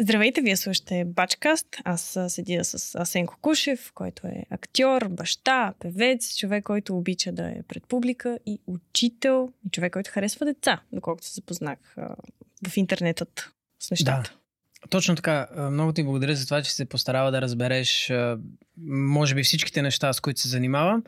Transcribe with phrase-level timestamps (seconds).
[0.00, 1.66] Здравейте, вие слушате Бачкаст.
[1.84, 7.62] Аз седя с Асенко Кушев, който е актьор, баща, певец, човек, който обича да е
[7.68, 11.78] пред публика и учител, и човек, който харесва деца, доколкото се запознах
[12.68, 13.50] в интернетът
[13.80, 14.30] с нещата.
[14.82, 14.88] Да.
[14.88, 15.48] Точно така.
[15.70, 18.12] Много ти благодаря за това, че се постарава да разбереш,
[18.86, 21.04] може би, всичките неща, с които се занимавам.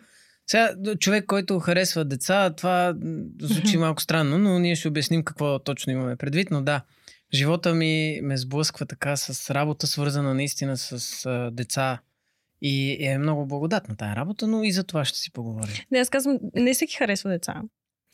[0.47, 2.95] Сега, човек, който харесва деца, това
[3.41, 6.51] звучи малко странно, но ние ще обясним какво точно имаме предвид.
[6.51, 6.83] Но да,
[7.35, 11.99] живота ми ме сблъсква така с работа, свързана наистина с а, деца.
[12.65, 15.75] И е много благодатна тая работа, но и за това ще си поговорим.
[15.91, 17.63] Не, аз казвам, не всеки харесва деца.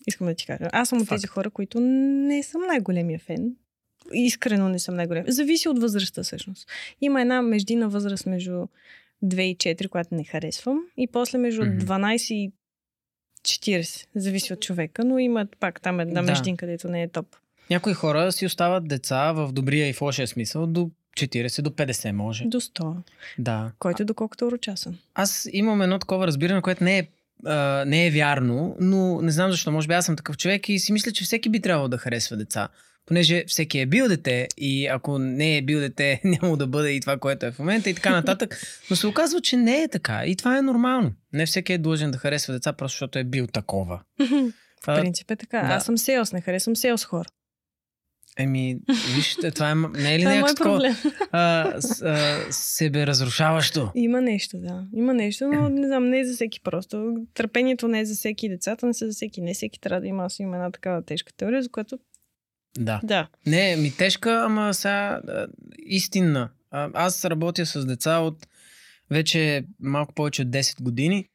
[0.06, 0.68] Искам да ти кажа.
[0.72, 3.56] Аз съм от тези хора, които не съм най-големия фен.
[4.12, 5.24] Искрено не съм най-голем.
[5.28, 6.68] Зависи от възрастта, всъщност.
[7.00, 8.66] Има една междина възраст между
[9.24, 10.80] 2 и 4, която не харесвам.
[10.96, 11.80] И после между mm-hmm.
[11.80, 12.52] 12 и
[13.42, 14.06] 40.
[14.14, 16.30] Зависи от човека, но има пак там една да.
[16.30, 17.36] междинка, където не е топ.
[17.70, 22.12] Някои хора си остават деца в добрия и в лошия смисъл до 40, до 50
[22.12, 22.44] може.
[22.44, 22.94] До 100.
[23.38, 23.72] Да.
[23.78, 24.98] Който е до колкото урочасан.
[25.14, 27.08] Аз имам едно такова разбиране, което не е
[27.44, 29.70] Uh, не е вярно, но не знам защо.
[29.70, 32.36] Може би аз съм такъв човек и си мисля, че всеки би трябвало да харесва
[32.36, 32.68] деца.
[33.06, 37.00] Понеже всеки е бил дете и ако не е бил дете, няма да бъде и
[37.00, 38.60] това, което е в момента и така нататък.
[38.90, 41.12] Но се оказва, че не е така и това е нормално.
[41.32, 44.00] Не всеки е длъжен да харесва деца, просто защото е бил такова.
[44.82, 45.60] В принцип е така.
[45.62, 45.74] Да.
[45.74, 47.28] Аз съм селс, не харесвам селс хора.
[48.38, 48.78] Еми,
[49.14, 50.78] вижте, това е, не е ли е някакво
[52.50, 53.90] себе разрушаващо?
[53.94, 54.86] Има нещо, да.
[54.94, 57.14] Има нещо, но не знам, не е за всеки просто.
[57.34, 59.40] Търпението не е за всеки, децата не са за всеки.
[59.40, 60.24] Не всеки трябва да има.
[60.24, 61.98] Аз имам една такава тежка теория, за която...
[62.78, 63.00] Да.
[63.04, 63.28] да.
[63.46, 65.20] Не, ми тежка, ама сега
[65.78, 66.50] истинна.
[66.70, 68.46] Аз работя с деца от
[69.10, 71.28] вече малко повече от 10 години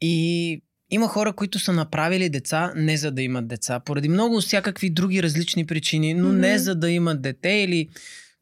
[0.00, 4.90] и има хора, които са направили деца не за да имат деца, поради много всякакви
[4.90, 6.38] други различни причини, но mm-hmm.
[6.38, 7.88] не за да имат дете или...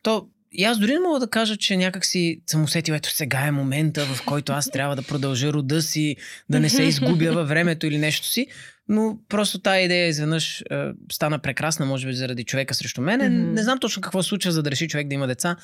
[0.03, 3.39] То, и аз дори не мога да кажа, че някак си съм усетил, ето сега
[3.39, 6.17] е момента, в който аз трябва да продължа рода си,
[6.51, 8.47] да не се изгубя във времето или нещо си.
[8.89, 10.65] Но просто тази идея изведнъж е,
[11.13, 13.21] стана прекрасна, може би заради човека срещу мен.
[13.21, 13.53] Mm-hmm.
[13.55, 15.57] Не знам точно какво случва, за да реши човек да има деца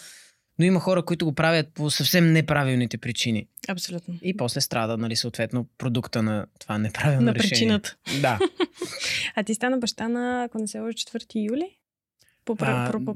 [0.58, 3.46] но има хора, които го правят по съвсем неправилните причини.
[3.68, 4.14] Абсолютно.
[4.22, 7.50] И после страда, нали, съответно, продукта на това неправилно на решение.
[7.50, 7.96] причината.
[8.20, 8.38] Да.
[9.34, 11.78] а ти стана баща на, ако не се лъжа, 4 юли?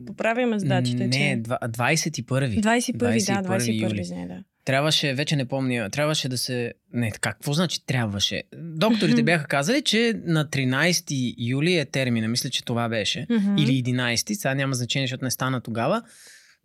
[0.06, 1.06] Поправяме с датите.
[1.06, 1.18] Не, че...
[1.18, 2.60] 21.
[2.60, 4.02] 21, 21 да, 21 юли.
[4.14, 4.44] Не, да.
[4.64, 6.72] Трябваше, вече не помня, трябваше да се...
[6.92, 8.42] Не, какво значи трябваше?
[8.56, 12.28] Докторите бяха казали, че на 13 юли е термина.
[12.28, 13.26] Мисля, че това беше.
[13.58, 14.34] Или 11.
[14.34, 16.02] Сега няма значение, защото не стана тогава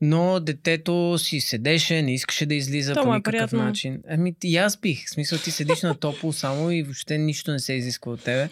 [0.02, 3.64] но детето си седеше, не искаше да излиза То по е никакъв приятно.
[3.64, 4.02] начин.
[4.10, 5.06] Ами и аз бих.
[5.06, 8.50] В смисъл ти седиш на топло само и въобще нищо не се изисква от тебе.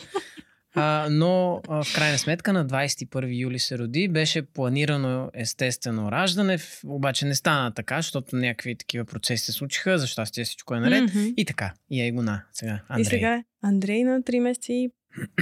[0.74, 4.08] А, но а, в крайна сметка на 21 юли се роди.
[4.08, 10.00] Беше планирано естествено раждане, обаче не стана така, защото някакви такива процеси се случиха.
[10.00, 11.04] За щастие всичко е наред.
[11.04, 11.34] Mm-hmm.
[11.38, 11.74] И така.
[11.90, 12.44] И е гона.
[12.54, 13.02] Сега Андрей.
[13.02, 14.90] И сега Андрей на 3 месеца и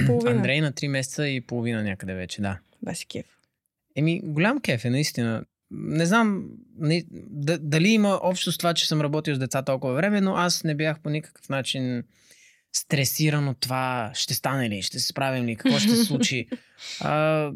[0.06, 0.36] половина.
[0.36, 2.58] Андрей на 3 месеца и половина някъде вече, да.
[2.82, 3.26] Баси кеф.
[3.96, 6.44] Еми, голям кеф е, наистина не знам
[6.78, 7.04] не,
[7.60, 10.74] дали има общо с това, че съм работил с деца толкова време, но аз не
[10.74, 12.02] бях по никакъв начин
[12.72, 16.46] стресиран от това, ще стане ли, ще се справим ли, какво ще се случи.
[17.00, 17.50] А...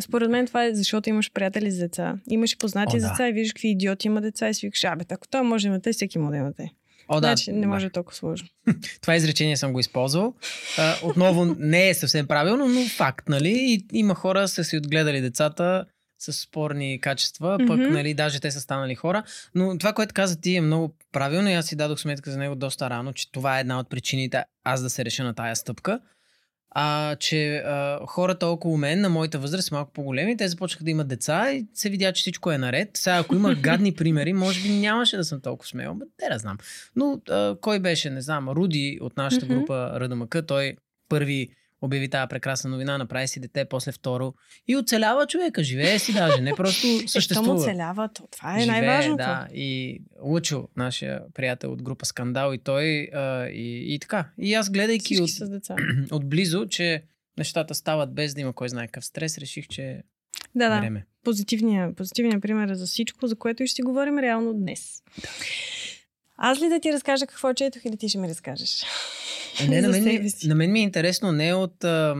[0.00, 2.18] Според мен това е защото имаш приятели с деца.
[2.30, 3.08] Имаш познати О, да.
[3.08, 5.68] деца и виждаш какви идиоти има деца и си викаш, абе, ако той може да
[5.68, 6.70] имате, всеки може да имате.
[7.08, 7.26] О, да.
[7.26, 7.92] Значи не може да.
[7.92, 8.48] толкова сложно.
[9.00, 10.34] Това изречение съм го използвал.
[10.78, 13.54] А, отново не е съвсем правилно, но факт, нали?
[13.58, 15.84] И има хора са си отгледали децата
[16.18, 17.66] с спорни качества, mm-hmm.
[17.66, 19.22] пък нали, даже те са станали хора.
[19.54, 22.54] Но това, което каза ти е много правилно и аз си дадох сметка за него
[22.54, 26.00] доста рано, че това е една от причините аз да се реша на тая стъпка.
[26.70, 31.08] А, че а, хората около мен на моята възраст, малко по-големи, те започнаха да имат
[31.08, 32.90] деца и се видя, че всичко е наред.
[32.94, 36.38] Сега, ако имах гадни примери, може би нямаше да съм толкова смел, но те да
[36.38, 36.58] знам.
[36.96, 40.76] Но а, кой беше, не знам, Руди от нашата група РДМК, той
[41.08, 41.48] първи
[41.82, 44.34] обяви тази прекрасна новина, направи си дете, после второ
[44.68, 47.54] и оцелява човека, живее си даже, не просто съществува.
[47.54, 49.16] Е, оцелява, това е живее, най-важното.
[49.16, 54.28] Да, и Лучо, нашия приятел от група Скандал и той а, и, и така.
[54.38, 55.30] И аз гледайки от,
[56.10, 57.02] отблизо, че
[57.38, 60.02] нещата стават без да има кой знае какъв стрес, реших, че
[60.54, 60.80] да, да.
[60.80, 61.06] време.
[61.24, 65.02] Позитивният, позитивният пример е за всичко, за което и ще си говорим реално днес.
[65.22, 65.28] Да.
[66.38, 68.84] Аз ли да ти разкажа какво четох или ти ще ми разкажеш?
[69.68, 72.16] Не, на, мен, ми, на мен ми е интересно не от а,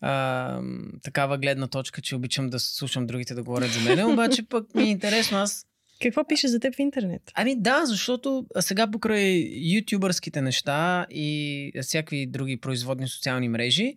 [0.00, 0.60] а,
[1.02, 4.82] такава гледна точка, че обичам да слушам другите да говорят за мен, обаче пък ми
[4.82, 5.64] е интересно аз
[6.02, 7.22] какво пише за теб в интернет?
[7.34, 13.94] Ами да, защото сега покрай ютубърските неща и всякакви други производни социални мрежи,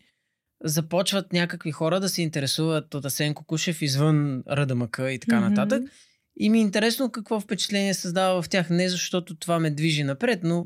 [0.64, 5.50] започват някакви хора да се интересуват от Асен Кокушев извън РДМК и така mm-hmm.
[5.50, 5.84] нататък.
[6.38, 8.70] И ми е интересно какво впечатление създава в тях.
[8.70, 10.66] Не защото това ме движи напред, но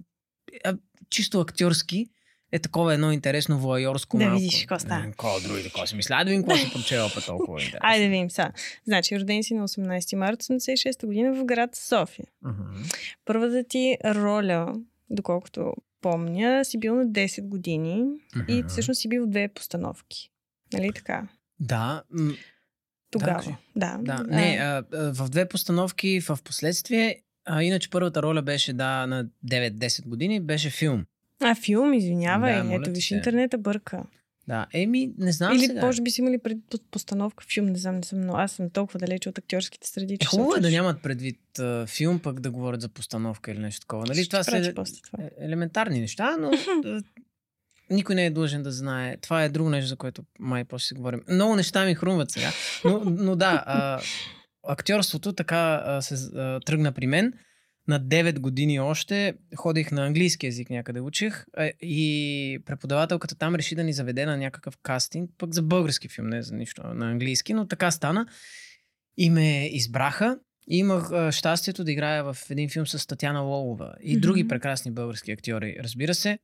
[0.64, 0.78] а,
[1.10, 2.06] чисто актьорски
[2.52, 4.40] е такова едно интересно воайорско Да малко.
[4.40, 5.04] видиш какво става.
[5.04, 6.16] Какво другите, какво си мисля?
[6.16, 7.80] Да видим какво си прочела по толкова интересно.
[7.84, 8.52] Айде да видим сега.
[8.86, 12.26] Значи, роден си на 18 марта 86 година в град София.
[12.44, 12.84] Мгм.
[13.26, 14.76] Първата ти роля,
[15.10, 18.04] доколкото помня, си бил на 10 години
[18.48, 18.68] и Мгм.
[18.68, 20.30] всъщност си бил в две постановки.
[20.74, 21.28] Нали така?
[21.60, 22.34] Да, м-
[23.12, 23.57] Тогава.
[23.75, 23.98] Да.
[24.02, 24.24] да.
[24.24, 27.16] Не, а, а, в две постановки в последствие,
[27.46, 31.06] а, иначе първата роля беше да, на 9-10 години, беше филм.
[31.42, 32.63] а, филм, извинявай.
[32.63, 34.04] Да, Ето, виж, интернета бърка.
[34.48, 35.81] Да, еми, не знам Или сега.
[35.81, 36.57] може би си имали пред
[36.92, 40.25] постановка филм, не знам, не съм, но аз съм толкова далече от актьорските среди, Е,
[40.25, 44.06] хубаво е да нямат предвид а, филм, пък да говорят за постановка или нещо такова.
[44.06, 44.24] Нали?
[44.24, 44.74] Ще Това са
[45.04, 45.24] това.
[45.24, 46.51] е- елементарни неща, но
[47.90, 49.18] никой не е длъжен да знае.
[49.18, 51.22] Това е друго нещо, за което май после си говорим.
[51.30, 52.52] Много неща ми хрумват сега.
[52.86, 54.02] Но, но да, а,
[54.68, 57.34] актьорството така а, се а, тръгна при мен.
[57.88, 63.76] На 9 години още ходих на английски язик някъде учих а, и преподавателката там реши
[63.76, 67.54] да ни заведе на някакъв кастинг, пък за български филм, не за нищо на английски,
[67.54, 68.26] но така стана.
[69.18, 70.38] И ме избраха.
[70.70, 74.22] И имах а, щастието да играя в един филм с Татяна Лолова и Мгм.
[74.22, 76.40] други прекрасни български актьори, разбира се.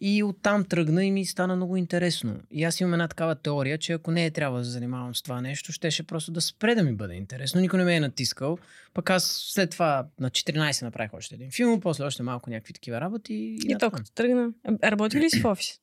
[0.00, 2.40] И оттам тръгна и ми стана много интересно.
[2.50, 5.22] И аз имам една такава теория, че ако не е трябва да се занимавам с
[5.22, 7.60] това нещо, щеше просто да спре да ми бъде интересно.
[7.60, 8.58] Никой не ме е натискал.
[8.94, 13.00] Пък аз след това на 14 направих още един филм, после още малко някакви такива
[13.00, 13.34] работи.
[13.34, 14.48] И, И то като тръгна.
[14.84, 15.80] Работи ли си в офис?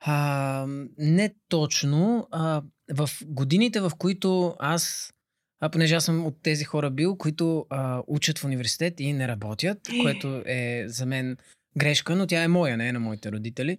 [0.00, 0.66] А,
[0.98, 2.28] не точно.
[2.30, 2.62] А,
[2.94, 5.12] в годините, в които аз,
[5.60, 9.28] а понеже аз съм от тези хора бил, които а, учат в университет и не
[9.28, 11.36] работят, което е за мен
[11.76, 13.78] грешка, но тя е моя, не е на моите родители.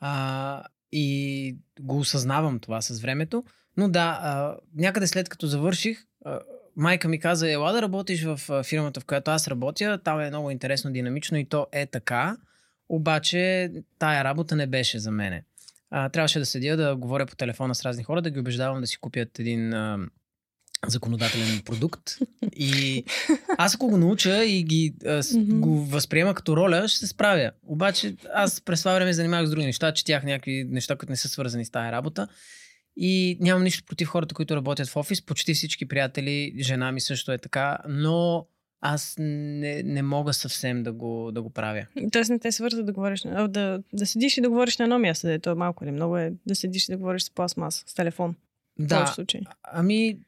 [0.00, 3.44] А, и го осъзнавам това с времето.
[3.76, 6.40] Но да, а, някъде след като завърших, а,
[6.76, 10.50] майка ми каза, ела да работиш в фирмата, в която аз работя, там е много
[10.50, 12.36] интересно, динамично и то е така.
[12.88, 15.44] Обаче тая работа не беше за мене.
[15.90, 18.86] А, трябваше да седя да говоря по телефона с разни хора, да ги убеждавам да
[18.86, 19.98] си купят един а,
[20.86, 22.02] законодателен продукт.
[22.56, 23.04] И
[23.48, 25.60] аз ако го науча и ги, а, с, Мгм.
[25.60, 27.50] го възприема като роля, ще се справя.
[27.62, 31.28] Обаче аз през това време занимавах с други неща, четях някакви неща, които не са
[31.28, 32.28] свързани с тая работа.
[32.96, 35.22] И нямам нищо против хората, които работят в офис.
[35.22, 38.46] Почти всички приятели, жена ми също е така, но
[38.80, 41.86] аз не, не мога съвсем да го, да го правя.
[42.12, 44.98] Тоест не те свърза да говориш, на- да, да седиш и да говориш на едно
[44.98, 47.94] място, да е малко или много е да седиш и да говориш с пластмаса, с
[47.94, 48.34] телефон.
[48.78, 49.40] В Да, повече случаи.
[49.64, 50.18] Ами,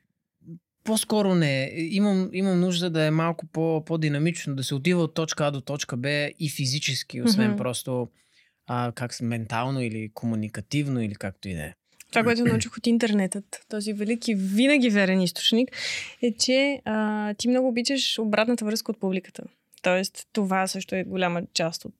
[0.84, 1.70] по-скоро не.
[1.74, 5.60] Имам, имам нужда да е малко по, по-динамично, да се отива от точка А до
[5.60, 6.08] точка Б
[6.38, 7.56] и физически, освен Мгм.
[7.56, 8.08] просто
[8.66, 11.74] а, как ментално или комуникативно или както и да е.
[12.10, 15.68] Това, което научих от интернетът, този велики, винаги верен източник,
[16.22, 19.42] е, че а, ти много обичаш обратната връзка от публиката.
[19.82, 21.94] Тоест, това също е голяма част от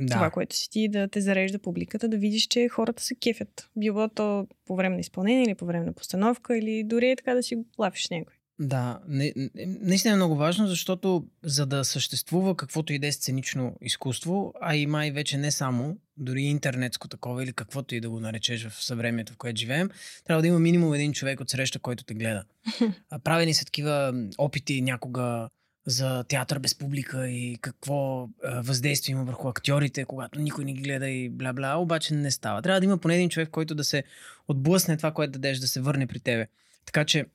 [0.00, 0.14] Да.
[0.14, 3.70] това, което си ти, да те зарежда публиката, да видиш, че хората се кефят.
[3.76, 7.34] Било то по време на изпълнение или по време на постановка, или дори е така
[7.34, 8.34] да си лафиш някой.
[8.58, 9.32] Да, не,
[9.80, 14.76] наистина е много важно, защото за да съществува каквото и да е сценично изкуство, а
[14.76, 18.84] и май вече не само, дори интернетско такова или каквото и да го наречеш в
[18.84, 19.90] съвремието, в което живеем,
[20.24, 22.44] трябва да има минимум един човек от среща, който те гледа.
[23.24, 25.48] Правени са такива опити някога
[25.86, 30.82] за театър без публика и какво а, въздействие има върху актьорите, когато никой не ги
[30.82, 32.62] гледа и бла-бла, обаче не става.
[32.62, 34.04] Трябва да има поне един човек, който да се
[34.48, 36.46] отблъсне това, което дадеш, да се върне при тебе.
[36.86, 37.26] Така че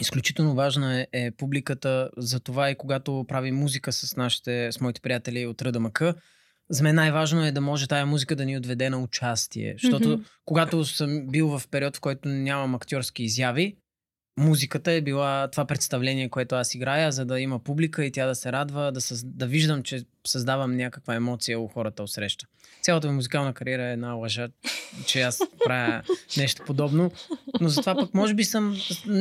[0.00, 5.00] Изключително важна е, е публиката, за това и когато правим музика с нашите, с моите
[5.00, 6.02] приятели от РДМК,
[6.70, 9.74] за мен най-важно е да може тая музика да ни отведе на участие.
[9.82, 10.22] Защото Мгм.
[10.44, 13.76] когато съм бил в период, в който нямам актьорски изяви,
[14.36, 18.34] музиката е била това представление, което аз играя, за да има публика и тя да
[18.34, 19.24] се радва, да, съз...
[19.24, 22.46] да виждам, че създавам някаква емоция у хората отсреща.
[22.82, 24.48] Цялата ми музикална кариера е една лъжа,
[25.06, 26.02] че аз правя
[26.36, 27.10] нещо подобно,
[27.60, 28.76] но затова пък може би съм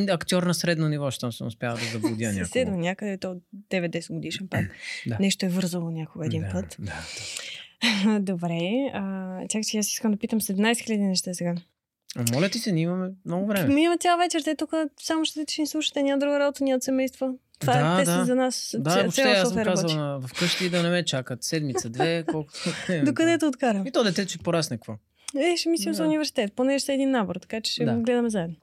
[0.09, 2.77] актьор на средно ниво, щом съм успял да заблудя някого.
[2.77, 3.35] някъде, то
[3.71, 4.65] 9-10 годишен пак.
[5.07, 5.17] Да.
[5.19, 6.77] Нещо е вързало някога един да, път.
[6.79, 6.93] Да.
[8.19, 8.91] Добре.
[8.93, 11.55] А, чакай, че аз искам да питам 17 000 неща сега.
[12.33, 13.73] Моля ти се, ние имаме много време.
[13.73, 16.83] Ми има цял вечер, те тук само ще, ще ни слушате, няма друга работа, нямат
[16.83, 17.29] семейства.
[17.59, 18.11] Това Да, е, те да.
[18.11, 18.75] са за нас.
[18.79, 22.59] Да, ця- въобще аз съм казал на, вкъщи да не ме чакат седмица, две, колкото...
[23.03, 23.87] Докъде те откарам?
[23.87, 24.93] И то дете ще порасне какво.
[25.37, 26.07] Е, ще мислим за Да.
[26.07, 26.53] университет.
[26.55, 27.93] Понеже са един набор, така че ще Да.
[27.93, 28.55] го гледаме заедно.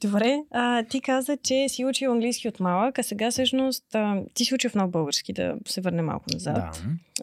[0.00, 4.44] Добре, а, ти каза, че си учил английски от малък, а сега всъщност а, ти
[4.44, 6.54] си учил в нов български, да се върне малко назад.
[6.54, 6.72] Да.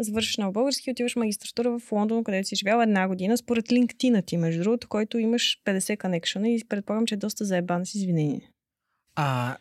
[0.03, 4.37] Завършиш нов български, отиваш магистратура в Лондон, където си живял една година, според LinkedIn ти,
[4.37, 8.51] между другото, който имаш 50 конекшена и предполагам, че е доста заебан с извинение.
[9.15, 9.57] А,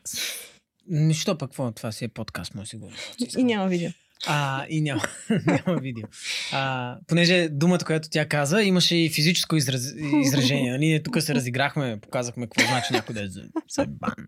[0.86, 1.72] нищо пък, какво?
[1.72, 2.98] Това си е подкаст, може да си говорим.
[3.38, 3.90] И няма видео.
[4.26, 5.02] А, и няма,
[5.46, 6.04] няма видео.
[6.52, 9.92] А, понеже думата, която тя каза, имаше и физическо израз,
[10.24, 10.70] изражение.
[10.70, 10.86] Нали?
[10.86, 14.26] Ние тук се разиграхме, показахме какво значи някой да е за, за бан.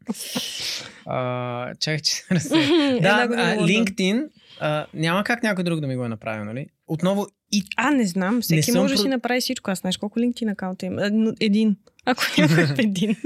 [1.06, 3.00] А, чакай, че се разсея.
[3.00, 3.56] Да, а.
[3.56, 4.28] LinkedIn
[4.60, 6.66] а, няма как някой друг да ми го е направил, нали?
[6.86, 8.40] Отново и А, не знам.
[8.40, 9.70] Всеки съм може да про- си направи всичко.
[9.70, 11.10] Аз знаеш колко LinkedIn акаунта има.
[11.12, 11.76] Но Един.
[12.04, 13.16] Ако нямаш един.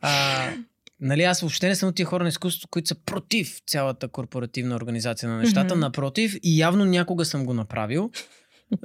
[0.00, 0.48] А,
[1.00, 4.76] нали, аз въобще не съм от тия хора на изкуството, които са против цялата корпоративна
[4.76, 5.74] организация на нещата.
[5.74, 5.80] Мгм.
[5.80, 8.10] Напротив, и явно някога съм го направил.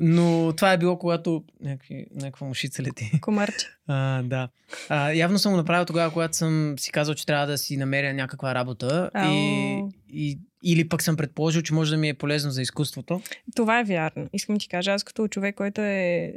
[0.01, 3.11] Но това е било, когато някакви, някаква мушица лети.
[3.21, 3.67] Комарче.
[3.87, 4.49] А, да.
[4.89, 8.13] А, явно съм го направил тогава, когато съм си казал, че трябва да си намеря
[8.13, 9.09] някаква работа.
[9.15, 13.21] И, и, или пък съм предположил, че може да ми е полезно за изкуството.
[13.55, 14.29] Това е вярно.
[14.33, 16.33] Искам ти кажа, аз като човек, който е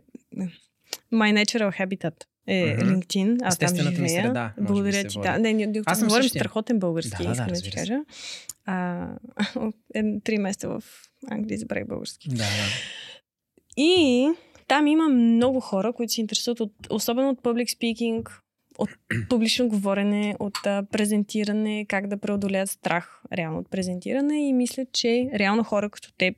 [1.13, 2.15] my natural habitat
[2.47, 2.89] е Мгм.
[2.91, 3.39] LinkedIn.
[3.43, 4.09] Аз там живея.
[4.23, 5.19] среда, Благодаря ти.
[5.23, 5.39] Да.
[5.39, 6.41] Не, ние, Аз съм говорим същия.
[6.41, 7.77] страхотен български, Да, да, искам да, ти разбира се.
[7.79, 8.01] кажа.
[8.67, 9.09] А,
[9.95, 10.83] е, три месеца в
[11.31, 12.29] Англия забравих български.
[12.29, 12.45] Да, да.
[13.77, 14.29] И
[14.69, 18.31] там има много хора, които се интересуват от, особено от public speaking,
[18.79, 18.91] от
[19.29, 25.31] публично говорене, от а, презентиране, как да преодолеят страх реално от презентиране и мисля, че
[25.35, 26.37] реално хора като теб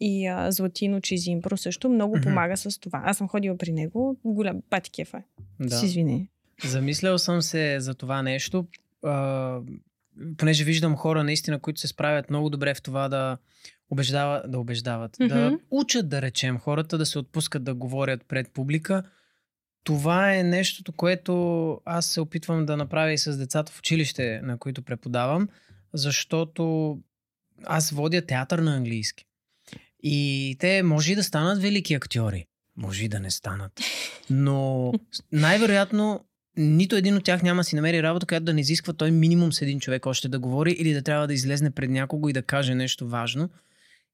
[0.00, 2.22] и а, Златино Чизимпро също много Мгм.
[2.22, 3.02] помага с това.
[3.04, 5.22] Аз съм ходила при него, голям пати кефа.
[5.60, 5.66] да.
[5.68, 5.76] Да.
[5.76, 6.28] С извини.
[6.64, 8.66] Замислял съм се за това нещо,
[9.04, 9.60] а,
[10.36, 13.38] понеже виждам хора наистина, които се справят много добре в това да
[13.90, 15.54] убеждават, да убеждават, да Мгм.
[15.70, 19.02] учат, да речем, хората да се отпускат да говорят пред публика.
[19.84, 21.34] Това е нещото, което
[21.84, 25.48] аз се опитвам да направя и с децата в училище, на които преподавам,
[25.94, 26.98] защото
[27.64, 29.26] аз водя театър на английски.
[30.06, 32.46] И те може и да станат велики актьори,
[32.76, 33.72] може и да не станат.
[34.30, 34.92] Но
[35.32, 36.24] най-вероятно
[36.56, 39.52] нито един от тях няма да си намери работа, която да не изисква той минимум
[39.52, 42.42] с един човек още да говори или да трябва да излезне пред някого и да
[42.42, 43.50] каже нещо важно.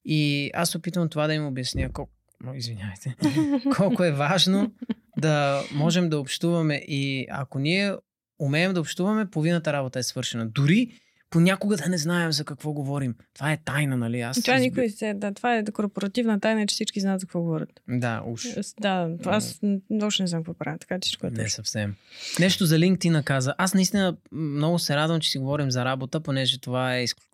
[0.05, 2.13] И аз опитвам това да им обясня колко...
[2.47, 3.17] О, извинявайте.
[3.77, 4.73] колко е важно
[5.19, 7.95] да можем да общуваме и ако ние
[8.39, 10.47] умеем да общуваме, половината работа е свършена.
[10.47, 13.15] Дори понякога да не знаем за какво говорим.
[13.35, 14.21] Това е тайна, нали?
[14.21, 17.41] Аз Това изби- никой се, да, това е корпоративна тайна, че всички знаят за какво
[17.41, 17.69] говорят.
[17.89, 18.47] Да, уж.
[18.81, 19.61] Да, аз
[20.03, 21.51] още не знам какво правя, така че всичко е Не точно.
[21.51, 21.95] съвсем.
[22.41, 23.55] Нещо за LinkedIn каза.
[23.59, 27.27] Аз наистина много се радвам, че си говорим за работа, понеже това е изк-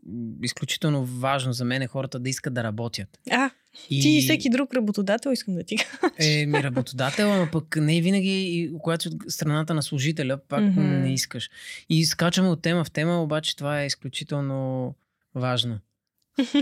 [0.42, 3.08] изключително важно за мен хората да искат да работят.
[3.30, 3.50] А,
[3.90, 4.00] И...
[4.00, 6.12] ти и всеки друг работодател искам да ти кажа.
[6.18, 11.02] Е, ми работодател, ама пък не винаги, когато от страната на служителя, пак mm-hmm.
[11.02, 11.50] не искаш.
[11.88, 14.94] И скачаме от тема в тема, обаче това е изключително
[15.34, 15.78] важно.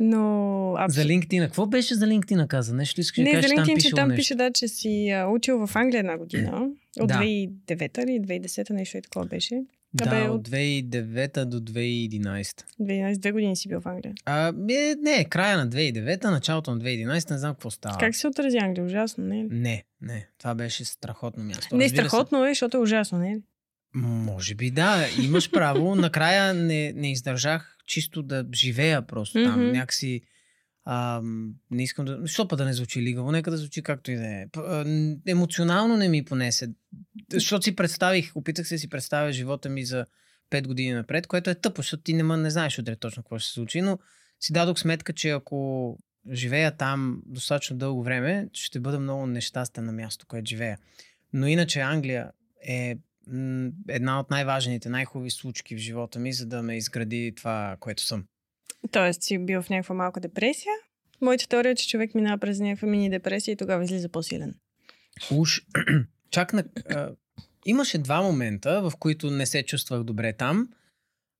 [0.00, 0.76] Но...
[0.88, 1.04] За.
[1.04, 1.44] LinkedIn.
[1.44, 2.74] Какво беше за LinkedIn каза?
[2.74, 4.20] Нещо искаш да Не, за кажеш, там LinkedIn, че пише там нещо.
[4.20, 6.68] пише, да, че си а, учил в Англия една година.
[7.00, 7.14] От Да.
[7.14, 9.62] 2009 или 2010 нещо и такова беше.
[9.94, 12.64] Да, от от- 2009 до 2011.
[12.80, 14.14] 12 две години си бил в Англия.
[14.24, 17.98] А, е, не, края на 2009, началото на 2011, не знам какво става.
[17.98, 18.84] Как се отрази Англия?
[18.84, 19.48] Ужасно, не е ли?
[19.50, 21.76] Не, не, това беше страхотно място.
[21.76, 22.08] Не, Разбира се.
[22.08, 23.42] страхотно е, защото е ужасно, не е ли?
[23.94, 25.94] Може би да, имаш право.
[25.96, 29.60] Накрая не, не издържах чисто да живея просто там.
[29.60, 29.72] Мгм.
[29.72, 30.20] Някакси
[30.84, 32.18] ам, не искам да...
[32.20, 33.32] Защо па да не звучи лигаво?
[33.32, 34.46] Нека да звучи както и да е.
[34.56, 34.84] А,
[35.26, 36.72] Емоционално не ми понесе.
[37.32, 40.06] Защото си представих, опитах се си представя живота ми за
[40.50, 43.48] 5 години напред, което е тъпо, защото ти не, не знаеш утре точно какво ще
[43.48, 43.98] се случи, но
[44.40, 45.98] си дадох сметка, че ако
[46.32, 50.78] живея там достатъчно дълго време, ще бъда много нещастен на място, което живея.
[51.32, 52.30] Но иначе Англия
[52.68, 52.96] е
[53.88, 58.24] една от най-важните, най-хубави случки в живота ми, за да ме изгради това, което съм.
[58.90, 60.72] Тоест си бил в някаква малка депресия.
[61.20, 64.54] Моята теория е, че човек минава през някаква мини депресия и тогава излиза по-силен.
[65.30, 65.62] Уж,
[66.30, 66.64] чак на...
[66.90, 67.10] А,
[67.66, 70.68] имаше два момента, в които не се чувствах добре там.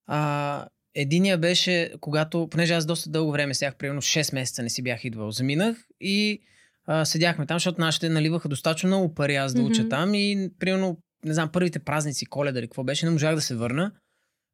[0.06, 4.82] А, единия беше, когато, понеже аз доста дълго време сях, примерно 6 месеца не си
[4.82, 6.42] бях идвал, заминах и
[6.86, 9.88] а, седяхме там, защото нашите наливаха достатъчно много пари аз да уча Мгм.
[9.88, 13.54] там и примерно, не знам, първите празници, коледа или какво беше, не можах да се
[13.54, 13.92] върна.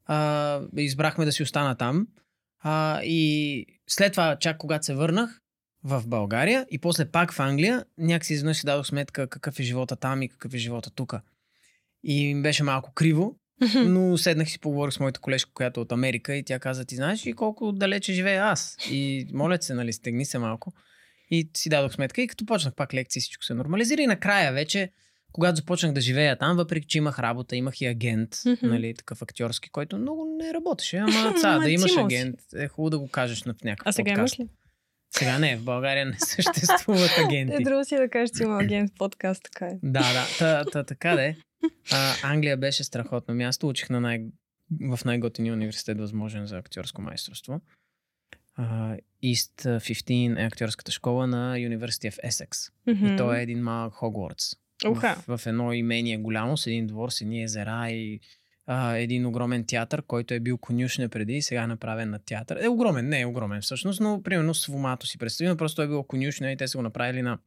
[0.06, 2.06] А, избрахме да си остана там.
[2.60, 5.40] А, и след това, чак когато се върнах
[5.84, 9.96] в България и после пак в Англия, някакси изведнъж си дадох сметка какъв е живота
[9.96, 11.14] там и какъв е живота тук.
[12.02, 13.36] И ми беше малко криво,
[13.74, 16.84] но седнах и си поговорих с моята колежка, която е от Америка и тя каза,
[16.84, 18.76] ти знаеш ли колко далече живея аз?
[18.90, 20.72] И моля се, нали, стегни се малко.
[21.30, 24.92] И си дадох сметка и като почнах пак лекции, всичко се нормализира и накрая вече,
[25.38, 28.66] когато започнах да живея там, въпреки че имах работа, имах и агент, Мгм.
[28.68, 30.96] нали, такъв актьорски, който много не работеше.
[30.96, 34.38] Ама ца, да имаш агент, е хубаво да го кажеш на някакъв А сега подкаст.
[34.38, 34.54] имаш ли?
[35.10, 37.54] Сега не, в България не съществуват агенти.
[37.54, 39.78] Е, друго си да кажеш, че има агент в подкаст, така е.
[39.82, 41.36] Да, да, та, та, така де.
[41.92, 43.68] А, Англия беше страхотно място.
[43.68, 44.24] Учих на най-
[44.90, 47.60] в най-готиния университет, възможен за актьорско майсторство.
[48.54, 52.70] А, East 15 е актьорската школа на University of Essex.
[53.14, 54.44] И то е един малък Хогвартс.
[54.86, 55.16] Уха.
[55.28, 58.20] В, в едно имение голямо, с един двор, с едни езера и
[58.66, 62.58] а, един огромен театър, който е бил конюшня преди и сега е направен на театър.
[62.62, 65.88] Е огромен, не е огромен всъщност, но примерно с Вомато си представим, просто той е
[65.88, 67.38] бил конюшня и те са го направили на,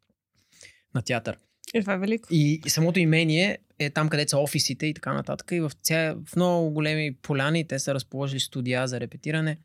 [0.95, 1.37] на театър.
[1.73, 2.27] Е, това е велико.
[2.31, 5.51] И, и самото имение е там, където са офисите и така нататък.
[5.51, 9.57] И в, ця, в много големи поляни те са разположили студия за репетиране.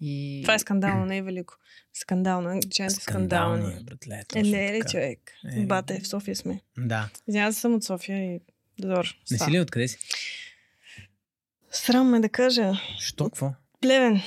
[0.00, 0.40] И...
[0.44, 1.54] Това е скандално, не е велико.
[1.94, 2.48] Скандално.
[2.48, 3.72] Англичаните са скандални.
[3.72, 4.24] е, братле.
[4.34, 4.90] Е, не е ли така.
[4.90, 5.32] човек?
[5.56, 5.66] Е.
[5.66, 6.60] Бате, в София сме.
[6.78, 7.08] Да.
[7.28, 8.40] Извинявам се, съм от София и
[8.78, 9.16] Дор.
[9.30, 9.98] Не си ли откъде си?
[11.70, 12.72] Срам ме да кажа.
[12.98, 13.24] Що?
[13.24, 13.54] Какво?
[13.80, 14.20] Плевен.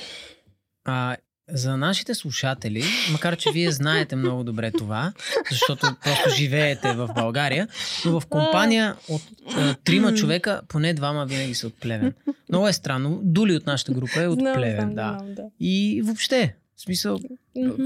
[0.84, 1.16] А,
[1.52, 5.12] за нашите слушатели, макар че вие знаете много добре това,
[5.50, 7.68] защото просто живеете в България,
[8.04, 9.22] но в компания от
[9.56, 12.14] а, трима човека, поне двама винаги са от Плевен.
[12.48, 13.20] Много е странно.
[13.22, 15.18] Дули от нашата група е от знам, Плевен, знам, да.
[15.18, 15.42] знам, да.
[15.60, 17.18] И въобще, в смисъл,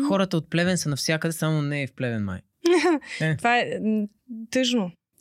[0.09, 2.40] хората от Плевен са навсякъде, само не и в Плевен май.
[3.38, 4.06] Това е м,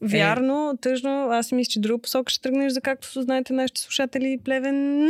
[0.01, 0.07] Е.
[0.07, 1.27] Вярно, тъжно.
[1.31, 5.05] Аз мисля, че друга посока ще тръгнеш, за както знаете нашите слушатели Плевен.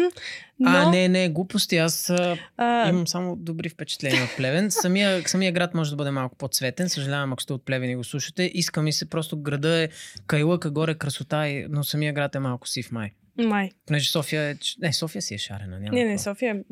[0.60, 1.78] Но, А, не, не, глупости.
[1.78, 2.10] Аз
[2.58, 4.72] а, имам само добри впечатления от Плевен.
[4.72, 6.90] Самия, самия град може да бъде малко по-цветен.
[6.90, 8.52] Съжалявам, ако сте от Плевен и го слушате.
[8.54, 9.90] Иска ми се просто града е
[10.28, 13.12] кайлъка, горе красота, и- но самия град е малко сив май.
[13.38, 13.72] Май.
[13.86, 14.56] Понеже София е...
[14.80, 15.80] Не, София си е шарена.
[15.80, 16.20] Няма Не, не.
[16.20, 16.64] София.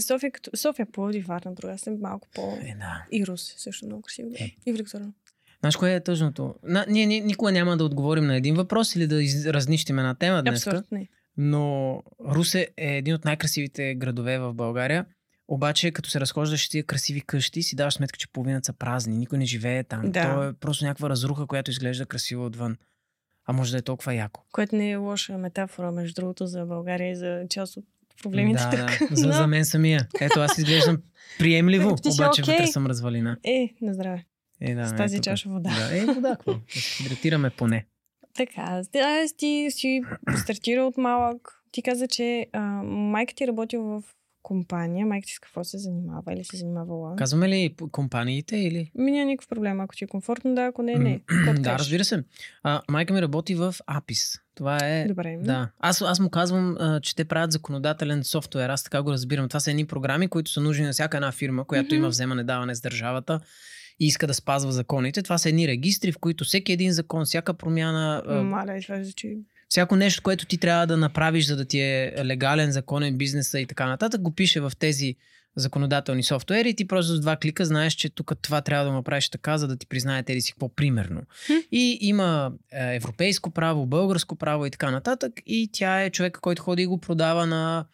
[0.00, 1.72] София, като, София Пловдив, Варна, друга.
[1.72, 2.58] Аз съм малко по...
[2.62, 3.04] Е, да.
[3.12, 4.30] И Рус, също много красиво.
[4.34, 4.56] Е.
[4.66, 5.12] И Велик Търново.
[5.62, 6.54] Знаеш кое е тъжното?
[6.62, 10.14] На, ние, ние никога няма да отговорим на един въпрос или да из, разнищим една
[10.14, 10.68] тема днес.
[11.36, 15.06] Но Русе е един от най-красивите градове в България.
[15.48, 19.16] Обаче, като се разхождаш тия красиви къщи, си даваш сметка, че половината са празни.
[19.16, 20.10] Никой не живее там.
[20.10, 20.34] Да.
[20.34, 22.76] То е просто някаква разруха, която изглежда красиво отвън.
[23.46, 24.40] А може да е толкова яко.
[24.52, 27.84] Което не е лоша метафора, между другото, за България и за част от
[28.22, 28.62] проблемите.
[28.62, 29.10] да, тук.
[29.10, 29.16] да.
[29.16, 30.08] За, за мен самия.
[30.20, 31.02] Ето, аз изглеждам
[31.38, 32.54] приемливо, обаче окей.
[32.54, 33.36] вътре съм развалина.
[33.44, 34.24] Е, на здраве.
[34.64, 35.24] Е, да, С е, тази тук.
[35.24, 35.70] чаша вода.
[35.70, 36.54] Да, е, вода, какво?
[36.68, 37.86] Хидратираме поне.
[38.34, 40.02] Така, да, ти си
[40.36, 41.62] стартира от малък.
[41.72, 44.02] Ти каза, че а, майка ти работи в
[44.42, 45.06] компания.
[45.06, 47.16] Майка ти с какво се занимава или се занимавала?
[47.16, 48.90] Казваме ли компаниите или?
[48.94, 49.80] Ми няма никакъв проблем.
[49.80, 51.20] Ако ти е комфортно, да, ако не, не.
[51.58, 52.24] Да, разбира се.
[52.62, 54.38] А, майка ми работи в Апис.
[54.54, 55.38] Това е Добре.
[55.40, 55.68] Да.
[55.78, 58.68] Аз, аз му казвам, а, че те правят законодателен софтуер.
[58.68, 59.48] Аз така го разбирам.
[59.48, 62.80] Това са едни програми, които са нужни на всяка една фирма, която има вземане-даване с
[62.80, 63.40] държавата
[64.00, 65.22] и иска да спазва законите.
[65.22, 69.38] Това са едни регистри, в които всеки един закон, всяка промяна, Маля, това звучи.
[69.68, 73.66] всяко нещо, което ти трябва да направиш, за да ти е легален, законен бизнеса и
[73.66, 75.16] така нататък, го пише в тези
[75.56, 79.28] законодателни софтуери и ти просто с два клика знаеш, че тук това трябва да направиш
[79.28, 81.22] така, за да ти признае тези си какво примерно.
[81.46, 81.52] Хм.
[81.72, 86.62] И има е, европейско право, българско право и така нататък и тя е човека, който
[86.62, 87.86] ходи и го продава на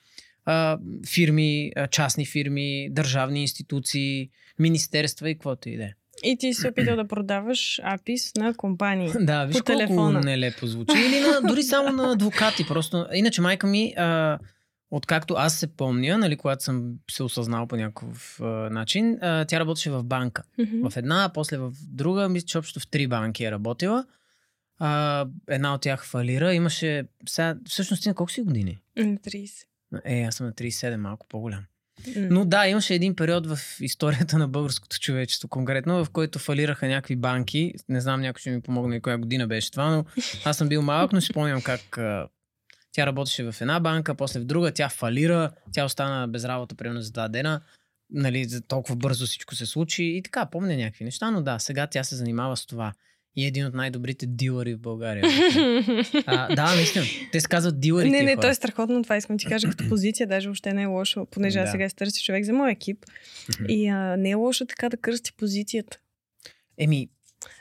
[0.44, 5.92] а, фирми, а, частни фирми, държавни институции, министерства и каквото и да е.
[6.22, 9.10] И ти се опитал да продаваш апис на компании.
[9.20, 10.20] Да, виж По колко телефона.
[10.20, 10.96] нелепо звучи.
[10.98, 12.66] Или на, дори само на адвокати.
[12.68, 13.06] Просто.
[13.14, 14.38] Иначе майка ми, а,
[14.90, 19.60] откакто аз се помня, нали, когато съм се осъзнал по някакъв а, начин, а, тя
[19.60, 20.42] работеше в банка.
[20.58, 20.88] Мгм.
[20.88, 24.04] В една, а после в друга, мисля, че общо в три банки е работила.
[24.78, 26.54] А, една от тях фалира.
[26.54, 27.04] Имаше...
[27.28, 28.78] Сега, всъщност ти на колко си години?
[28.96, 29.64] На 30.
[30.04, 31.64] Е, аз съм на 37, малко по-голям.
[32.16, 37.16] Но да, имаше един период в историята на българското човечество конкретно, в който фалираха някакви
[37.16, 37.74] банки.
[37.88, 40.04] Не знам някой ще ми помогне и коя година беше това, но
[40.44, 41.98] аз съм бил малък, но си спомням как
[42.92, 47.00] тя работеше в една банка, после в друга, тя фалира, тя остана без работа примерно
[47.00, 47.60] за два дена.
[48.10, 52.04] Нали, толкова бързо всичко се случи и така, помня някакви неща, но да, сега тя
[52.04, 52.92] се занимава с това.
[53.38, 55.24] И е един от най-добрите дилъри в България.
[56.26, 57.04] а, да, наистина.
[57.32, 58.10] Те се казват дилъри.
[58.10, 58.40] не, не, хора.
[58.42, 59.02] то е страхотно.
[59.02, 60.26] Това искам ти кажа като позиция.
[60.26, 61.70] Даже въобще не е лошо, понеже аз Да.
[61.70, 63.04] сега се търся човек за моя екип.
[63.68, 65.98] И а, не е лошо така да кръсти позицията.
[66.78, 67.08] Еми,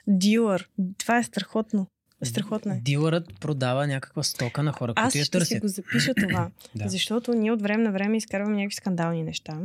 [0.08, 0.70] Дилър.
[0.98, 1.88] Това е страхотно.
[2.24, 2.78] Страхотно е.
[2.78, 5.62] Дилърът продава някаква стока на хора, Аз които я ще си търсят.
[5.62, 6.50] го запиша това.
[6.76, 6.90] Да.
[6.90, 9.60] Защото ние от време на време изкарваме някакви скандални неща.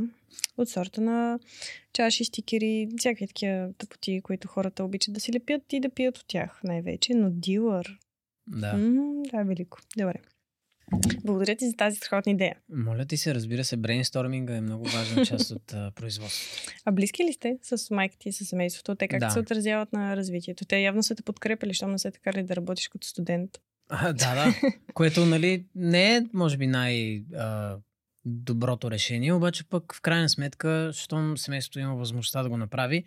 [0.57, 1.39] От сорта на
[1.93, 6.25] чаши, стикери, всякакви такива тъпоти, които хората обичат да си лепят и да пият от
[6.29, 7.15] тях най-вече.
[7.15, 7.99] Но дилър,
[8.47, 8.73] Да.
[8.73, 9.79] м- това е велико.
[9.97, 10.15] Добре.
[11.25, 12.57] Благодаря ти за тази страхотна идея.
[12.75, 16.73] Моля ти се, разбира се, брейнсторминга е много важна част от а, производството.
[16.85, 18.95] А близки ли сте с майка ти и с семейството?
[18.95, 19.31] Те как Да.
[19.31, 20.65] се отразяват на развитието?
[20.65, 23.51] Те явно са те подкрепили, защото не се така ли да работиш като студент.
[23.89, 24.55] А, да, да.
[24.95, 27.77] Което, нали, не е, може би, най- а,
[28.25, 33.05] доброто решение, обаче пък в крайна сметка, щом семейството има възможността да го направи,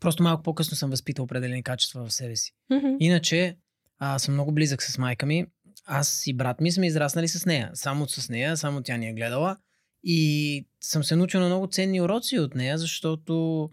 [0.00, 2.52] просто малко по-късно съм възпитал определени качества в себе си.
[3.00, 3.56] Иначе,
[3.98, 5.46] а, съм много близък с майка ми.
[5.86, 7.70] Аз и брат ми сме израснали с нея.
[7.74, 9.56] Само с нея, само тя ни е гледала.
[10.04, 13.70] И съм се научил на много ценни уроци от нея, защото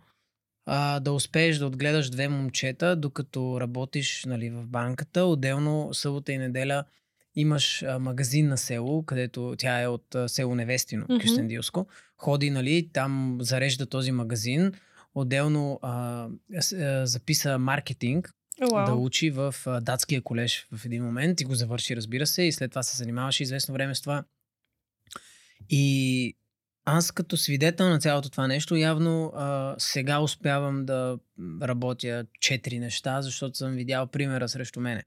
[0.65, 5.25] а, да успееш да отгледаш две момчета, докато работиш нали, в банката.
[5.25, 6.83] Отделно събота и неделя
[7.35, 11.19] имаш а, магазин на село, където тя е от а, село Невестино, Мгм.
[11.21, 11.87] Кюстендилско.
[12.17, 14.71] Ходи, нали, там зарежда този магазин.
[15.15, 16.27] Отделно а,
[16.79, 18.33] а, записа маркетинг,
[18.71, 22.51] О, да учи в датския колеж в един момент и го завърши, разбира се, и
[22.51, 24.23] след това се занимаваше известно време с това.
[25.69, 26.35] И
[26.85, 31.19] аз като свидетел на цялото това нещо, явно а, сега успявам да
[31.61, 35.03] работя четири неща, защото съм видял примера срещу мене.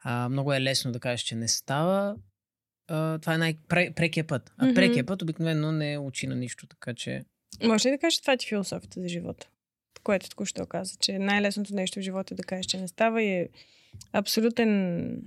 [0.00, 2.16] А, много е лесно да кажеш, че не става.
[2.88, 4.52] А, това е най-прекия път.
[4.58, 7.24] А прекия път обикновено не учи на нищо, така че...
[7.64, 9.48] Може ли да кажеш това ти е философията за живота?
[10.04, 13.28] Което току-що каза, че най-лесното нещо в живота е да кажеш, че не става и
[13.28, 13.48] е
[14.12, 15.22] абсолютен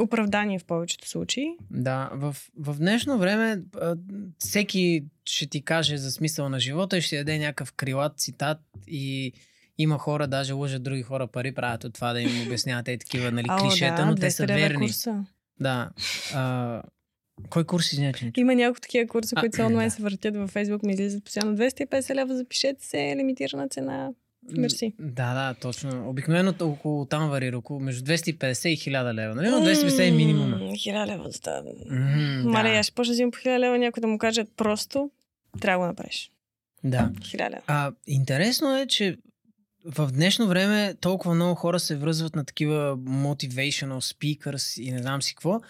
[0.00, 1.46] оправдание в повечето случаи.
[1.70, 3.62] Да, в, в днешно време
[4.38, 9.32] всеки ще ти каже за смисъл на живота и ще даде някакъв крилат цитат и
[9.78, 13.30] има хора, даже лъжат други хора пари, правят от това да им обясняват е такива
[13.30, 14.86] нали, Ао, клишета, да, но те са 200 лева верни.
[14.86, 15.24] Курса.
[15.60, 15.90] Да.
[16.34, 16.82] А,
[17.50, 18.30] кой курс чух?
[18.36, 19.94] Има няколко такива курса, А, които са онлайн да.
[19.94, 24.10] се въртят във Facebook, ми излизат постоянно 250 лева, запишете се, лимитирана цена.
[24.50, 24.92] Мерси.
[24.98, 26.08] Да, да, точно.
[26.10, 29.34] Обикновено около там варира, около между 250 и 1000 лева.
[29.34, 29.48] Нали?
[29.50, 30.56] Но 250 е минимума.
[30.56, 31.62] М, 1000 лева да.
[32.48, 32.74] Маля, да.
[32.74, 35.10] аз ще почна да взимам по 1000 лева, някой да му каже просто,
[35.60, 36.30] трябва да го направиш.
[36.84, 37.10] да.
[37.20, 37.62] 1000 лева.
[37.66, 39.16] А, интересно е, че
[39.84, 45.22] в днешно време толкова много хора се връзват на такива motivational speakers и не знам
[45.22, 45.60] си какво,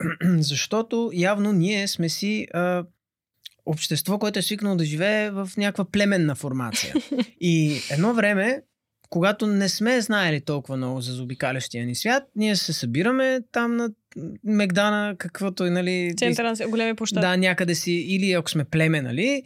[0.22, 2.84] защото явно ние сме си а,
[3.66, 6.94] общество, което е свикнало да живее в някаква племенна формация.
[7.40, 8.62] И едно време,
[9.10, 13.90] когато не сме знаели толкова много за заобикалящия ни свят, ние се събираме там на
[14.44, 16.14] Мегдана, каквото и нали...
[16.18, 17.20] Центъра на големи площад.
[17.20, 19.42] Да, някъде си, или ако сме племе, нали?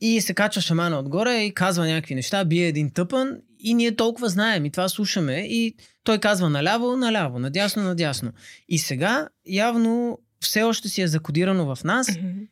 [0.00, 4.28] И се качва шамана отгоре и казва някакви неща, бие един тъпън и ние толкова
[4.28, 8.32] знаем и това слушаме и той казва наляво, наляво, надясно, надясно.
[8.68, 12.08] И сега явно все още си е закодирано в нас.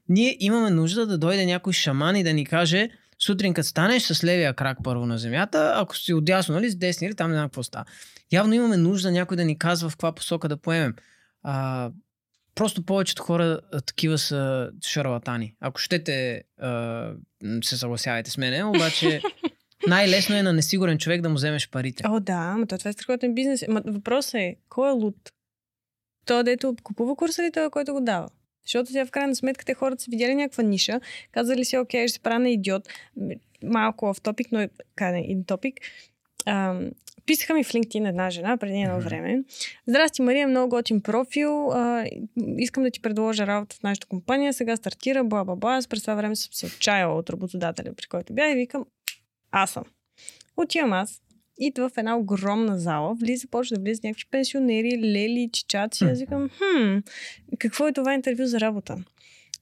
[0.09, 4.24] Ние имаме нужда да дойде някой шаман и да ни каже сутрин като станеш с
[4.24, 7.62] левия крак първо на земята, ако си отдясно, нали, с десния, там не знам какво
[7.62, 7.85] става.
[8.32, 10.94] Явно имаме нужда някой да ни казва в каква посока да поемем.
[11.42, 11.90] А,
[12.56, 15.54] просто повечето хора а, такива са шарлатани.
[15.60, 17.12] Ако щете, а,
[17.62, 19.22] се съгласявайте с мене, обаче
[19.86, 22.04] най-лесно е на несигурен човек да му вземеш парите.
[22.06, 23.64] О, да, но то това е страхотен бизнес.
[23.68, 25.16] Ма въпросът е, кой е луд?
[26.26, 28.28] Той, дето купува курса или той, който го дава?
[28.66, 31.00] Защото сега в крайна сметка те хората са видяли някаква ниша,
[31.32, 32.88] казали си, окей, ще се правя на идиот.
[33.64, 34.58] Малко в топик, но
[34.98, 35.74] in топик.
[37.26, 39.42] Писаха ми в LinkedIn една жена преди едно време.
[39.86, 41.70] Здрасти, Мария, много готин профил.
[41.72, 42.04] А,
[42.58, 44.52] искам да ти предложа работа в нашата компания.
[44.52, 45.76] Сега стартира, бла, бла, бла.
[45.76, 48.84] Аз през това време съм се отчаяла от работодателя, при който бях и викам,
[49.50, 49.84] аз съм.
[50.56, 51.22] Отивам аз.
[51.58, 56.04] И в една огромна зала влиза, почва да влизат някакви пенсионери, лели, чичаци.
[56.04, 56.98] Аз викам, хм,
[57.58, 58.96] какво е това интервю за работа?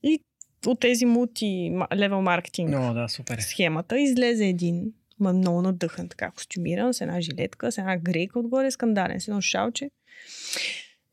[0.02, 0.20] И
[0.66, 3.38] от тези мулти-левел маркетинг О, да, супер.
[3.38, 8.70] схемата излезе един, ма много надъхан, така костюмиран, с една жилетка, с една грейка отгоре,
[8.70, 9.90] скандален, с едно шалче.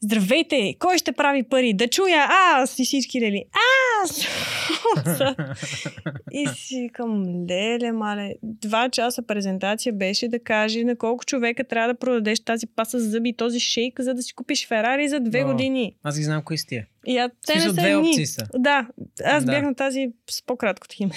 [0.03, 0.75] Здравейте!
[0.79, 1.73] Кой ще прави пари?
[1.73, 2.79] Да чуя аз!
[2.79, 3.43] И всички лели.
[4.03, 4.21] Аз!
[6.31, 11.87] И си викам, леле, мале, два часа презентация беше да каже на колко човека трябва
[11.87, 15.19] да продадеш тази паса за зъби и този шейк, за да си купиш Ферари за
[15.19, 15.47] две О.
[15.47, 15.95] години.
[16.03, 16.67] Аз ги знам кои сте.
[16.67, 16.87] тия.
[17.07, 18.09] И а, те не са две едни.
[18.09, 18.45] опции са.
[18.55, 18.87] Да,
[19.23, 19.51] аз Да.
[19.51, 21.11] бях на тази с по-краткото име.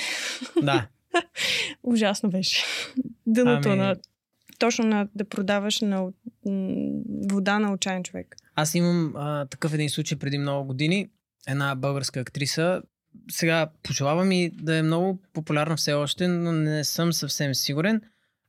[0.63, 0.87] Да.
[1.83, 2.65] Ужасно беше.
[3.27, 3.97] Дъното Ами- на...
[4.59, 6.07] Точно на, да продаваш на
[7.33, 8.37] вода на отчаян човек.
[8.55, 11.09] Аз имам а, такъв един случай преди много години.
[11.49, 12.83] Една българска актриса.
[13.31, 18.01] Сега пожелавам и да е много популярна все още, но не съм съвсем сигурен.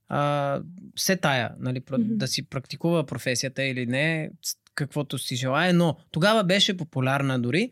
[0.08, 0.62] А,
[0.96, 2.02] все тая, нали, Мгм.
[2.18, 4.30] да си практикува професията или не,
[4.76, 7.72] каквото си желая, но тогава беше популярна дори.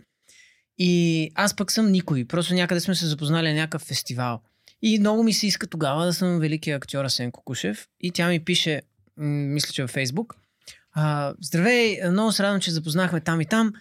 [0.77, 2.25] И аз пък съм никой.
[2.25, 4.41] Просто някъде сме се запознали на някакъв фестивал.
[4.86, 7.88] И много ми се иска тогава да съм великия актьор Асен Кукушев.
[8.02, 8.82] И тя ми пише,
[9.17, 10.36] мисля, че във Фейсбук,
[10.93, 13.74] а, здравей, много се радвам, че запознахме там и там.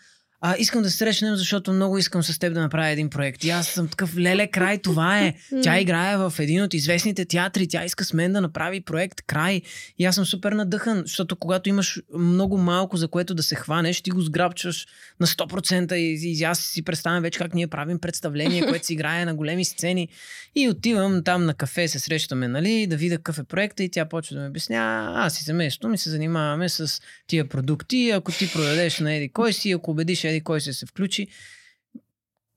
[0.44, 3.44] А, искам да се срещнем, защото много искам с теб да направя един проект.
[3.44, 5.34] И аз съм такъв, леле, край, това е.
[5.62, 9.62] Тя играе в един от известните театри, тя иска с мен да направи проект, край.
[9.98, 14.00] И аз съм супер надъхан, защото когато имаш много малко за което да се хванеш,
[14.00, 14.86] ти го сграбчваш
[15.20, 19.24] на 100% и, и аз си представям вече как ние правим представление, което си играе
[19.24, 20.08] на големи сцени.
[20.54, 24.04] И отивам там на кафе, се срещаме, нали, да видя какъв е проекта и тя
[24.04, 28.52] почва да ми обясня, аз и семейството ми се занимаваме с тия продукти, ако ти
[28.52, 31.26] продадеш на еди кой си, ако убедиш еди кой си се включи.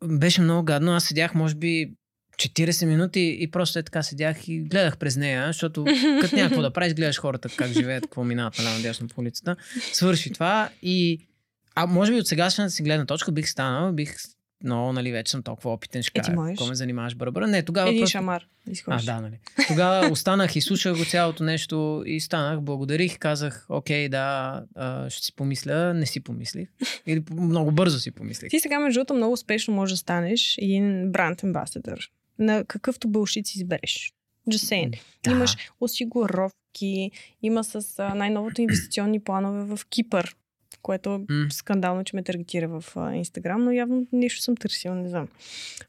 [0.03, 0.91] Беше много гадно.
[0.91, 1.91] Аз седях, може би,
[2.35, 5.85] 40 минути и просто е така седях и гледах през нея, защото
[6.21, 9.55] като някакво да правиш, гледаш хората как живеят, какво минават наляво дясно по улицата.
[9.93, 11.27] Свърши това и
[11.75, 14.15] а може би от сегашната си гледна точка бих станал, бих
[14.65, 17.47] но, нали, вече съм толкова опитен, ще кажа, какво ме занимаваш бърбъра.
[17.47, 18.11] Не, тогава Един просто...
[18.11, 18.47] шамар.
[18.87, 19.39] А, да, нали.
[19.67, 25.25] Тогава останах и слушах го цялото нещо и станах, благодарих, казах, окей, да, а, ще
[25.25, 26.69] си помисля, не си помислих.
[27.07, 28.49] Или много бързо си помислих.
[28.49, 32.11] Ти сега, между другото, много успешно можеш да станеш един бранд амбасадър.
[32.39, 34.13] На какъвто бълшит си избереш.
[34.51, 34.99] Just saying.
[35.23, 35.31] Да.
[35.31, 40.35] Имаш осигуровки, има с най-новото инвестиционни планове в Кипър
[40.85, 41.53] което mm.
[41.53, 45.27] скандално, че ме таргетира в Инстаграм, но явно нещо съм търсила, не знам.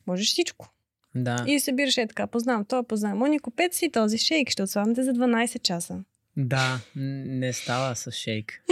[0.06, 0.72] Можеш всичко.
[1.14, 1.44] Да.
[1.46, 3.18] И събираш е така, познавам това, познавам.
[3.18, 6.04] Мони, купете си този шейк, ще отслабвам те за 12 часа.
[6.36, 8.62] Да, не става с шейк.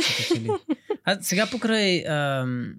[1.05, 2.75] А сега покрай ам,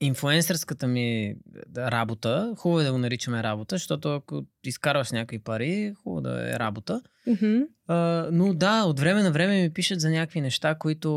[0.00, 1.34] инфуенсърската ми
[1.76, 6.58] работа, хубаво е да го наричаме работа, защото ако изкарваш някакви пари, хубаво да е
[6.58, 7.02] работа.
[7.28, 7.66] Mm-hmm.
[7.86, 11.10] А, но да, от време на време ми пишат за някакви неща, които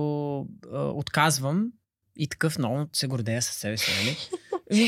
[0.73, 1.71] а, отказвам
[2.15, 4.17] и такъв много се гордея със себе си, нали?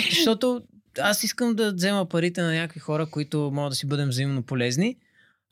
[0.09, 0.61] защото
[0.99, 4.97] аз искам да взема парите на някакви хора, които могат да си бъдем взаимно полезни.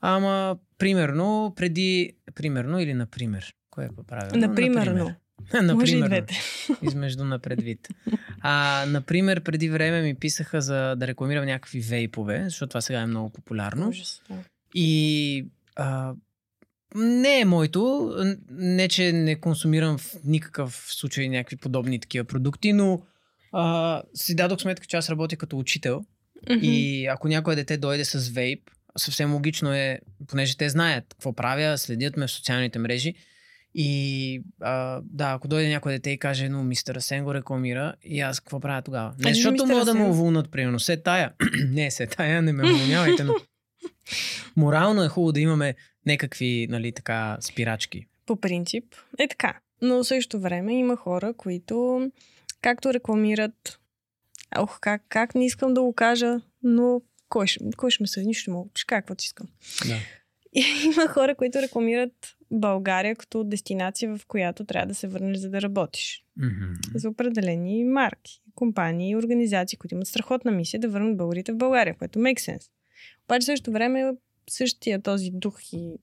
[0.01, 2.13] Ама, примерно, преди...
[2.36, 3.53] Примерно или например?
[3.69, 4.47] Кое е правилно?
[4.47, 4.88] Например.
[4.88, 5.15] например.
[5.53, 6.41] например, Може и двете.
[6.82, 7.88] Измежду на предвид.
[8.41, 13.06] А, например, преди време ми писаха за да рекламирам някакви вейпове, защото това сега е
[13.06, 13.89] много популярно.
[13.89, 14.36] Ужас, да.
[14.75, 16.13] И а,
[16.95, 18.13] не е моето.
[18.49, 23.01] Не, че не консумирам в никакъв случай някакви подобни такива продукти, но
[23.51, 26.06] а, си дадох сметка, че аз работя като учител.
[26.47, 26.60] Mm-hmm.
[26.62, 31.77] И ако някое дете дойде с вейп, съвсем логично е, понеже те знаят какво правя,
[31.77, 33.13] следят ме в социалните мрежи,
[33.76, 38.20] и а, да, ако дойде някой дете и каже, но мистер Асен го рекламира, и
[38.22, 39.14] аз какво правя тогава?
[39.20, 40.80] Не, защото мога да му уволнат, примерно.
[40.80, 41.34] Се тая.
[41.70, 43.34] не, се тая, не ме уволнявайте, но
[44.56, 48.06] морално е хубаво да имаме някакви, нали, така, спирачки.
[48.26, 48.84] По принцип
[49.20, 49.60] е така.
[49.82, 52.08] Но в същото време има хора, които
[52.62, 53.80] както рекламират,
[54.58, 58.28] ох, как, как не искам да го кажа, но кой ще, кой ще ме съди,
[58.28, 58.70] нищо мога.
[58.76, 59.48] Ще каквото искам.
[59.88, 59.96] Да.
[60.86, 65.62] Има хора, които рекламират България като дестинация, в която трябва да се върнеш за да
[65.62, 66.24] работиш.
[66.39, 66.98] Mm-hmm.
[66.98, 71.96] За определени марки, компании и организации, които имат страхотна мисия да върнат българите в България,
[71.98, 72.70] което make sense.
[73.28, 74.13] Обаче в същото време
[74.50, 75.94] същия този дух и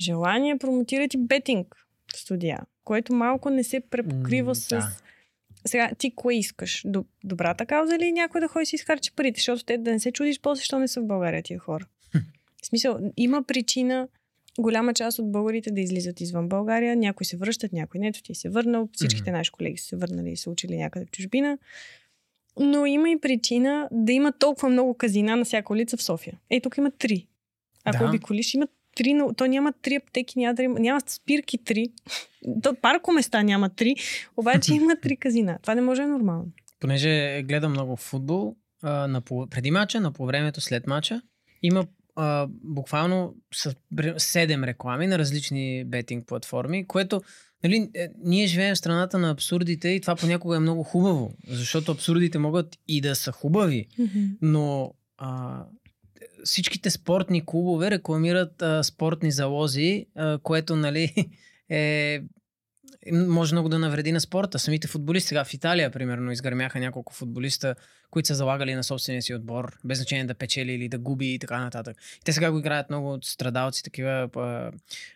[0.00, 4.68] желание промотират и бетинг студия, което малко не се препокрива mm, с...
[4.68, 4.90] Да.
[5.66, 6.84] Сега, ти кое искаш?
[7.24, 9.38] Добрата кауза или някой да ходи си изхарчи парите?
[9.38, 11.86] Защото те да не се чудиш после, защо не са в България тия хора.
[12.66, 14.08] В смисъл, има причина
[14.58, 16.96] голяма част от българите да излизат извън България.
[16.96, 18.12] Някои се връщат, някои не.
[18.12, 18.88] Ти се върнал.
[18.92, 19.32] Всичките mm-hmm.
[19.32, 21.58] наши колеги са се върнали и са учили някъде в чужбина.
[22.60, 26.38] Но има и причина да има толкова много казина на всяка улица в София.
[26.50, 27.26] Ей, тук има три.
[27.84, 28.08] Ако да.
[28.08, 31.88] обиколиш, има три, но то няма три аптеки, няма, да, няма спирки три.
[32.62, 33.96] То парко места няма три,
[34.36, 35.58] обаче има три казина.
[35.62, 36.46] Това не може е нормално.
[36.80, 41.22] Понеже гледам много футбол, а, на, преди мача, на по времето, след мача,
[41.62, 47.22] има а, буквално с 7 реклами на различни бетинг платформи, което
[47.64, 51.92] нали, е, ние живеем в страната на абсурдите и това понякога е много хубаво, защото
[51.92, 54.28] абсурдите могат и да са хубави, mm-hmm.
[54.42, 55.62] но а,
[56.44, 61.14] всичките спортни клубове рекламират а, спортни залози, а, което нали,
[61.70, 62.22] е
[63.12, 64.58] може много да навреди на спорта.
[64.58, 67.74] Самите футболисти сега в Италия, примерно, изгърмяха няколко футболиста,
[68.10, 71.38] които са залагали на собствения си отбор, без значение да печели или да губи и
[71.38, 71.96] така нататък.
[72.24, 74.28] Те сега го играят много страдалци, такива.
[74.36, 74.72] А,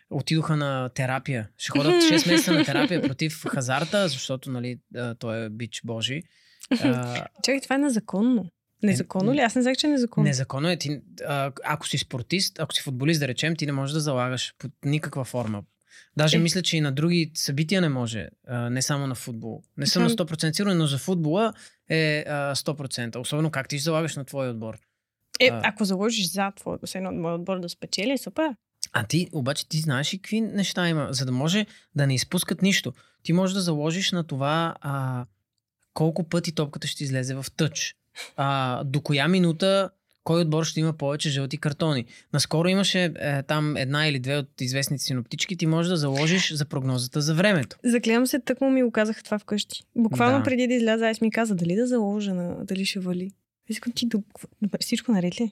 [0.09, 1.49] отидоха на терапия.
[1.57, 4.79] Ще ходят 6 месеца на терапия против хазарта, защото, нали,
[5.19, 6.23] той е бич божи.
[6.71, 8.45] А, Чакай, това е незаконно.
[8.83, 9.39] Незаконно ли?
[9.39, 10.27] Аз не знах, че е незаконно.
[10.27, 10.77] Незаконно е.
[10.77, 14.53] Ти, а, ако си спортист, ако си футболист, да речем, ти не можеш да залагаш
[14.59, 15.63] под никаква форма
[16.17, 16.39] Даже е.
[16.39, 19.63] мисля, че и на други събития не може, а, не само на футбол.
[19.77, 21.53] Не съм на 100% сигурен, но за футбола
[21.89, 23.17] е а, 100%.
[23.17, 24.77] Особено как ти ще залагаш на твой отбор.
[25.39, 26.51] Е, а, ако заложиш за
[26.85, 28.55] се едно мой отбор да спечели, супер.
[28.93, 32.61] А ти, обаче, ти знаеш и какви неща има, за да може да не изпускат
[32.61, 32.93] нищо.
[33.23, 35.25] Ти можеш да заложиш на това а,
[35.93, 37.95] колко пъти топката ще излезе в тъч.
[38.35, 39.89] А, до коя минута
[40.23, 42.05] кой отбор ще има повече жълти картони.
[42.33, 46.65] Наскоро имаше е, там една или две от известните синоптички, ти можеш да заложиш за
[46.65, 47.77] прогнозата за времето.
[47.83, 49.83] Заклевам се, тъкмо ми го казаха това вкъщи.
[49.95, 50.43] Буквално Да.
[50.43, 53.31] преди да изляза, аз ми каза дали да заложа, на, дали ще вали.
[53.69, 54.23] Искам ти, до-
[54.61, 55.51] добре, всичко наред ли?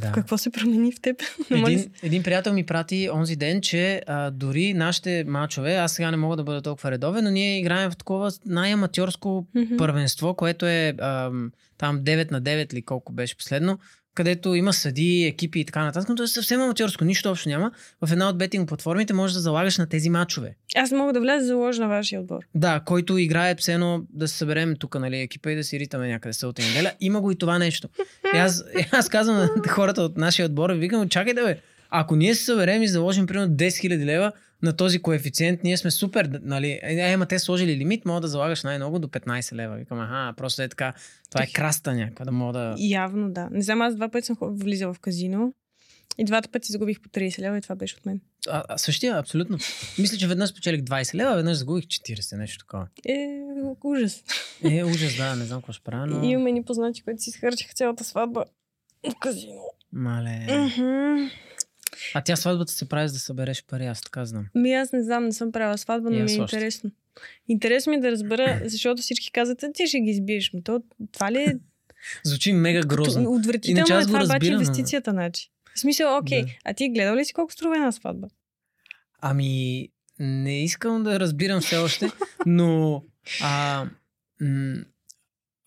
[0.00, 0.12] Да.
[0.12, 1.22] Какво се промени в теб?
[1.50, 6.16] Един, един приятел ми прати онзи ден, че а, дори нашите мачове, аз сега не
[6.16, 9.76] мога да бъда толкова редовен, но ние играем в такова най-аматьорско Мгм.
[9.76, 13.78] първенство, което е ам, там 9 на 9 или колко беше последно,
[14.18, 17.70] където има съди, екипи и така нататък, но то е съвсем аматьорско, нищо общо няма.
[18.06, 20.54] В една от бетинг платформите можеш да залагаш на тези мачове.
[20.76, 22.38] Аз мога да вляза да заложа на вашия отбор.
[22.54, 26.08] Да, който играе все едно да се съберем тук, нали, екипа и да си ритаме
[26.08, 26.92] някъде събота и неделя.
[27.00, 27.88] Има го и това нещо.
[28.34, 31.58] И аз, аз казвам на хората от нашия отбор, викам, чакайте бе,
[31.90, 35.90] ако ние се съберем и заложим примерно 10 000 лева на този коефициент, ние сме
[35.90, 39.76] супер, нали, е, е, ама те сложили лимит, мога да залагаш най-много до 15 лева.
[39.76, 40.94] Викам, аха, просто е така,
[41.30, 42.74] това е краста някаква, да мога да...
[42.78, 43.48] Явно да.
[43.50, 45.52] Не знам, аз два пъти съм влизала в казино.
[46.20, 48.20] И двата пъти загубих по 30 лева и това беше от мен.
[48.48, 49.58] А, а, същия, абсолютно.
[49.98, 52.86] Мисля, че веднъж спечелих 20 лева, веднъж загубих 40, нещо такова.
[53.06, 53.40] Е,
[53.84, 54.24] ужас.
[54.64, 56.24] Е, ужас, да, не знам какво ще правя, но...
[56.24, 58.44] И имаме ни познати, които си изхарчиха цялата сватба
[59.10, 59.62] в казино.
[59.92, 60.46] Мале.
[60.50, 61.30] Мгм.
[62.14, 64.46] А тя сватбата се прави за да събереш пари, аз така знам.
[64.54, 66.40] Ми аз не знам, не съм правила сватба, но ми е още.
[66.40, 66.90] интересно.
[67.48, 70.52] Интересно ми е да разбера, защото всички казват, «А, ти ще ги избиеш.
[70.52, 70.82] Ми то,
[71.12, 71.54] това ли е
[72.24, 73.30] Звучи мега грозно.
[73.30, 75.50] Отвратително Иначе е аз го това обаче разбирам, но- инвестицията, значи.
[75.74, 76.48] В смисъл, окей, Да.
[76.64, 78.28] а ти гледал ли си колко струва една сватба?
[79.20, 82.10] Ами, не искам да разбирам все още,
[82.46, 83.02] но
[83.42, 83.84] а,
[84.40, 84.76] м-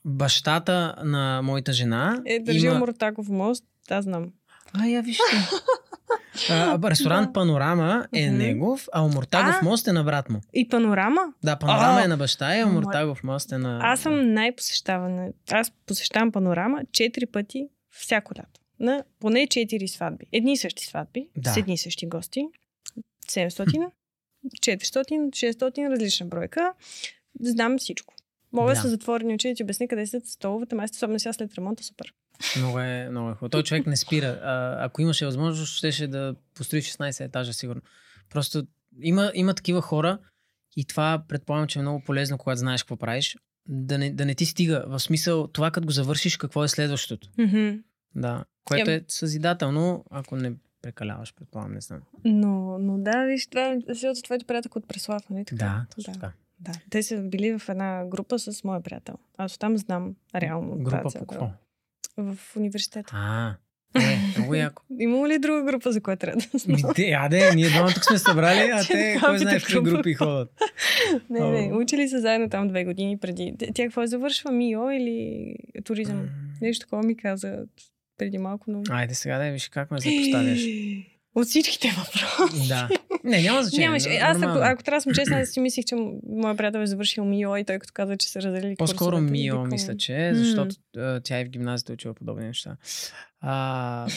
[0.05, 2.79] бащата на моята жена Е, държил има...
[2.79, 4.31] Муртаков мост, да, знам.
[4.73, 5.23] А, я вижте.
[6.49, 7.33] А, ресторант Да.
[7.33, 8.37] Панорама е Мгм.
[8.37, 9.65] негов, а Омуртагов А?
[9.65, 10.41] мост е на брат му.
[10.53, 11.21] И панорама?
[11.43, 12.03] Да, Панорама А!
[12.03, 13.79] е на баща и Омуртагов мост е на...
[13.83, 15.27] Аз съм най-посещавана.
[15.51, 18.61] Аз посещавам панорама четири пъти всяко лято.
[18.79, 20.25] На поне четири сватби.
[20.31, 21.49] Едни и същи сватби, Да.
[21.49, 22.45] с едни и същи гости.
[23.27, 23.89] 700,
[24.55, 24.81] 400,
[25.31, 26.73] 600, различна бройка.
[27.41, 28.13] Знам всичко.
[28.53, 31.33] Мога да, се затворени очи да ти обясня къде са столовете, ама аз особено сега
[31.33, 32.13] след ремонта, супер.
[32.57, 33.49] Много е, много е хубаво.
[33.49, 34.27] Той човек не спира.
[34.27, 37.81] А, ако имаше възможност, щеше да построи 16 етажа, сигурно.
[38.29, 38.63] Просто
[39.01, 40.17] има, има такива хора
[40.77, 43.37] и това предполагам, че е много полезно, когато знаеш какво правиш.
[43.67, 44.83] Да не, да не ти стига.
[44.87, 47.29] В смисъл, това като го завършиш, какво е следващото.
[47.37, 47.69] Мгм.
[48.15, 48.43] Да.
[48.65, 52.01] Което е съзидателно, ако не прекаляваш, предполагам, не знам.
[52.25, 55.65] Но, но да, виж, това защото твоите приятелки от Преслав, нали така?
[55.65, 56.19] Да, точно да.
[56.19, 56.33] така.
[56.59, 59.15] Да, те са били в една група с моя приятел.
[59.37, 60.83] Аз оттам знам реално.
[60.83, 61.49] Група по какво?
[62.17, 63.11] В университета.
[63.15, 63.55] А,
[63.95, 64.83] е, много яко.
[64.99, 66.93] Има ли друга група, за която трябва да знам?
[66.95, 70.49] те, аде, ние двамата тук сме събрали, а те, кой знае в групи ходят.
[71.29, 73.53] не, не, учили се заедно там две години преди.
[73.73, 74.51] Тя какво е завършва?
[74.51, 76.29] МИО или туризъм?
[76.61, 77.57] Нещо такова ми каза
[78.17, 78.83] преди малко, но...
[78.89, 80.61] Айде сега да виж как ме запоставяш.
[81.35, 82.67] От всичките въпроси.
[82.67, 82.89] Да.
[83.23, 83.87] Не, няма значение.
[83.87, 84.09] Нямаше.
[84.09, 85.95] н- Аз, ако, ако трябва да съм честна, аз си мислих, че
[86.29, 89.69] моят приятел е завършил МИО и той като каза, че се разделили По-скоро Мио, викам,
[89.69, 92.77] мисля, че е, защото а, тя и в гимназията учила подобни неща.
[93.41, 94.07] А,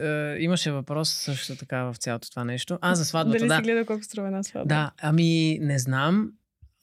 [0.00, 2.78] а, имаше въпрос също така в цялото това нещо.
[2.80, 3.56] А, за сватбата, Дали да.
[3.56, 4.68] си гледа колко струва една сватба?
[4.68, 6.32] Да, ами не знам,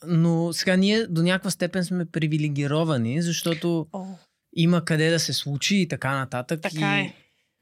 [0.07, 4.05] но сега ние до някаква степен сме привилегировани, защото О,
[4.53, 6.61] има къде да се случи и така нататък.
[6.61, 7.13] така и, е.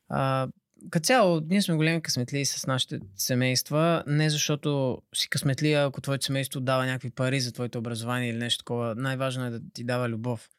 [0.09, 0.47] А,
[0.89, 6.01] като цяло, ние сме големи късметли с нашите семейства, не защото си късметли, а ако
[6.01, 8.95] твоето семейство дава някакви пари за твоето образование или нещо такова.
[8.95, 10.49] Най-важно е да ти дава любов.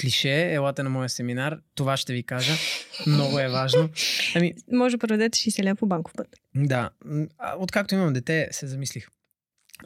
[0.00, 2.52] Клише, елате на моя семинар, това ще ви кажа.
[3.06, 3.88] Много е важно.
[4.34, 6.26] Ами, Може да проведете 60 лева по банков път.
[6.54, 6.90] да,
[7.58, 9.08] откакто имам дете, се замислих.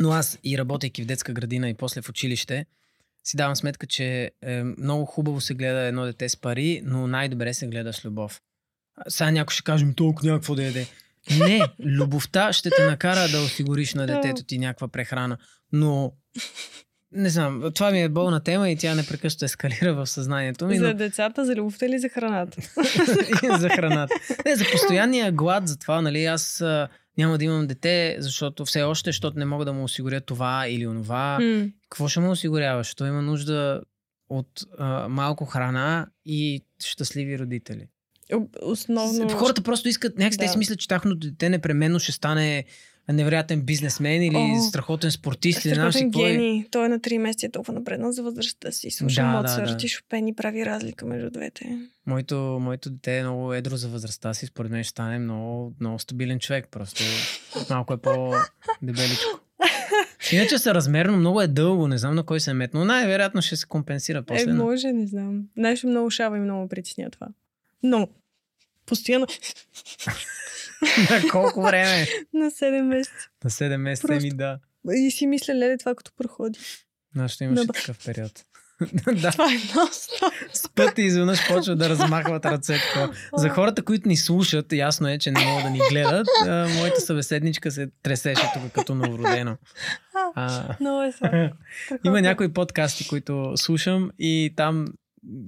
[0.01, 2.67] Но аз и работейки в детска градина и после в училище,
[3.25, 7.55] си давам сметка, че е, много хубаво се гледа едно дете с пари, но най-добре
[7.55, 8.41] се гледа с любов.
[9.09, 10.87] Сега някой ще каже, ми толкова някакво да яде.
[11.39, 15.37] Не, любовта ще те накара да осигуриш на детето ти някаква прехрана.
[15.73, 16.13] Но,
[17.13, 20.79] не знам, това ми е болна тема и тя непрекъснато ескалира в съзнанието ми.
[20.79, 20.95] За Но...
[20.95, 22.61] децата, за любовта или за храната?
[23.59, 24.15] за храната.
[24.47, 28.83] Не, за постоянния глад, за това, нали, аз а, няма да имам дете, защото все
[28.83, 31.39] още, защото не мога да му осигуря това или онова.
[31.41, 31.67] М.
[31.91, 32.95] Какво ще му осигуряваш?
[32.95, 33.81] Той има нужда
[34.29, 37.89] от а, малко храна и щастливи родители.
[38.63, 39.29] Основно...
[39.29, 40.53] Хората просто искат, някак те Да.
[40.53, 42.65] си мислят, че тяхното дете непременно ще стане
[43.09, 45.65] невероятен бизнесмен или О, страхотен спортист.
[45.65, 46.33] или Страхотен какво е.
[46.33, 46.65] гений.
[46.71, 48.91] Той е на 3 месеца е толкова напреднал за възрастта си.
[48.91, 49.87] Слуша Да, да, Моцарт да.
[49.87, 51.79] и Шопен и прави разлика между двете.
[52.07, 54.47] Моето, моето дете е много едро за възрастта си.
[54.47, 56.69] Според мен ще стане много, много стабилен човек.
[56.71, 57.03] Просто
[57.71, 59.41] малко е по-дебеличко.
[60.33, 62.85] Иначе съразмерно много е дълго, не знам на кой се е метнал.
[62.85, 64.51] Най-вероятно ще се компенсира после.
[64.51, 65.43] Е, може, не знам.
[65.57, 67.27] Нещо много шава и много притесня това.
[67.83, 68.09] Но,
[68.91, 69.27] постоянно
[71.11, 72.07] на колко време?
[72.35, 73.29] на 7 месеца.
[73.45, 74.23] На 7 месеца Просто.
[74.25, 74.59] ми да.
[74.95, 76.59] И си мисля, леле, това като проходи.
[77.15, 77.79] Нашето имаше Добре.
[77.79, 78.45] такъв период.
[79.13, 79.91] да, Това е много
[80.55, 82.79] спът и изведнъж почват да размахват ръце.
[82.79, 83.15] такова.
[83.35, 86.27] За хората, които ни слушат, ясно е, че не могат да ни гледат.
[86.43, 89.57] А, моята събеседничка се тресеше тук като новородено.
[90.35, 91.57] А, Много е сладко.
[92.05, 94.87] има някои подкасти, които слушам и там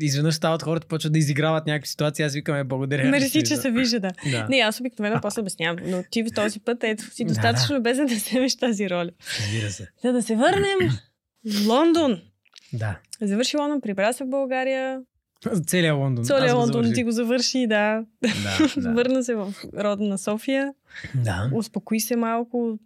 [0.01, 2.25] изведнъж стават хората, почват да изиграват някакви ситуации.
[2.25, 3.11] Аз викам, е, благодаря.
[3.11, 4.11] Мерси, че се вижда, да.
[4.31, 7.77] Да, Не, аз обикновено после обяснявам, но ти в този път ето си Да, достатъчно
[7.77, 9.11] любезен да вземеш тази роля.
[9.41, 9.89] разбира се.
[10.05, 10.79] За да се върнем
[11.47, 12.21] в Лондон.
[12.73, 12.99] Да.
[13.21, 15.01] Завърши Лондон, прибра се в България.
[15.67, 16.25] Целият Лондон.
[16.25, 18.05] Целият Лондон ти го завърши, да.
[18.23, 18.31] Да,
[18.77, 18.93] да.
[18.93, 20.75] Върна се в родна София.
[21.15, 21.51] да.
[21.55, 22.79] Успокои се малко.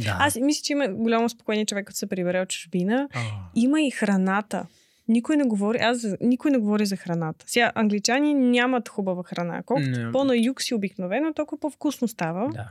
[0.00, 0.16] да.
[0.20, 3.08] Аз мисля, че има голямо спокойни човек, като се прибере от чужбина.
[3.14, 3.20] А,
[3.54, 4.66] Има и храната.
[5.08, 7.44] Никой не говори, аз, никой не говори за храната.
[7.48, 9.62] Сега, англичани нямат хубава храна.
[9.62, 10.12] Колкото Не.
[10.12, 12.48] по-на юг си обикновено, толкова по-вкусно става.
[12.52, 12.70] Да.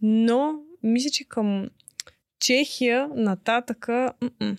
[0.00, 1.68] Но, мисля, че към
[2.40, 4.12] Чехия нататъка...
[4.20, 4.56] м-м.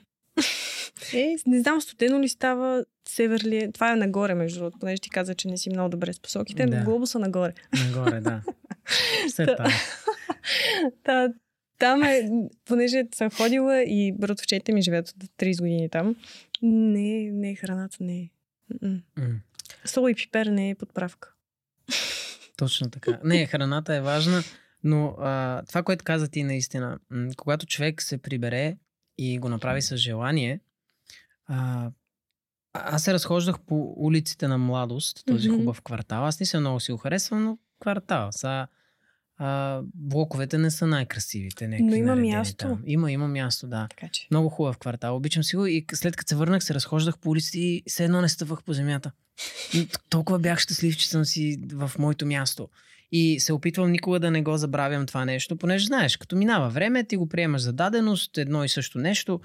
[1.13, 3.71] Е, не знам, студено ли става, север ли е.
[3.71, 6.65] Това е нагоре, между другото, понеже ти каза, че не си много добре с посоките.
[6.65, 6.77] Да.
[6.77, 6.83] Да.
[6.83, 7.53] Глобуса нагоре.
[7.87, 8.41] Нагоре, да.
[9.27, 9.67] Все Та-
[11.81, 11.99] там.
[11.99, 16.15] Та, там е, понеже съм ходила и братовчетите ми живеят от 30 години там.
[16.61, 18.29] Не, не, храната не е.
[18.81, 19.01] М.
[19.85, 21.33] Сол и пипер не е подправка.
[22.57, 23.19] Точно така.
[23.23, 24.43] Не, храната е важна,
[24.83, 28.77] но а, това, което каза ти наистина, м, когато човек се прибере
[29.17, 30.59] и го направи с желание,
[31.47, 31.89] а,
[32.73, 36.25] аз се разхождах по улиците на младост, този хубав квартал.
[36.25, 38.31] Аз не съм много си го харесвам, но квартал.
[38.31, 38.67] Са,
[39.43, 41.67] а, блоковете не са най-красивите.
[41.67, 42.67] Но има място.
[42.67, 42.83] Там.
[42.85, 43.87] Има, има място, да.
[43.89, 44.27] Така че.
[44.31, 45.15] Много хубав квартал.
[45.15, 48.21] Обичам си го и след като се върнах, се разхождах по улиците и все едно
[48.21, 49.11] не стъпвах по земята.
[50.09, 52.69] Толкова бях щастлив, че съм си в моето място.
[53.11, 57.03] И се опитвам никога да не го забравям това нещо, понеже знаеш, като минава време,
[57.03, 59.39] ти го приемаш за даденост, едно и също нещо.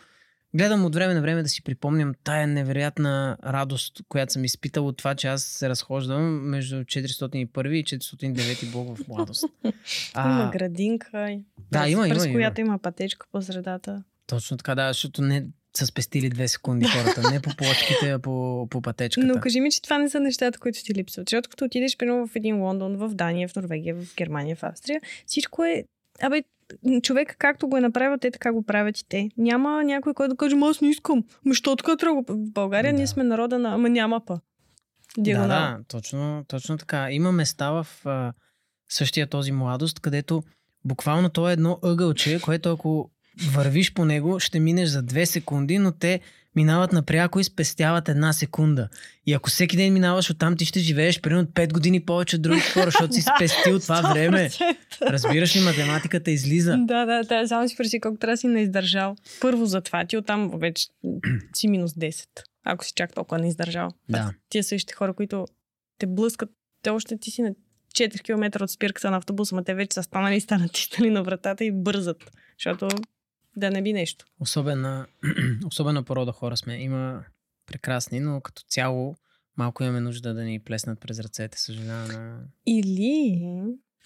[0.57, 4.97] Гледам от време на време да си припомням тая невероятна радост, която съм изпитал от
[4.97, 9.45] това, че аз се разхождам между 401 и 409 блок в младост.
[10.17, 11.31] Има градинка.
[11.31, 11.41] и-
[11.73, 14.03] да, има, През има, която има пътечка по средата.
[14.27, 15.47] Точно така, да, защото не
[15.77, 17.31] са спестили две секунди хората.
[17.31, 19.27] Не по плочките, а по, по пътечката.
[19.27, 21.29] Но кажи ми, че това не са нещата, които ти липсват.
[21.29, 25.01] Защото като отидеш, примерно, в един Лондон, в Дания, в Норвегия, в Германия, в Австрия,
[25.27, 25.85] всичко е...
[26.23, 26.43] Абе,
[27.03, 29.29] човек както го е направил, те така го правят и те.
[29.37, 31.25] Няма някой, който да каже, «Ма аз не искам.
[31.45, 32.23] Ма що така трябва?
[32.23, 32.97] да го-» В България Да.
[32.97, 33.75] ние сме народа на...
[33.75, 34.35] Ама няма па.
[34.35, 35.49] Да, Диагонал.
[35.49, 37.11] да, точно, точно така.
[37.11, 38.33] Има места в а,
[38.89, 40.43] същия този младост, където
[40.85, 43.11] буквално то е едно ъгълче, което ако
[43.53, 46.21] вървиш по него, ще минеш за две секунди, но те
[46.57, 48.89] минават напряко и спестяват една секунда.
[49.27, 52.71] И ако всеки ден минаваш оттам, ти ще живееш примерно 5 години повече от другите
[52.71, 54.51] хора, защото си спестил това време.
[54.51, 54.77] 100%.
[55.03, 56.77] Разбираш ли, математиката излиза.
[56.79, 57.49] Да, да, да.
[57.49, 59.17] Само си представи колко трябва да си не издържал.
[59.41, 60.05] Първо за това.
[60.05, 60.87] Ти оттам вече
[61.55, 62.27] си минус 10.
[62.65, 63.91] Ако си чак толкова не издържал.
[64.09, 64.33] Да.
[64.49, 65.47] Тия същите хора, които
[65.99, 66.51] те блъскат,
[66.83, 67.55] те още ти си на
[67.95, 71.65] 4 км от спирката на автобуса, но те вече са станали и натиснали на вратата
[71.65, 72.31] и бързат.
[72.59, 72.89] Защото
[73.57, 74.27] да не би нещо.
[74.41, 75.07] Особена,
[75.67, 76.75] особена порода хора сме.
[76.75, 77.25] Има
[77.67, 79.17] прекрасни, но като цяло
[79.57, 81.61] малко имаме нужда да ни плеснат през ръцете.
[81.61, 82.09] Съжалявам.
[82.09, 83.43] на- Или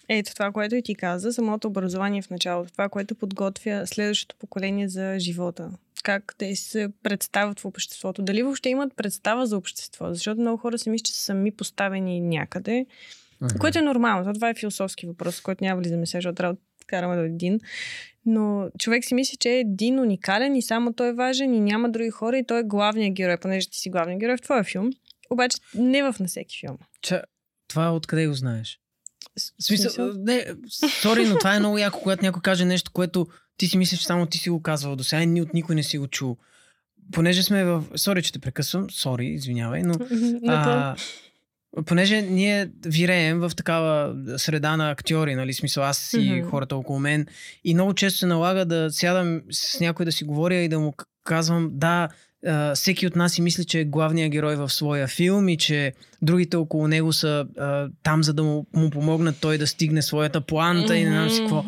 [0.08, 4.88] ето това, което и ти каза, самото образование в началото, това, което подготвя следващото поколение
[4.88, 5.70] за живота.
[6.02, 8.22] Как те се представят в обществото.
[8.22, 10.14] Дали въобще имат представа за общество?
[10.14, 12.86] Защото много хора си мислят, че са сами поставени някъде,
[13.40, 13.58] Мгм.
[13.58, 14.24] което е нормално.
[14.24, 16.56] То Това е философски въпрос, който няма влизаме сега, защото трябва
[16.90, 17.60] да караме до един.
[18.26, 21.90] Но човек си мисли, че е един уникален и само той е важен и няма
[21.90, 24.90] други хора и той е главният герой, понеже ти си главният герой в твоя филм.
[25.30, 26.78] Обаче не в на всеки филм.
[27.02, 27.22] Че,
[27.68, 28.80] това откъде го знаеш?
[29.58, 30.46] В смисъл, не,
[31.00, 33.26] сори, но това е много яко, когато някой каже нещо, което
[33.56, 35.74] ти си мислиш, че само ти си го казвал до сега и ни от никой
[35.74, 36.36] не си го чул.
[37.12, 37.84] Понеже сме в...
[37.96, 38.90] Сори, че те прекъсвам.
[38.90, 39.94] Сори, извинявай, но...
[40.48, 40.96] А,
[41.86, 46.48] понеже ние виреем в такава среда на актьори, нали, смисъл аз и Мгм.
[46.50, 47.26] хората около мен
[47.64, 50.94] и много често се налага да сядам с някой да си говоря и да му
[51.24, 52.08] казвам, да,
[52.74, 55.92] всеки от нас си мисли, че е главният герой в своя филм и че
[56.22, 57.46] другите около него са
[58.02, 61.40] там, за да му, му помогнат той да стигне своята планта и не знам си
[61.40, 61.64] какво.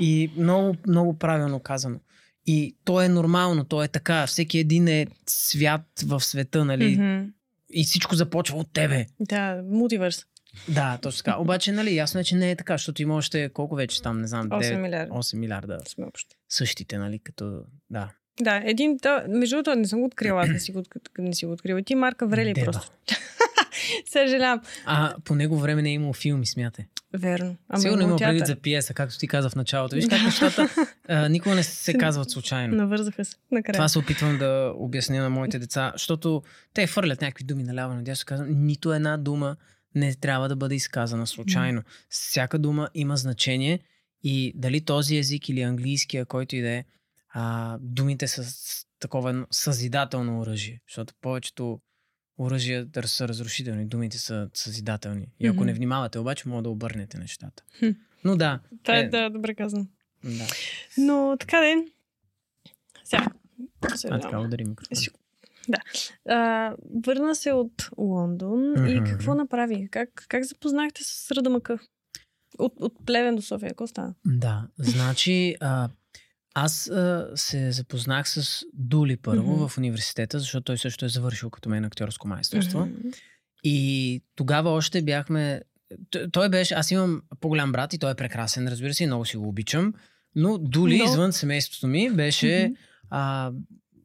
[0.00, 2.00] И много, много правилно казано.
[2.46, 4.26] И то е нормално, то е така.
[4.26, 6.96] Всеки един е свят в света, нали?
[6.96, 7.30] Мгм.
[7.72, 9.06] И всичко започва от тебе.
[9.20, 10.26] Да, мултивърс.
[10.68, 11.38] Да, точно така.
[11.38, 14.26] Обаче, нали, ясно е, че не е така, защото има още колко вече там, не
[14.26, 15.14] знам, 8 9, милиарда.
[15.14, 16.36] 8 милиарда Сме общо.
[16.48, 18.10] същите, нали, като, да.
[18.40, 20.82] Да, един, да, между другото не съм го открила, аз не си го,
[21.18, 21.82] не си го открила.
[21.82, 22.72] Ти Марка Врели Деба.
[22.72, 22.92] просто.
[24.12, 24.60] Съжалявам.
[24.86, 26.84] А по него време не е имало филми, смятай.
[27.14, 27.56] Верно.
[27.68, 29.96] Ами Сигурно има предвид за пиеса, както ти каза в началото.
[29.96, 30.68] Виж как нещата
[31.08, 32.76] а, никога не се казват случайно.
[32.76, 33.36] Навързаха се.
[33.50, 33.72] Накрая.
[33.72, 36.42] Това се опитвам да обясня на моите деца, защото
[36.74, 38.24] те фърлят някакви думи наляво надясно.
[38.26, 39.56] Казвам, нито една дума
[39.94, 41.82] не трябва да бъде изказана случайно.
[42.08, 43.80] Всяка дума има значение
[44.22, 46.84] и дали този език или английския, който и да е,
[47.32, 50.80] а, думите са с такова съзидателно оръжие.
[50.88, 51.80] Защото повечето
[52.40, 55.26] оръжия да са разрушителни, думите са съзидателни.
[55.40, 57.62] И ако не внимавате, обаче, може да обърнете нещата.
[57.78, 57.88] Хм.
[58.24, 58.60] Но да.
[58.82, 59.86] Това е, е, да, добре казано.
[60.24, 60.46] да.
[60.98, 61.74] Но така де.
[63.04, 63.26] Сега.
[64.10, 64.96] А, така, удари микрофон.
[64.96, 65.10] Ще-
[66.28, 66.74] А,
[67.06, 69.04] върна се от Лондон и Мгм.
[69.04, 69.88] какво направи?
[69.90, 71.78] Как, как запознахте с Радамака?
[72.58, 74.14] От, от Плевен до София, какво стана?
[74.26, 75.88] Да, значи а,
[76.54, 79.68] аз а, се запознах с Дули първо Мгм.
[79.68, 82.80] в университета, защото той също е завършил като мен актьорско майсторство.
[82.80, 83.08] Мгм.
[83.64, 85.62] И тогава още бяхме...
[86.32, 86.74] Той беше...
[86.74, 89.94] Аз имам по-голям брат и той е прекрасен, разбира се, и много си го обичам.
[90.36, 92.64] Но Дули, Но- извън семейството ми, беше...
[92.64, 92.74] Мгм.
[93.10, 93.52] а,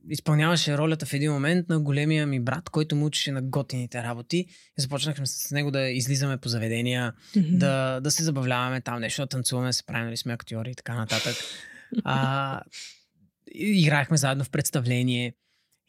[0.10, 4.38] изпълняваше ролята в един момент на големия ми брат, който му учеше на готините работи.
[4.78, 7.58] И започнахме с него да излизаме по заведения, Мгм.
[7.58, 10.76] да, да се забавляваме там, нещо да танцуваме, да се правим, нали сме актьори и
[10.76, 11.36] така нататък.
[12.04, 12.62] А,
[13.56, 15.34] и- играехме заедно в представление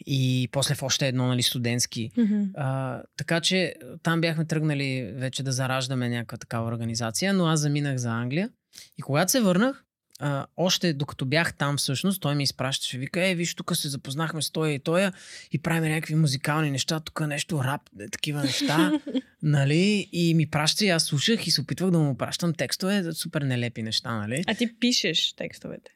[0.07, 2.11] и после в още едно, нали, студентски.
[2.17, 2.43] Мгм.
[2.57, 7.97] А, така че там бяхме тръгнали вече да зараждаме някаква такава организация, но аз заминах
[7.97, 8.51] за Англия.
[8.99, 9.85] И когато се върнах,
[10.21, 14.43] а, още докато бях там всъщност, той ми изпращаше, вика, е, виж, тук се запознахме
[14.43, 15.13] с тоя и тоя
[15.53, 18.93] и правим някакви музикални неща, тук нещо рап, е, такива неща,
[19.43, 20.09] нали?
[20.13, 23.83] И ми праща и аз слушах и се опитвах да му пращам текстове, супер нелепи
[23.83, 24.45] неща, нали?
[24.47, 25.91] А ти пишеш текстовете.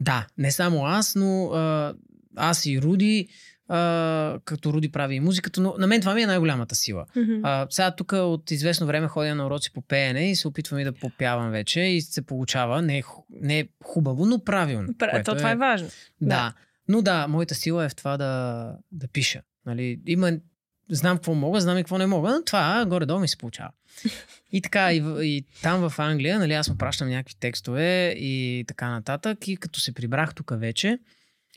[0.00, 1.94] Да, не само аз, но а,
[2.36, 3.28] аз и Руди,
[3.70, 7.06] а, като Руди прави и музиката, но на мен това ми е най-голямата сила.
[7.16, 7.40] Мгм.
[7.42, 10.84] А, сега тук от известно време ходя на уроци по пеене и се опитвам и
[10.84, 12.82] да попявам вече и се получава.
[12.82, 14.88] Не е, не е хубаво, но правилно.
[14.88, 15.88] Пра- което То това е важно.
[16.20, 16.26] Да.
[16.28, 16.52] Да.
[16.88, 19.42] Но да, моята сила е в това да, да пиша.
[19.66, 20.32] Нали, има,
[20.90, 23.70] знам какво мога, знам и какво не мога, но това горе-долу ми се получава.
[24.52, 28.90] И така, и, и там в Англия, нали, аз му пращам някакви текстове и така
[28.90, 29.48] нататък.
[29.48, 30.98] И като се прибрах тук вече,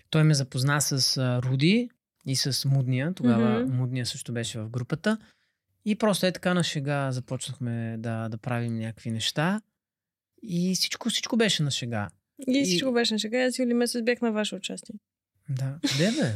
[0.09, 1.89] той ме запозна с а, Руди
[2.26, 3.13] и с Мудния.
[3.13, 3.76] Тогава Мгм.
[3.76, 5.17] Мудния също беше в групата.
[5.86, 9.61] И просто е така на шега започнахме да, да правим някакви неща.
[10.43, 12.09] И всичко, всичко беше на шега.
[12.47, 13.38] И И- всичко беше на шега.
[13.39, 14.95] Аз юли месец бях на ваше участие.
[15.49, 15.76] Да.
[15.89, 16.34] Къде бе?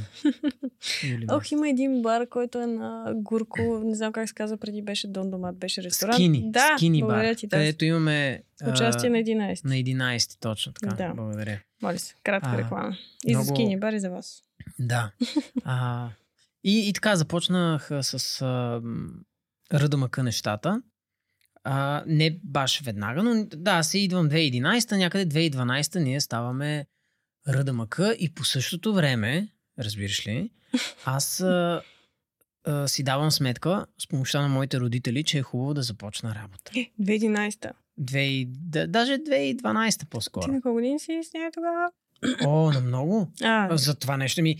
[1.31, 3.81] Ох, има един бар, който е на Гурко.
[3.83, 4.81] Не знам как се казва преди.
[4.81, 6.15] Беше Дон Домат, беше ресторант.
[6.15, 6.43] Скини.
[6.45, 7.35] Да, Скини бар.
[7.35, 7.47] ти.
[7.47, 7.57] Да.
[7.57, 9.65] където имаме а, Участие на 11.
[9.65, 10.95] на 11 точно така.
[10.95, 11.13] Да.
[11.13, 11.59] Благодаря.
[11.81, 12.97] Моля се, кратка А, реклама.
[13.25, 14.43] И за много- скини бар и за вас.
[14.79, 15.11] Да.
[15.63, 16.09] А,
[16.63, 19.09] и, и така започнах с а, м,
[19.73, 20.81] ръдъмъка нещата.
[21.63, 26.85] А, не баш веднага, но да, аз идвам 2011, някъде 2012 ние ставаме
[27.47, 29.47] ръдъмъка и по същото време,
[29.79, 30.51] разбираш ли,
[31.05, 31.81] аз а,
[32.65, 36.71] а, си давам сметка с помощта на моите родители, че е хубаво да започна работа.
[37.01, 37.71] 2011-та.
[38.01, 40.51] 2000, да, даже 2012 Ти по-скоро.
[40.51, 41.91] на колко години си с нея тогава?
[42.45, 43.27] О, на много.
[43.43, 44.55] А, За това нещо ми...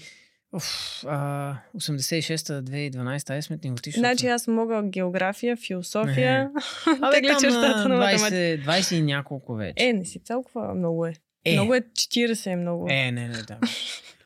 [0.51, 0.65] Уф,
[1.07, 6.51] а, 86-та, 2012-та, ай сметни го ти, защото- значи аз мога география, философия.
[6.85, 9.73] Там чертата на на 20, 20 и няколко вече.
[9.77, 11.13] Е, не си толкова много е.
[11.45, 12.87] е, Много е 40 е много.
[12.89, 13.59] е, не, не, да.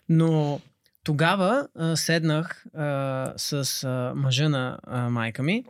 [0.09, 0.59] Но
[1.03, 3.53] тогава а, седнах а, с
[3.83, 5.65] а, мъжа на а, майка ми,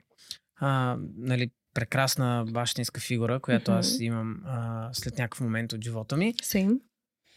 [0.59, 6.33] а, нали, прекрасна бащинска фигура, която аз имам а, след някакъв момент от живота ми.
[6.33, 6.79] Same.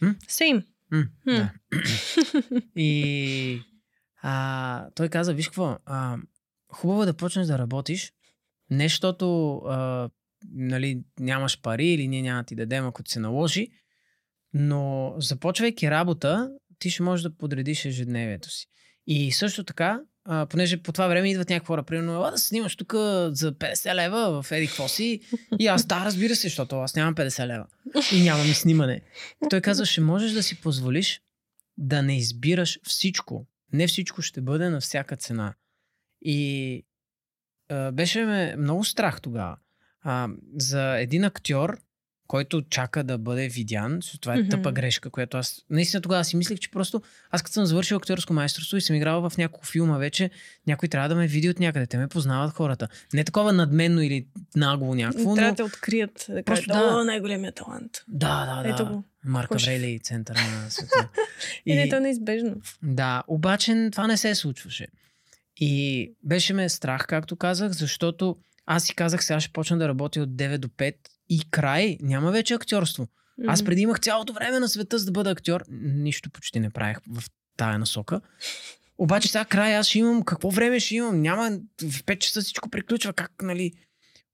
[0.03, 0.16] М?
[0.28, 0.64] Same.
[0.90, 1.30] М, Хм.
[1.30, 1.53] да.
[2.76, 3.61] И
[4.22, 6.18] а, той каза, виж какво, а,
[6.72, 8.12] хубаво е да почнеш да работиш,
[8.70, 10.11] не защото а,
[10.53, 13.68] нали, нямаш пари или ние няма ти дадем, ако ти се наложи,
[14.53, 18.66] но започвайки работа, ти ще можеш да подредиш ежедневието си.
[19.07, 22.77] И също така, а, понеже по това време идват някакви хора, примерно, «Ела да снимаш
[22.77, 22.93] тук
[23.31, 25.20] за 50 лева в Еди какво си.
[25.59, 27.66] И аз, да, разбира се, защото аз нямам 50 лева.
[28.12, 29.01] И нямам и снимане.
[29.51, 31.20] Той казва, ще можеш да си позволиш
[31.79, 33.47] да не избираш всичко.
[33.72, 35.55] Не всичко ще бъде на всяка цена.
[36.22, 36.83] И
[37.68, 39.57] а, беше ме много страх тогава.
[40.01, 41.79] А, за един актьор,
[42.35, 44.51] който чака да бъде видян, това е mm-hmm.
[44.51, 48.32] тъпа грешка, която аз наистина тогава си мислех, че просто аз като съм завършил актьорско
[48.32, 50.30] майсторство и съм играл в няколко филма вече,
[50.66, 51.87] някой трябва да ме види от някъде.
[51.87, 52.89] Те ме познават хората.
[53.12, 54.26] Не такова надменно или
[54.57, 55.35] нагло някакво.
[55.35, 55.51] Трябва но...
[55.51, 56.99] да те открият, да кажат, да.
[57.01, 57.91] о, най-големия талант.
[58.09, 58.91] Да, да, Ето да.
[58.91, 59.05] го.
[59.24, 59.66] Марка Хош.
[59.66, 61.09] Врели, центъра на света.
[61.66, 61.74] И...
[61.74, 62.57] Не, то е неизбежно.
[62.82, 64.87] Да, обаче това не се случваше.
[65.57, 70.20] И беше ме страх, както казах, защото аз си казах, сега ще почна да работя
[70.20, 70.95] от 9 до 5
[71.29, 73.09] и край, няма вече актьорство.
[73.47, 75.64] Аз преди имах цялото време на света за да бъда актьор.
[75.70, 77.25] Нищо почти не правих в
[77.57, 78.20] тая насока.
[78.99, 81.22] Обаче сега край аз ще имам, какво време ще имам?
[81.22, 83.72] Няма, в 5 часа всичко приключва, как, нали?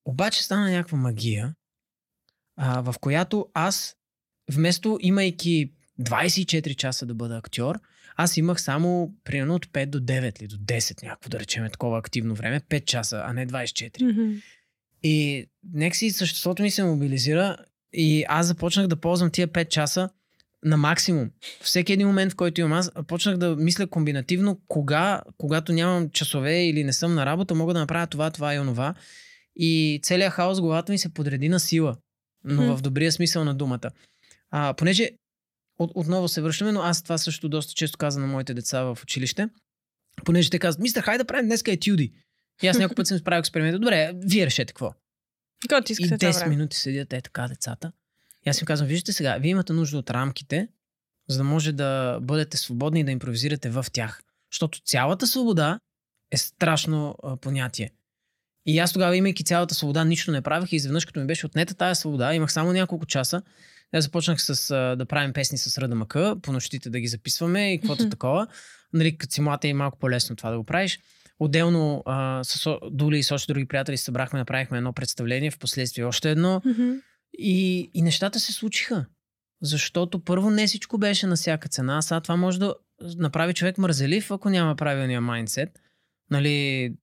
[0.05, 1.55] Обаче стана някаква магия,
[2.57, 3.97] а, в която аз,
[4.53, 7.81] вместо имайки 24 часа да бъда актьор,
[8.17, 11.99] аз имах само примерно от 5 до 9 или до 10 някакво да речем такова
[11.99, 13.91] активно време, 5 часа, а не 24.
[13.91, 14.43] Mm-hmm.
[15.03, 17.57] И нека си съществото ми се мобилизира
[17.93, 20.09] и аз започнах да ползвам тия 5 часа
[20.65, 21.31] на максимум.
[21.61, 26.65] Всеки един момент, в който имам аз, почнах да мисля комбинативно кога, когато нямам часове
[26.65, 28.95] или не съм на работа, мога да направя това, това и онова.
[29.57, 31.97] И целият хаос главата ми се подреди на сила,
[32.45, 33.91] но в добрия смисъл на думата.
[34.51, 35.11] А, понеже
[35.79, 38.99] от, отново се връщаме, но аз това също доста често казвам на моите деца в
[39.03, 39.49] училище,
[40.25, 42.13] понеже те казват, мистер, хайде да правим днеска етюди.
[42.63, 43.79] И аз няколко път съм справил експеримента.
[43.79, 44.95] Добре, вие решете какво.
[45.65, 46.57] И искате това 10 време?
[46.57, 47.93] минути седят е така децата.
[48.47, 50.69] И аз им казвам, виждате сега, вие имате нужда от рамките,
[51.29, 54.23] за да може да бъдете свободни и да импровизирате в тях.
[54.53, 55.81] Защото цялата свобода
[56.31, 57.91] е страшно а, понятие.
[58.67, 61.75] И аз тогава, имайки цялата свобода, нищо не правих и изведнъж, като ми беше отнета
[61.75, 63.43] тая свобода, имах само няколко часа.
[63.93, 67.73] Аз започнах с, а, да правим песни с Ръда Мъка, по нощите да ги записваме
[67.75, 68.11] и каквото Мгм.
[68.11, 68.47] такова.
[68.93, 71.01] Нали, като си млад е и малко по-лесно това да го правиш.
[71.41, 75.59] Отделно а, с Дули и с още други приятели се събрахме, направихме едно представление, в
[75.59, 76.63] последствие още едно.
[76.65, 76.91] Мгм.
[77.39, 79.07] И, и нещата се случиха.
[79.63, 81.99] Защото първо не всичко беше на всяка цена.
[81.99, 82.75] А сега това може да
[83.17, 85.81] направи човек мързелив, ако няма правилния майндсет.
[86.31, 86.95] Нали,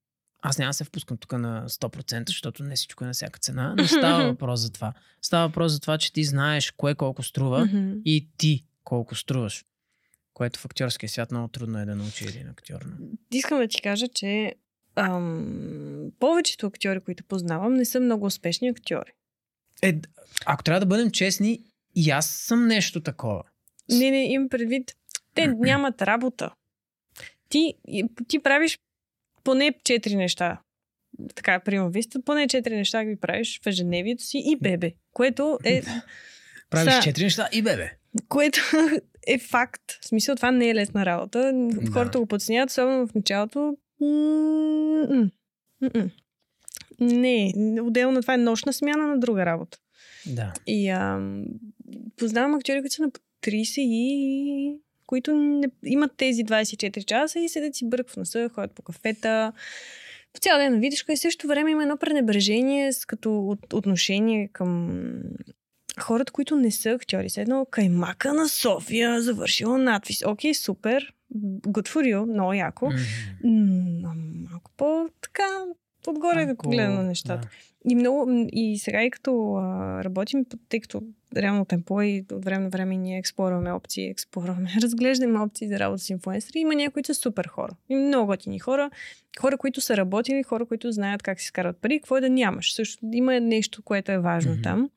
[0.42, 3.74] аз няма да се впускам тук на 100%, защото не всичко е на всяка цена.
[3.74, 4.92] Не става въпрос за това.
[5.22, 7.92] Става въпрос за това, че ти знаеш кое колко струва Мгм.
[8.04, 9.64] и ти колко струваш.
[10.38, 12.86] Което в актьорския свят много трудно е да научи един актьор.
[13.32, 14.54] Искам да ти кажа, че
[14.96, 19.12] ам, повечето актьори, които познавам, не са много успешни актьори.
[19.82, 19.94] Е,
[20.46, 21.60] ако трябва да бъдем честни,
[21.94, 23.42] и аз съм нещо такова.
[23.90, 24.94] Не, не, им предвид.
[25.34, 26.50] Те нямат работа.
[27.48, 27.74] Ти,
[28.28, 28.78] ти правиш
[29.44, 30.60] поне четири неща.
[31.34, 35.82] Така, примерно, виста, поне четири неща ги правиш в ежедневието си и бебе, което е,
[36.70, 37.90] Правиш четири неща и бебе.
[38.28, 38.60] Което
[39.26, 39.82] е факт.
[40.02, 41.52] В смисъл, това не е лесна работа.
[41.54, 41.90] Да.
[41.90, 43.76] Хората го подценяват, особено в началото.
[44.00, 45.30] М-м.
[45.80, 46.10] М-м.
[47.00, 47.52] Не,
[47.82, 49.78] отделно това е нощна смяна на друга работа.
[50.26, 50.52] Да.
[50.66, 51.44] И ам,
[52.16, 57.48] познавам актьори, които са на по 30 и които не, имат тези 24 часа и
[57.48, 59.52] седят си бърк в носа, ходят по кафета.
[60.32, 63.72] По цял ден на видишка и в същото време има едно пренебрежение с като от,
[63.72, 65.02] отношение към
[65.98, 67.30] хората, които не са актьори.
[67.30, 70.22] С едно каймака на София, завършила надвис.
[70.26, 71.12] Окей, супер.
[71.66, 72.90] Good for you, много яко.
[73.44, 74.14] М,
[74.50, 75.48] малко по-така
[76.06, 77.40] отгоре да гледам на нещата.
[77.40, 77.48] да.
[77.90, 79.64] И много, и сега и като а,
[80.04, 81.02] работим, тъй като
[81.36, 86.02] реално темпо и от време на време ние експлорваме опции, експлорваме, разглеждаме опции за работа
[86.02, 86.58] с инфуенсъри.
[86.58, 87.72] Има някои, които са супер хора.
[87.88, 88.90] И много готини хора.
[89.40, 92.74] Хора, които са работили, хора, които знаят как си скарат пари, какво е да нямаш.
[92.74, 94.62] Също има нещо, което е важно Мгм.
[94.62, 94.90] там.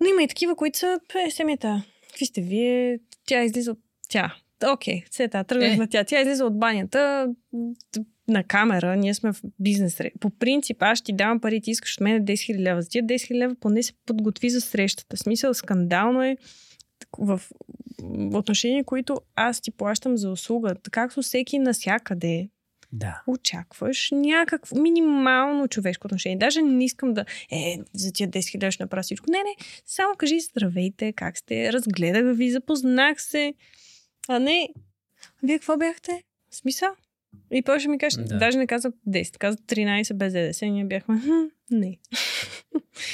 [0.00, 2.98] Но има и такива, които са, пе, семията, какви сте вие?
[3.26, 3.78] Тя излиза от
[4.08, 4.34] тя.
[4.72, 5.76] Окей, сета, тръгнах Е.
[5.76, 6.04] на тя.
[6.04, 7.28] Тя излиза от банята
[8.28, 9.98] на камера, ние сме в бизнес.
[10.20, 12.82] По принцип, аз ти давам пари, ти искаш от мен 10 000 лева.
[12.82, 15.16] За тия 10 000 лева поне се подготви за срещата.
[15.16, 16.36] Смисъл, скандално е
[17.18, 17.40] в
[18.34, 20.74] отношения, които аз ти плащам за услуга.
[20.90, 22.48] Както всеки насякъде
[22.96, 23.22] Да.
[23.26, 26.38] очакваш някакво минимално човешко отношение.
[26.38, 29.30] Даже не искам да е, за тия 10 хиляди ще направя всичко.
[29.30, 33.54] Не, не, само кажи здравейте, как сте, разгледах ви, запознах се.
[34.28, 34.68] А не,
[35.42, 36.22] вие какво бяхте?
[36.50, 36.88] В Смисъл?
[37.50, 38.24] И ще ми каже, Да.
[38.24, 38.38] да.
[38.38, 40.66] даже не каза 10, каза 13 без ДДС.
[40.66, 41.98] Ние бяхме, хм, не.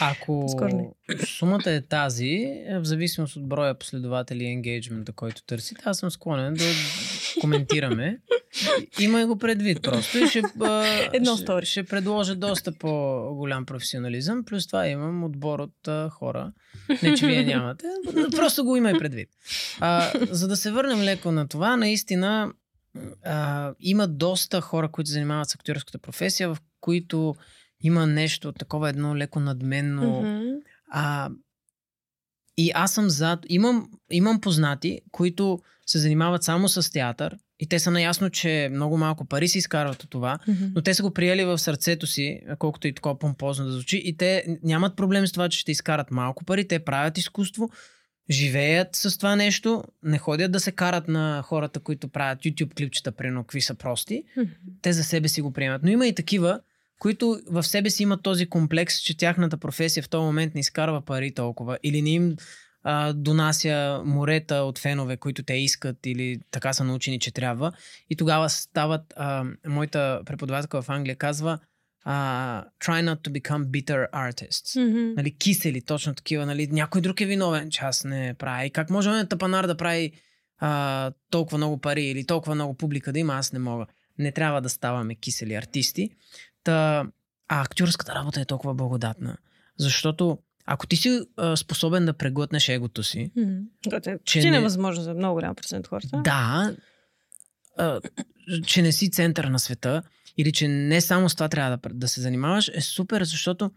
[0.01, 0.91] Ако не.
[1.27, 6.11] сумата е тази, е в зависимост от броя последователи и енгейджмента, който търсите, аз съм
[6.11, 6.65] склонен да
[7.41, 8.19] коментираме.
[9.01, 10.19] Има го предвид просто.
[10.19, 10.43] И ще,
[11.13, 14.45] Едно ще, ще предложа доста по-голям професионализъм.
[14.45, 16.53] Плюс това имам отбор от а, хора.
[17.03, 17.87] Не, че вие нямате.
[18.37, 19.29] Просто го има и предвид.
[19.81, 22.53] А, за да се върнем леко на това, наистина
[23.25, 27.35] а, има доста хора, които се занимават с актьорската професия, в които
[27.81, 30.23] има нещо такова едно леко надменно.
[30.23, 30.49] Мгм.
[30.91, 31.31] А,
[32.57, 33.41] И аз съм зад.
[33.49, 35.59] Имам, имам познати, които
[35.93, 40.03] се занимават само с театър и те са наясно, че много малко пари се изкарват
[40.03, 40.65] от това, Мгм.
[40.75, 44.17] но те са го приели в сърцето си, колкото и такова помпозно да звучи, и
[44.17, 47.71] те нямат проблем с това, че ще изкарат малко пари, те правят изкуство,
[48.31, 53.13] живеят с това нещо, не ходят да се карат на хората, които правят YouTube клипчета,
[53.13, 54.49] примерно, какви са прости, Мгм.
[54.83, 55.83] те за себе си го приемат.
[55.83, 56.61] Но има и такива,
[56.99, 61.01] които в себе си имат този комплекс, че тяхната професия в този момент не изкарва
[61.05, 62.37] пари толкова или не им
[62.83, 67.73] а, донася морета от фенове, които те искат или така са научени, че трябва.
[68.11, 71.59] И тогава стават, а, моята преподавателка в Англия казва,
[72.05, 74.89] а, try not to become bitter artists.
[74.89, 75.15] Мгм.
[75.17, 76.47] Нали, кисели, точно такива.
[76.47, 78.67] Нали, някой друг е виновен, че аз не правя.
[78.67, 80.13] И как може на тъпанар да прави
[80.59, 83.87] а, толкова много пари или толкова много публика да има, аз не мога.
[84.19, 86.11] Не трябва да ставаме кисели артисти.
[86.65, 87.07] Та,
[87.49, 89.37] а актьорската работа е толкова благодатна.
[89.79, 93.53] Защото ако ти си а, способен да преглътнеш егото си, Мгм.
[93.91, 96.21] Което е Че не- невъзможно за много голям процент хората.
[96.25, 96.77] да,
[97.79, 98.01] а,
[98.67, 100.03] че не си център на света
[100.37, 103.71] или че не само с това трябва да, да се занимаваш, е супер, защото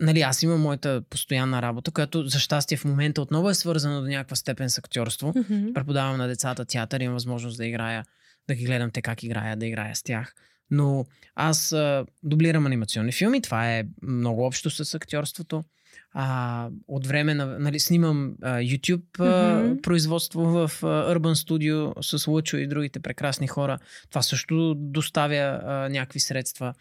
[0.00, 4.06] нали, аз имам моята постоянна работа, която за щастие в момента отново е свързана до
[4.06, 5.32] някаква степен с актьорство.
[5.36, 5.72] Мгм.
[5.74, 8.04] Преподавам на децата театър, имам възможност да играя,
[8.48, 10.34] да ги гледам те как играят, да играя с тях.
[10.70, 11.04] Но
[11.34, 15.64] аз а, дублирам анимационни филми, това е много общо с актьорството.
[16.12, 19.76] А, от време на, нали, снимам а, YouTube а, Мгм.
[19.82, 23.78] производство в а, Urban Studio с Лъчо и другите прекрасни хора.
[24.10, 25.34] Това също доставя
[25.64, 26.74] а, някакви средства.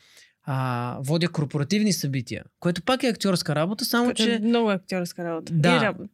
[0.44, 5.54] А, водя корпоративни събития, което пак е актьорска работа, само е че много актьорска работа.
[5.54, 5.70] Да.
[5.70, 6.10] И, раб-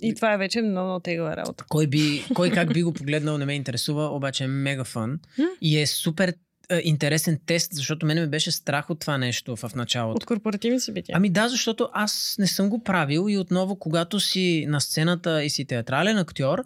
[0.00, 1.64] и това е вече много, много тегава работа.
[1.68, 5.44] кой, би, кой как би го погледнал не ме интересува, обаче е мега фън М?
[5.60, 6.34] и е супер
[6.82, 10.16] интересен тест, защото мене ме беше страх от това нещо в началото.
[10.16, 11.16] От корпоративни събития.
[11.16, 15.50] Ами да, защото аз не съм го правил и отново, когато си на сцената и
[15.50, 16.64] си театрален актьор,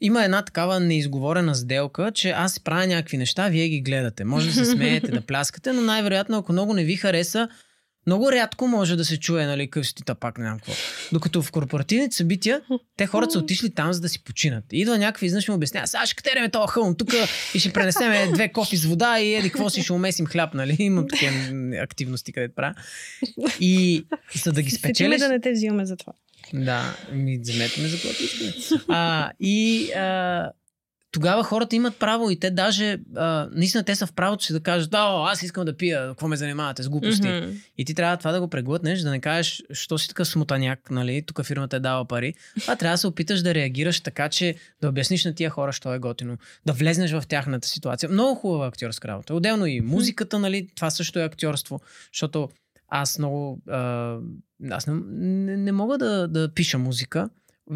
[0.00, 4.24] има една такава неизговорена сделка, че аз правя някакви неща, вие ги гледате.
[4.24, 7.48] Може да се смеете, да пляскате, но най-вероятно, ако много не ви хареса,
[8.08, 10.72] много рядко може да се чуе, нали, къв си ти пак, не знам какво.
[11.12, 12.60] Докато в корпоративните събития,
[12.96, 14.64] те хората са отишли там, за да си починат.
[14.72, 17.08] Идва някакви изнъж ми обяснява, сега ще катереме този хълм тук
[17.54, 20.76] и ще пренесеме две кофи с вода и еди какво си ще умесим хляб, нали?
[20.78, 21.32] Имам такива
[21.82, 22.74] активности, където правя.
[23.60, 24.04] И
[24.44, 25.20] за да ги спечелиш...
[25.20, 26.12] да не те взимаме за това.
[26.54, 28.54] Да, ми вземете ме за което искате.
[29.40, 30.50] И а,
[31.12, 34.60] тогава хората имат право и те даже, а, наистина те са в правото си да
[34.60, 37.28] кажат, да, о, аз искам да пия, какво ме занимавате с глупости.
[37.28, 37.50] Мгм.
[37.78, 41.22] И ти трябва това да го преглътнеш, да не кажеш, що си такъв смутаняк, нали,
[41.26, 42.34] тук фирмата е дала пари.
[42.68, 45.94] А трябва да се опиташ да реагираш така, че да обясниш на тия хора, що
[45.94, 46.36] е готино,
[46.66, 48.08] да влезнеш в тяхната ситуация.
[48.08, 49.34] Много хубава актьорска работа.
[49.34, 51.80] Отделно и музиката, нали, това също е актьорство,
[52.12, 52.48] защото
[52.88, 54.16] аз много, а,
[54.70, 57.28] аз не, не, не мога да, да пиша музика.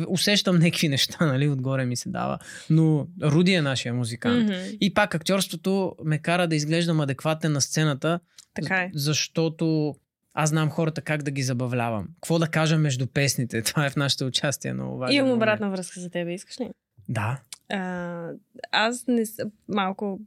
[0.09, 2.38] Усещам някакви неща, нали, отгоре ми се дава.
[2.70, 4.43] Но Руди е нашия музикант.
[4.45, 4.61] Мгм.
[4.80, 8.20] И пак актьорството ме кара да изглеждам адекватен на сцената,
[8.55, 8.90] Така е.
[8.95, 9.95] защото
[10.34, 12.09] аз знам хората как да ги забавлявам.
[12.14, 13.62] Какво да кажа между песните?
[13.66, 15.16] Това е в нашето участие много важно.
[15.16, 16.70] Имам обратна връзка за тебе, искаш ли?
[17.13, 17.41] Да.
[17.73, 18.31] А,
[18.73, 20.21] аз не съм малко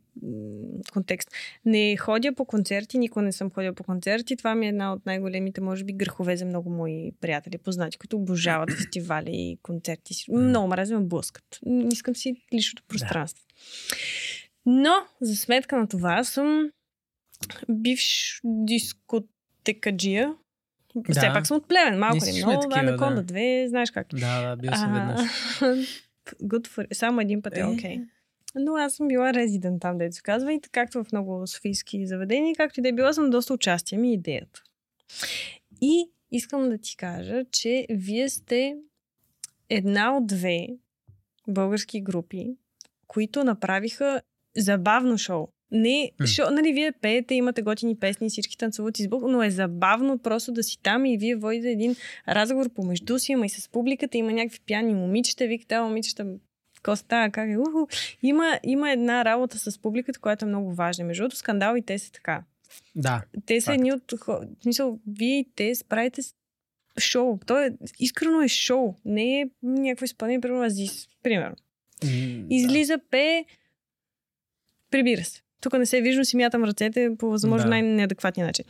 [0.94, 1.30] контекст.
[1.66, 4.36] Не ходя по концерти, никога не съм ходила по концерти.
[4.36, 8.18] Това ми е една от най-големите, може би, грехове за много мои приятели, познати, които
[8.18, 10.26] обожават фестивали и концерти.
[10.32, 11.60] Много мразя ме блъскат.
[11.92, 13.46] Искам си личното пространство.
[14.66, 16.72] Но, за сметка на това, съм
[17.70, 20.36] бивш дискотекаджия.
[20.96, 21.14] Да.
[21.20, 22.74] Все пак съм от племен, малко ли много.
[22.74, 23.34] Анаконда да.
[23.34, 24.08] 2, знаеш как.
[24.14, 25.30] Да, да, бил съм веднъж.
[26.26, 26.94] Good for...
[26.94, 27.66] Само един път е Е.
[27.66, 27.98] окей.
[27.98, 28.08] Okay.
[28.56, 32.56] Но аз съм била резидент там, дето се казва, и както в много софийски заведения,
[32.56, 34.64] както и да е била, съм доста участие ми идеята.
[35.82, 38.76] И искам да ти кажа, че вие сте
[39.70, 40.68] една от две
[41.48, 42.58] български групи,
[43.08, 44.22] които направиха
[44.58, 45.48] забавно шоу.
[45.76, 50.52] Не, шоу, нали, вие пеете, имате готини песни, всички танцуват избух, но е забавно просто
[50.52, 51.96] да си там и вие водите един
[52.28, 56.26] разговор помежду си, ама и с публиката, има някакви пияни момичета, викате, момичета,
[56.76, 57.88] какво става, как е, уху.
[58.24, 61.06] Има, има една работа с публиката, която е много важна.
[61.06, 62.44] Между другото, скандал и те са така.
[62.96, 63.24] Да.
[63.46, 63.76] Те са Факт.
[63.76, 64.12] едни от...
[64.12, 66.34] В смисъл, вие и те справите с
[67.00, 67.40] шоу.
[67.46, 68.96] То е, искрено е шоу.
[69.06, 71.08] Не е някакво изпълнение, примерно Азис.
[71.24, 71.56] Примерно.
[72.04, 73.46] М, Излиза, пее,
[74.92, 75.42] прибира се.
[75.62, 77.70] Тук не се вижда, си мятам ръцете по възможно Да.
[77.70, 78.66] най-неадекватния начин.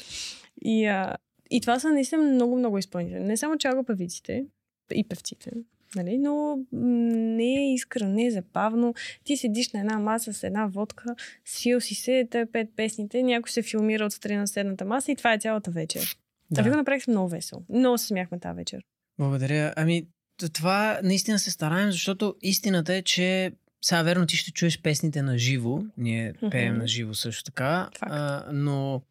[0.61, 1.15] И, а,
[1.51, 3.19] и това са наистина много, много изпълнители.
[3.19, 4.45] Не само чалга певиците
[4.93, 5.51] и певците,
[5.95, 6.17] нали?
[6.17, 8.93] но не е искрено, не е забавно.
[9.23, 11.15] Ти седиш на една маса с една водка,
[11.45, 15.33] свил си се, те пет песните, някой се филмира отстрани на седната маса и това
[15.33, 16.17] е цялата вечер.
[16.51, 16.61] Да.
[16.61, 17.61] А ви го направихте много весело.
[17.69, 18.83] Много се смяхме тази вечер.
[19.19, 19.73] Благодаря.
[19.75, 20.07] Ами,
[20.53, 23.51] това наистина се стараем, защото истината е, че
[23.85, 25.83] сега верно ти ще чуеш песните на живо.
[25.97, 26.49] Ние Мгм.
[26.49, 27.89] пеем на живо също така.
[27.99, 28.11] Факт.
[28.13, 29.01] А, но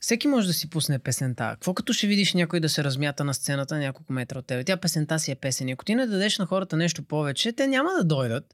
[0.00, 1.50] всеки може да си пусне песента.
[1.52, 4.64] Какво като ще видиш някой да се размята на сцената няколко метра от тебе?
[4.64, 5.68] Тя песента си е песен.
[5.68, 8.44] Ако ти не дадеш на хората нещо повече, те няма да дойдат,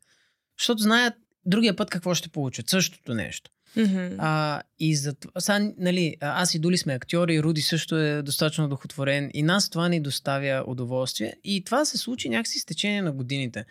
[0.59, 1.15] защото знаят
[1.47, 2.69] другия път какво ще получат.
[2.69, 3.51] Същото нещо.
[3.77, 4.15] Мгм.
[4.19, 9.31] А, и за това, нали, аз и Дули сме актьори, Руди също е достатъчно духотворен
[9.35, 13.65] и нас това ни доставя удоволствие и това се случи някакси с течение на годините.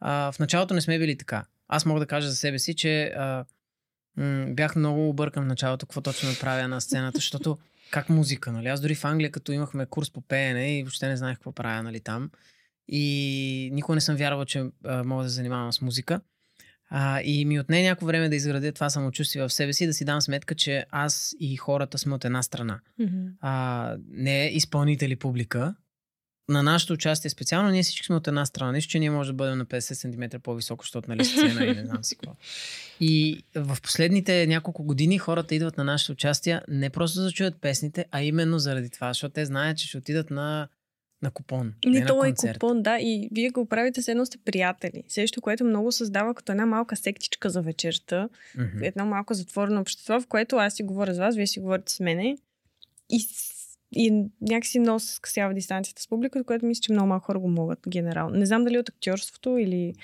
[0.00, 1.44] А, в началото не сме били така.
[1.68, 3.44] Аз мога да кажа за себе си, че а,
[4.16, 7.58] м- бях много объркан в началото какво точно правя на сцената, защото
[7.90, 8.68] как музика, нали?
[8.68, 11.82] Аз дори в Англия, като имахме курс по пеене и въобще не знаех какво правя,
[11.82, 12.30] нали, там.
[12.88, 16.20] И никога не съм вярвал, че а, мога да се занимавам с музика.
[16.90, 20.04] А, и ми отне някакво време да изградя това самочувствие в себе си, да си
[20.04, 22.80] дам сметка, че аз и хората сме от една страна.
[22.98, 23.26] Мгм.
[23.40, 25.74] А, не изпълнители публика.
[26.48, 28.72] На нашето участие специално, ние всички сме от една страна.
[28.72, 31.84] Нищо, че ние може да бъдем на 50 см по-високо, защото нали сцена и не
[31.84, 32.36] знам си какво.
[33.00, 37.60] И в последните няколко години хората идват на нашето участие не просто за да чуят
[37.60, 40.68] песните, а именно заради това, защото те знаят, че ще отидат на,
[41.22, 41.74] на купон.
[41.86, 45.02] Не, на то е купон, да, и вие го правите с едно сте приятели.
[45.08, 48.28] Също, което много създава като една малка сектичка за вечерта,
[48.58, 48.78] Мгм.
[48.82, 52.00] едно малко затворено общество, в което аз си говоря с вас, вие си говорите с
[52.00, 52.36] мене
[53.10, 53.20] и,
[53.92, 57.48] и някакси много се скъсява дистанцията с публиката, което мисля, че много малко хора го
[57.48, 58.36] могат генерално.
[58.36, 59.94] Не знам дали от актьорството или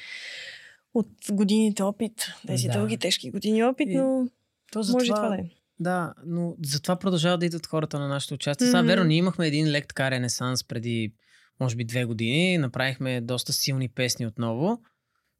[0.95, 2.73] от годините опит, тези Да.
[2.73, 4.29] дълги, тежки години опит, И- но
[4.73, 5.45] То може и това да е.
[5.81, 8.67] Да, но затова продължават да идват хората на нашето участие.
[8.67, 8.87] Сега, Мгм.
[8.89, 11.13] верно, ние имахме един лек така ренесанс преди,
[11.61, 12.59] може би, две години.
[12.59, 14.81] Направихме доста силни песни отново.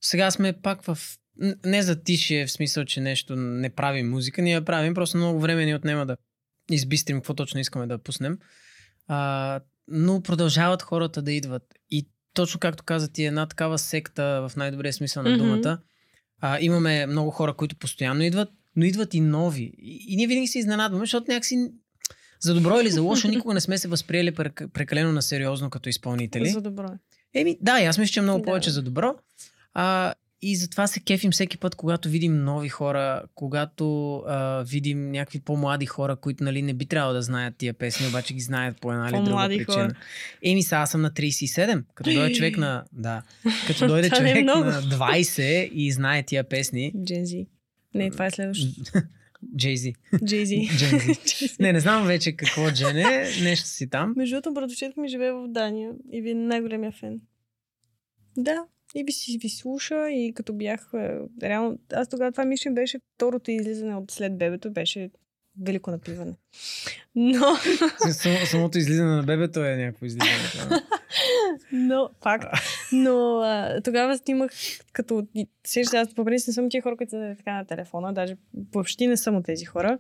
[0.01, 0.99] Сега сме пак в...
[1.65, 4.43] Не за тишие, в смисъл, че нещо не правим музика.
[4.43, 6.17] Ние я правим, просто много време ни отнема да
[6.71, 8.39] избистрим какво точно искаме да пуснем.
[9.09, 11.63] А, но продължават хората да идват.
[11.91, 15.79] И точно както каза ти, една такава секта в най-добрия смисъл на думата.
[16.41, 19.73] А, имаме много хора, които постоянно идват, но идват и нови.
[19.79, 21.73] И, и ние винаги се изненадваме, защото някакси
[22.41, 25.89] за добро или за лошо никога не сме се възприели прек- прекалено на сериозно като
[25.89, 26.49] изпълнители.
[26.49, 26.99] За добро е.
[27.41, 28.45] Еми, да, аз мисля, че е много Да.
[28.45, 29.15] повече за добро.
[29.75, 35.41] А, и затова се кефим всеки път, когато видим нови хора, когато а, видим някакви
[35.41, 38.93] по-млади хора, които нали, не би трябвало да знаят тия песни, обаче ги знаят по
[38.93, 39.65] една или друга причина.
[39.75, 39.95] хора.
[40.43, 41.83] Еми, сега аз съм на 37.
[41.95, 42.85] Като дойде човек на...
[42.93, 43.23] Да.
[43.67, 46.93] Като дойде е човек на 20 и знае тия песни.
[47.05, 47.47] Джензи.
[47.95, 48.93] Не, това е следващото.
[49.57, 49.95] Джейзи.
[50.25, 50.69] Джейзи.
[51.61, 53.29] Не, не знам вече какво Джен е.
[53.43, 54.15] Нещо си там.
[54.17, 57.21] Между другото, братовчетка ми живее в Дания и ви е най-големия фен.
[58.37, 58.65] Да,
[58.95, 62.99] и ви си ви слуша и като бях е, реално, аз тогава това мисля беше
[63.15, 65.11] второто излизане от след бебето, беше
[65.61, 66.35] велико напиване.
[67.15, 67.57] Но,
[68.11, 70.33] Само, самото излизане на бебето е някакво излизане.
[71.73, 72.45] но, факт.
[72.93, 74.51] Но а, тогава снимах
[74.93, 75.27] като,
[75.67, 78.37] сещаш, аз по принцип не съм тия хора, които са така на телефона, даже
[78.75, 79.99] въобще не съм от тези хора.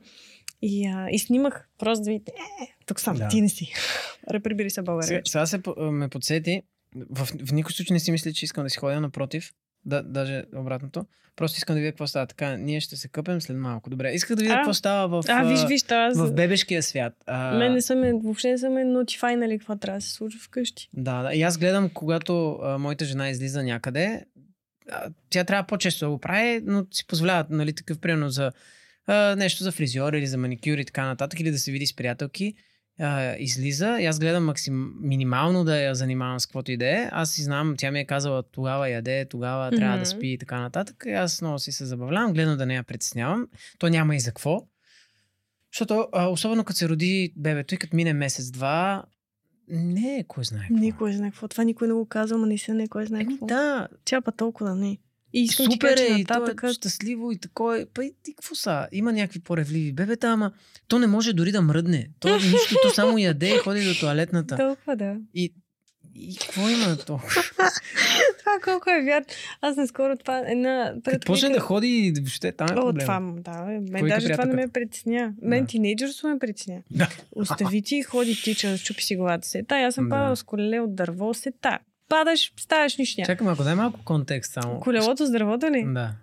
[0.62, 2.32] И, а, и снимах просто да видите,
[2.62, 3.28] е, тук съм, Да.
[3.28, 3.72] ти не си.
[4.30, 5.22] Реприбери се България.
[5.26, 6.62] Сега, сега се, ме подсети.
[7.11, 9.53] В, в никой случай не си мисля, че искам да си ходя напротив.
[9.84, 11.07] Да, даже обратното.
[11.37, 12.26] Просто искам да видя какво става.
[12.26, 13.91] Така, ние ще се къпем след малко.
[13.91, 14.12] Добре.
[14.12, 14.57] Исках да видя А?
[14.57, 16.18] какво става в, А, виж, виж, аз...
[16.18, 17.12] в бебешкия свят.
[17.26, 20.41] А, Мен не са ме, въобще не са ме нотифайнали какво трябва да се случва
[20.41, 20.89] вкъщи.
[20.93, 21.34] Да, да.
[21.34, 24.24] И аз гледам, когато а, моята жена излиза някъде,
[24.91, 28.53] а, тя трябва по-често да го прави, но си позволяват, нали, такъв примерно за
[29.07, 31.97] а, нещо за фризьор или за маникюр и така нататък, или да се види с
[31.97, 32.55] приятелки.
[33.01, 37.09] А, излиза и аз гледам максим, минимално да я занимавам с каквото и да е.
[37.12, 40.61] Аз си знам, тя ми е казала тогава яде, тогава трябва да спи и така
[40.61, 41.05] нататък.
[41.07, 43.49] И аз много си се забавлявам, гледам да не я притеснявам.
[43.78, 44.62] То няма и за какво.
[45.72, 49.05] Защото, а, особено като се роди бебето и като мине месец-два,
[49.68, 50.74] не е кой знае какво.
[50.74, 51.49] Никой знае какво.
[51.49, 53.47] Това никой не го казва, но наистина не кой знае Еми, какво.
[53.47, 54.99] да, Тя па толкова да не.
[55.37, 56.62] И искам ти супер кажа, е че и то нататък...
[56.70, 57.87] е щастливо и такова.
[57.95, 58.89] Па и ти какво са?
[58.93, 60.53] Има някакви по-ревливи бебета, ама
[60.89, 62.09] то не може дори да мръдне.
[62.20, 64.57] То нищо, то само яде и ходи до туалетната.
[64.57, 65.16] Толкова да.
[65.34, 65.55] И,
[66.14, 67.20] и какво има то?
[68.39, 69.26] това колко е вярно.
[69.61, 70.95] Аз наскоро това една...
[71.05, 73.07] Като почне да ходи и въобще там е О, проблем.
[73.07, 73.64] това, да.
[73.64, 75.32] Мен Кой даже това не ме притесня.
[75.43, 75.66] Мен Да.
[75.66, 76.82] тинейджърство ме притесня.
[76.91, 77.09] Да.
[77.32, 79.62] Остави ти, ходи тича, щупи си главата се.
[79.62, 80.11] Та, аз съм Да.
[80.11, 81.78] падала с колеле от дърво, се та.
[82.09, 83.26] Падаш, ставаш нищо няма.
[83.26, 84.80] Чакай малко, дай малко контекст само.
[84.80, 85.84] Колелото с дървото ли?
[85.92, 86.14] Да.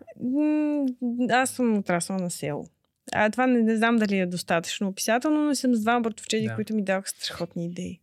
[1.30, 2.66] Аз съм отраснала на село.
[3.14, 6.56] А това не, не знам дали е достатъчно описателно, но съм с двама братовчеди, Да.
[6.56, 8.00] които ми даваха страхотни идеи.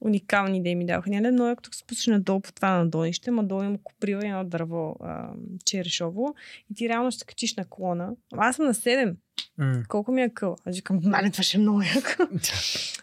[0.00, 1.10] Уникални идеи ми даваха.
[1.10, 4.96] Няма но като се спускаш надолу по това надолнище, ма долу има куприва едно дърво
[5.00, 5.28] а,
[5.64, 6.34] черешово
[6.70, 8.10] и ти реално ще качиш на клона.
[8.36, 9.14] Аз съм на 7.
[9.58, 9.82] М.
[9.88, 10.56] Колко ми е къл?
[10.66, 12.22] Аз викам, мале, това ще е много яко.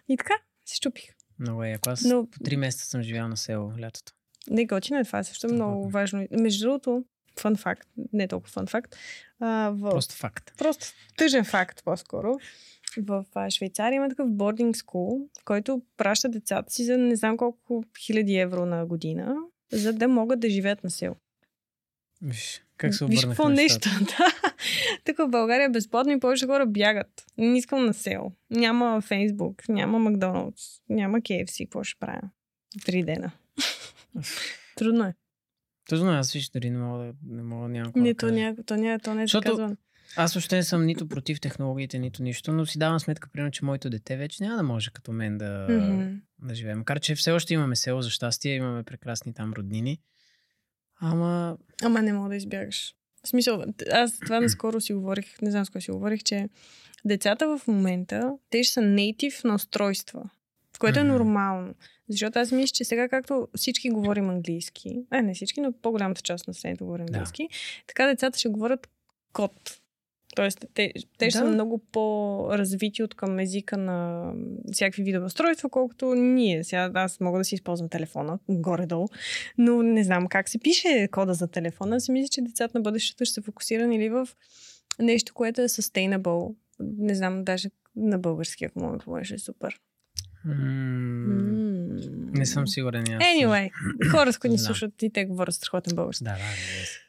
[0.09, 0.33] И така,
[0.65, 1.03] се щупих.
[1.43, 1.89] Много е яко.
[1.89, 4.13] Аз Но по три месеца съм живял на село лятото.
[4.49, 6.27] Не, готино е това, също е много важно.
[6.31, 7.03] Между другото,
[7.39, 8.95] фан факт, не толкова фан факт.
[9.39, 9.89] А, в...
[9.89, 10.51] Просто факт.
[10.57, 10.85] Просто
[11.17, 12.39] тъжен факт по-скоро.
[12.97, 18.35] В Швейцария има такъв boarding school, който праща децата си за не знам колко хиляди
[18.37, 19.35] евро на година,
[19.71, 21.15] за да могат да живеят на село.
[22.21, 23.89] Виж, как се Виж обърнаха какво нещата.
[23.99, 24.15] нещо.
[24.17, 24.42] Да.
[25.05, 27.25] Тук в България е безплатно и повече хора бягат.
[27.37, 28.31] Не искам на село.
[28.49, 31.65] Няма Фейсбук, няма Макдоналдс, няма KFC.
[31.65, 32.21] Какво ще правя?
[32.85, 33.31] Три дена.
[34.75, 35.13] Трудно е.
[35.89, 38.33] Трудно е, аз виж, дори не мога да, не мога, нямам какво Не, то, кажа.
[38.35, 38.55] ня...
[38.65, 38.99] то, ня...
[38.99, 39.77] то не е Защото- заказвано.
[40.15, 43.65] Аз въобще не съм нито против технологиите, нито нищо, но си давам сметка, примерно, че
[43.65, 46.15] моето дете вече няма да може като мен да, Мгм.
[46.39, 46.75] да живее.
[46.75, 49.99] Макар, че все още имаме село за щастие, имаме прекрасни там роднини.
[51.01, 52.95] Ама, Ама не мога да избягаш.
[53.25, 56.49] В смисъл, аз това наскоро си говорих, не знам с кой си говорих, че
[57.05, 60.29] децата в момента, те ще са нейтив на устройства,
[60.79, 61.73] което е нормално.
[62.09, 66.47] Защото аз мисля, че сега както всички говорим английски, а не всички, но по-голямата част
[66.47, 67.13] на населението говори Да.
[67.13, 67.47] английски,
[67.87, 68.89] така децата ще говорят
[69.33, 69.79] код.
[70.35, 71.45] Тоест, те, те ще Да.
[71.45, 74.27] са много по-развити от към езика на
[74.71, 76.63] всякакви видове устройства, колкото ние.
[76.63, 79.07] Сега аз мога да си използвам телефона, горе-долу,
[79.57, 81.95] но не знам как се пише кода за телефона.
[81.95, 84.27] Аз мисля, че децата на бъдещето ще се фокусирани или в
[84.99, 86.55] нещо, което е sustainable.
[86.79, 89.79] Не знам, даже на български, ако мога да помогнеш, е супер.
[90.47, 92.37] Mm.
[92.37, 93.01] не съм сигурен.
[93.01, 93.23] аз.
[93.23, 93.69] Anyway,
[94.11, 96.23] хора, с които ни слушат и те говорят страхотен български.
[96.23, 96.37] Да, да,
[96.85, 96.99] се.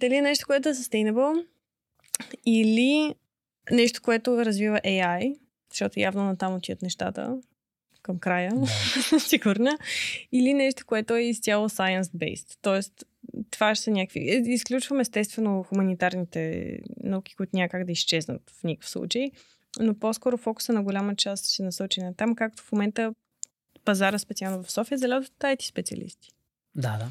[0.00, 1.44] Дали е нещо, което е sustainable
[2.46, 3.14] или
[3.70, 5.36] нещо, което развива AI,
[5.70, 7.38] защото явно натам отиват нещата
[8.02, 9.20] към края, Да.
[9.20, 9.78] сигурна,
[10.32, 12.58] или нещо, което е изцяло science-based.
[12.62, 13.04] Тоест,
[13.50, 14.20] това ще са някакви...
[14.20, 19.30] е, Изключвам естествено хуманитарните науки, които няма как да изчезнат в никакъв случай,
[19.80, 23.14] но по-скоро фокуса на голяма част ще насочи на там, както в момента
[23.84, 26.30] пазара специално в София залят от IT специалисти
[26.74, 27.06] Да, да.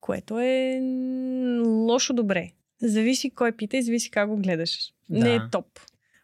[0.00, 0.80] което е
[1.66, 2.50] лошо добре.
[2.82, 4.92] Зависи кой пита и зависи как го гледаш.
[5.10, 5.18] Да.
[5.18, 5.66] Не е топ,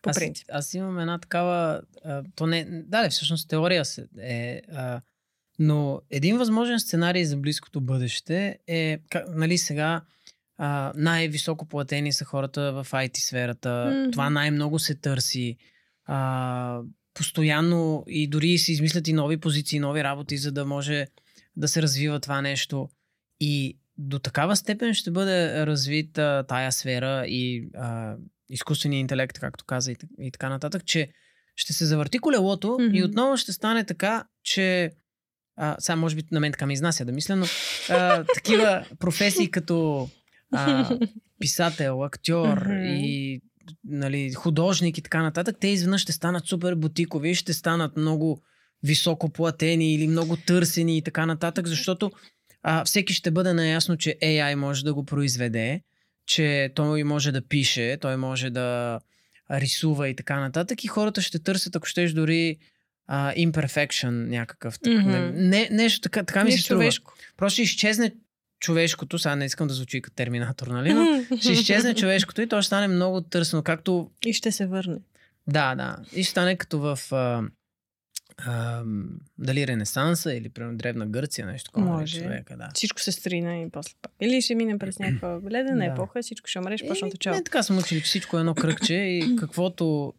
[0.03, 0.47] по аз, принцип.
[0.53, 1.83] Аз имам една такава.
[2.05, 4.61] А, то не, да, всъщност теория се- е.
[4.73, 5.01] А,
[5.59, 10.03] но един възможен сценарий за близкото бъдеще е, как, нали сега,
[10.57, 13.93] а, най-високо платени са хората в IT сферата.
[14.01, 14.11] Мгм.
[14.11, 15.57] Това най-много се търси.
[16.05, 16.81] А,
[17.15, 21.07] постоянно и дори се измислят и нови позиции, нови работи, за да може
[21.57, 22.89] да се развива това нещо.
[23.41, 28.17] И до такава степен ще бъде развита тая сфера и а,
[28.49, 31.09] изкуствения интелект, както каза и, и така нататък, че
[31.57, 32.97] ще се завърти колелото Мгм.
[32.97, 34.91] и отново ще стане така, че
[35.57, 37.47] а, сега може би на мен така ме изнася да мисля, но
[37.91, 40.09] а, такива професии като
[40.53, 40.99] а,
[41.41, 42.85] писател, актьор Мгм.
[42.85, 43.41] и
[43.85, 48.43] нали, художник и така нататък, те изведнъж ще станат супер бутикови, ще станат много
[48.83, 52.13] високо платени или много търсени и така нататък, защото
[52.63, 55.81] а, всеки ще бъде наясно, че AI може да го произведе,
[56.27, 59.01] че той може да пише, той може да
[59.51, 62.57] рисува и така нататък и хората ще търсят, ако щеш дори
[63.07, 64.79] а, imperfection някакъв.
[64.87, 65.11] Мгм.
[65.11, 66.81] не, не, нещо така, така ми се Нещо струва.
[66.83, 67.15] човешко.
[67.37, 68.13] Просто ще изчезне
[68.61, 72.63] човешкото, сега не искам да звучи като терминатор, нали, но ще изчезне човешкото и то
[72.63, 74.97] ще стане много търсено, както И ще се върне.
[75.47, 75.97] да, да.
[76.13, 77.43] И ще стане като в а,
[78.47, 78.83] а,
[79.39, 81.87] дали Ренесанса или примерно Древна Гърция, нещо такова.
[81.87, 82.23] нали, Може.
[82.23, 82.69] Човека, да.
[82.75, 84.13] Всичко се стрина и после пак.
[84.21, 85.85] Или ще минем през някаква ледена Да.
[85.85, 87.37] епоха, всичко ще мреш, почна от Еми, начало.
[87.37, 90.13] Не, така съм учили, че всичко е едно кръгче и каквото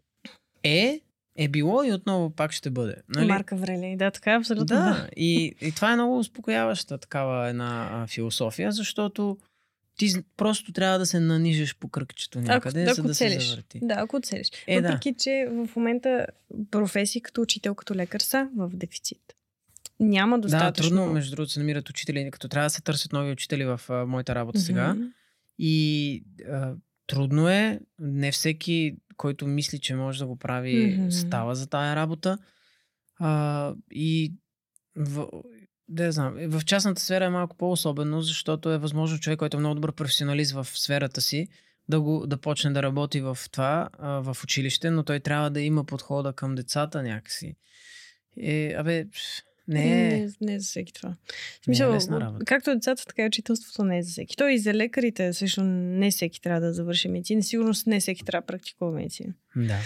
[0.64, 1.00] е,
[1.38, 2.96] е било и отново пак ще бъде.
[3.10, 3.28] Нали?
[3.28, 3.96] Марка Врели.
[3.98, 4.66] Да, така е абсолютно.
[4.66, 4.76] Да.
[4.76, 9.38] Да, и, и това е много успокояваща такава една философия, защото
[9.98, 13.50] ти просто трябва да се нанижеш по кръгчето някъде, ако, за да се целиш.
[13.50, 13.80] завърти.
[13.84, 14.48] Да, ако целиш.
[14.68, 14.88] Е, да.
[14.88, 16.26] Въпреки, че в момента
[16.72, 19.22] професии като учител, като лекар са в дефицит.
[20.00, 20.90] Няма Да, достатъчно.
[20.90, 24.06] трудно, между другото, се намират учители, като трябва да се търсят нови учители в а,
[24.06, 24.66] моята работа Мгм.
[24.66, 24.96] сега.
[25.60, 26.74] И а,
[27.08, 31.12] трудно е, не всеки, който мисли, че може да го прави, Мгм.
[31.12, 32.38] става за тая работа.
[33.20, 34.34] А, и
[34.96, 35.28] в,
[35.90, 39.76] да знам, в частната сфера е малко по-особено, защото е възможно човек, който е много
[39.76, 41.48] добър професионалист в сферата си,
[41.90, 45.62] да, го, да почне да работи в това, а, в училище, но той трябва да
[45.62, 47.56] има подхода към децата някакси.
[48.38, 49.06] Е, абе,
[49.68, 50.18] не е.
[50.18, 51.10] Не, не е за всеки това.
[51.10, 52.46] В е смисъл, работа.
[52.46, 54.38] както децата, така и учителството не е за всеки.
[54.38, 57.44] То и за лекарите също не всеки трябва да завърши медицина.
[57.44, 59.34] Сигурно не всеки трябва да практикува медицина.
[59.56, 59.80] Да.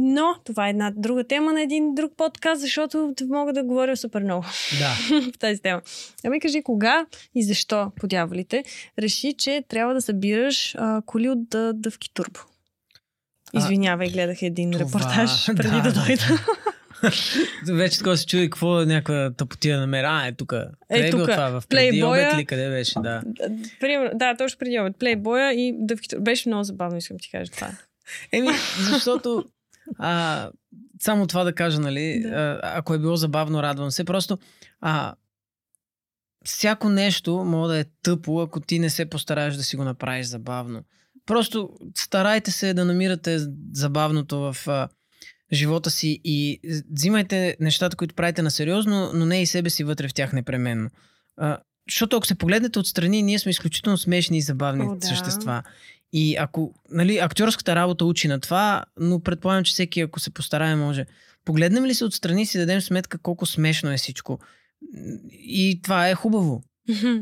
[0.00, 4.22] Но това е една друга тема на един друг подкаст, защото мога да говоря супер
[4.22, 4.44] много
[4.78, 5.20] Да.
[5.34, 5.82] в тази тема.
[6.24, 8.64] Ами кажи кога и защо по дяволите
[8.98, 12.40] реши, че трябва да събираш а, коли от да, дъвки турбо.
[13.54, 16.44] Извинявай, гледах един това- репортаж преди да, да, да, дойда.
[17.72, 20.08] Вече такова се чуди какво е някаква тъпотия намера.
[20.10, 20.52] А, е тук.
[20.90, 21.48] Е, е тука, това?
[21.48, 22.44] В преди обед ли?
[22.44, 22.94] Къде беше?
[23.00, 23.22] Да.
[23.80, 24.96] Примерно, да, точно преди обед.
[24.98, 26.18] Плейбоя и дъвките.
[26.18, 27.70] Беше много забавно, искам ти кажа това.
[28.32, 29.44] Еми, защото
[29.98, 30.50] а,
[31.00, 32.60] само това да кажа, нали, Да.
[32.62, 34.04] ако е било забавно, радвам се.
[34.04, 34.38] Просто
[34.80, 35.14] а,
[36.44, 40.26] всяко нещо може да е тъпо, ако ти не се постараеш да си го направиш
[40.26, 40.82] забавно.
[41.26, 43.38] Просто старайте се да намирате
[43.72, 44.88] забавното в а,
[45.52, 46.60] живота си и
[46.92, 50.90] взимайте нещата, които правите на сериозно, но не и себе си вътре в тях непременно.
[51.36, 51.58] А,
[51.90, 55.06] защото ако се погледнете отстрани, ние сме изключително смешни и забавни О, да.
[55.06, 55.62] същества.
[56.12, 60.76] И ако, нали, актьорската работа учи на това, но предполагам, че всеки, ако се постарае,
[60.76, 61.06] може.
[61.44, 64.38] Погледнем ли се отстрани, си дадем сметка колко смешно е всичко.
[65.32, 66.62] И това е хубаво.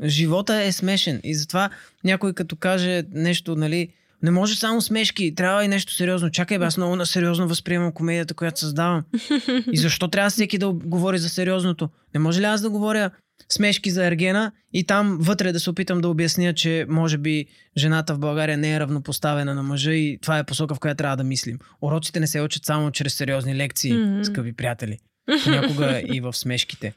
[0.04, 1.20] Живота е смешен.
[1.24, 1.70] И затова
[2.04, 3.88] някой като каже нещо, нали,
[4.22, 6.30] не може само смешки, трябва и нещо сериозно.
[6.30, 9.04] Чакай, бе, аз много на сериозно възприемам комедията, която създавам.
[9.72, 11.88] И защо трябва всеки да говори за сериозното?
[12.14, 13.10] Не може ли аз да говоря
[13.48, 18.14] смешки за Ергена и там вътре да се опитам да обясня, че може би жената
[18.14, 21.24] в България не е равнопоставена на мъжа и това е посока, в която трябва да
[21.24, 21.58] мислим.
[21.82, 24.22] Уроците не се учат само чрез сериозни лекции, Мгм.
[24.24, 24.98] скъпи приятели.
[25.44, 26.92] Понякога и в смешките.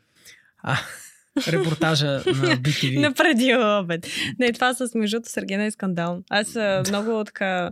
[0.63, 0.77] А,
[1.47, 2.21] репортажа на
[2.57, 2.99] BTV.
[2.99, 4.07] На преди обед.
[4.39, 6.23] Не, това с междуто Сергена е скандално.
[6.29, 6.55] Аз
[6.89, 7.71] много така...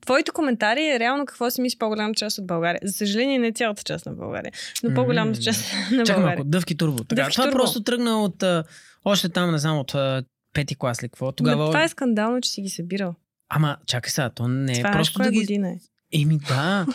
[0.00, 2.80] Твоите коментари е реално какво си мисли по-голяма част от България.
[2.84, 6.36] За съжаление, не цялата част на България, но по-голямата част на Чакай България.
[6.36, 7.04] малко, Дъвки Турбо.
[7.04, 7.56] Така, Дъвки това Турбо.
[7.58, 8.64] просто тръгна от а,
[9.04, 10.22] още там, не знам, от а,
[10.52, 11.32] пети клас ли какво.
[11.32, 11.54] Тогава...
[11.54, 11.70] Тогава...
[11.70, 13.14] това е скандално, че си ги събирал.
[13.48, 15.38] Ама, чакай сега, то не е това просто коя да ги...
[15.38, 15.76] година е.
[16.12, 16.86] Еми да.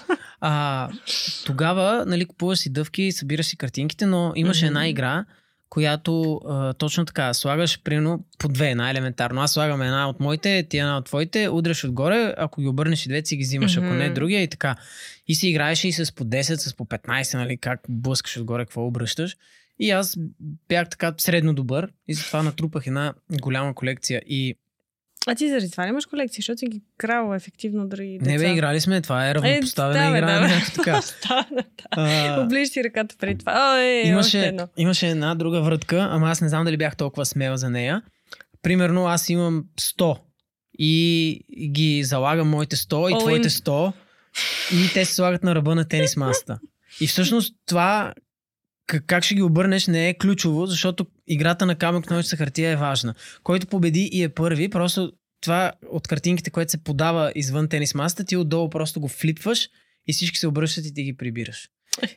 [0.41, 0.89] А,
[1.45, 5.25] тогава, нали, купуваш си дъвки, събираш си картинките, но имаше една игра,
[5.73, 9.41] която а, точно така, слагаш примерно по две, най-елементарно.
[9.41, 13.09] Аз слагам една от моите, ти една от твоите, удряш отгоре, ако ги обърнеш и
[13.09, 14.75] двете си ги взимаш, ако не другия и така.
[15.27, 18.85] И си играеш и с по 10, с по 15, нали, как блъскаш отгоре, какво
[18.85, 19.37] обръщаш.
[19.79, 20.17] И аз
[20.69, 24.21] бях така средно добър и затова натрупах една голяма колекция.
[24.25, 24.55] И
[25.27, 28.31] А ти заради това имаш колекция, защото си ги крал ефективно други деца.
[28.31, 30.39] не бе, играли сме, това е равнопоставена Е, игра.
[30.39, 30.53] да, бе.
[30.75, 31.01] така.
[31.01, 31.63] Стана,
[31.95, 32.41] да.
[32.41, 33.73] Оближ си ръката преди това.
[33.73, 37.55] О, е, имаше, имаше една друга вратка, ама аз не знам дали бях толкова смел
[37.55, 38.01] за нея.
[38.61, 40.17] Примерно аз имам 100
[40.79, 41.39] и
[41.71, 43.63] ги залагам моите 100 и All твоите in.
[43.65, 43.93] 100
[44.73, 46.59] и те се слагат на ръба на тенис масата.
[47.01, 48.13] И всъщност това
[49.07, 53.13] как ще ги обърнеш не е ключово, защото играта на камък, ножица, хартия е важна.
[53.43, 58.23] Който победи и е първи, просто това от картинките, което се подава извън тенис масата,
[58.23, 59.69] ти отдолу просто го флипваш
[60.07, 61.69] и всички се обръщат и ти ги прибираш.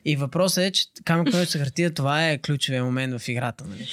[0.05, 3.63] И въпросът е, че камък, ножица, хартия, това е ключовия момент в играта.
[3.67, 3.87] Нали?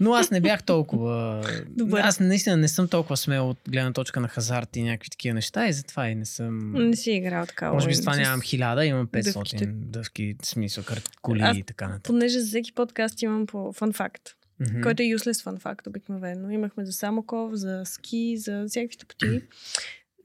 [0.00, 1.44] Но аз не бях толкова...
[1.68, 2.00] Добър.
[2.00, 5.68] Аз наистина не съм толкова смел от гледна точка на хазарт и някакви такива неща
[5.68, 6.72] и затова и не съм...
[6.72, 7.72] Не си играл така.
[7.72, 9.66] Може би с това нямам хиляда, имам 500 дъвките.
[9.66, 12.06] дъвки, в смисъл, кар- коли Аз- и така нататък.
[12.06, 14.22] Понеже за всеки подкаст имам по фан факт,
[14.60, 14.82] Мгм.
[14.82, 16.50] който е useless фан факт обикновено.
[16.50, 19.42] Имахме за Самоков, за ски, за всякакви тъпоти.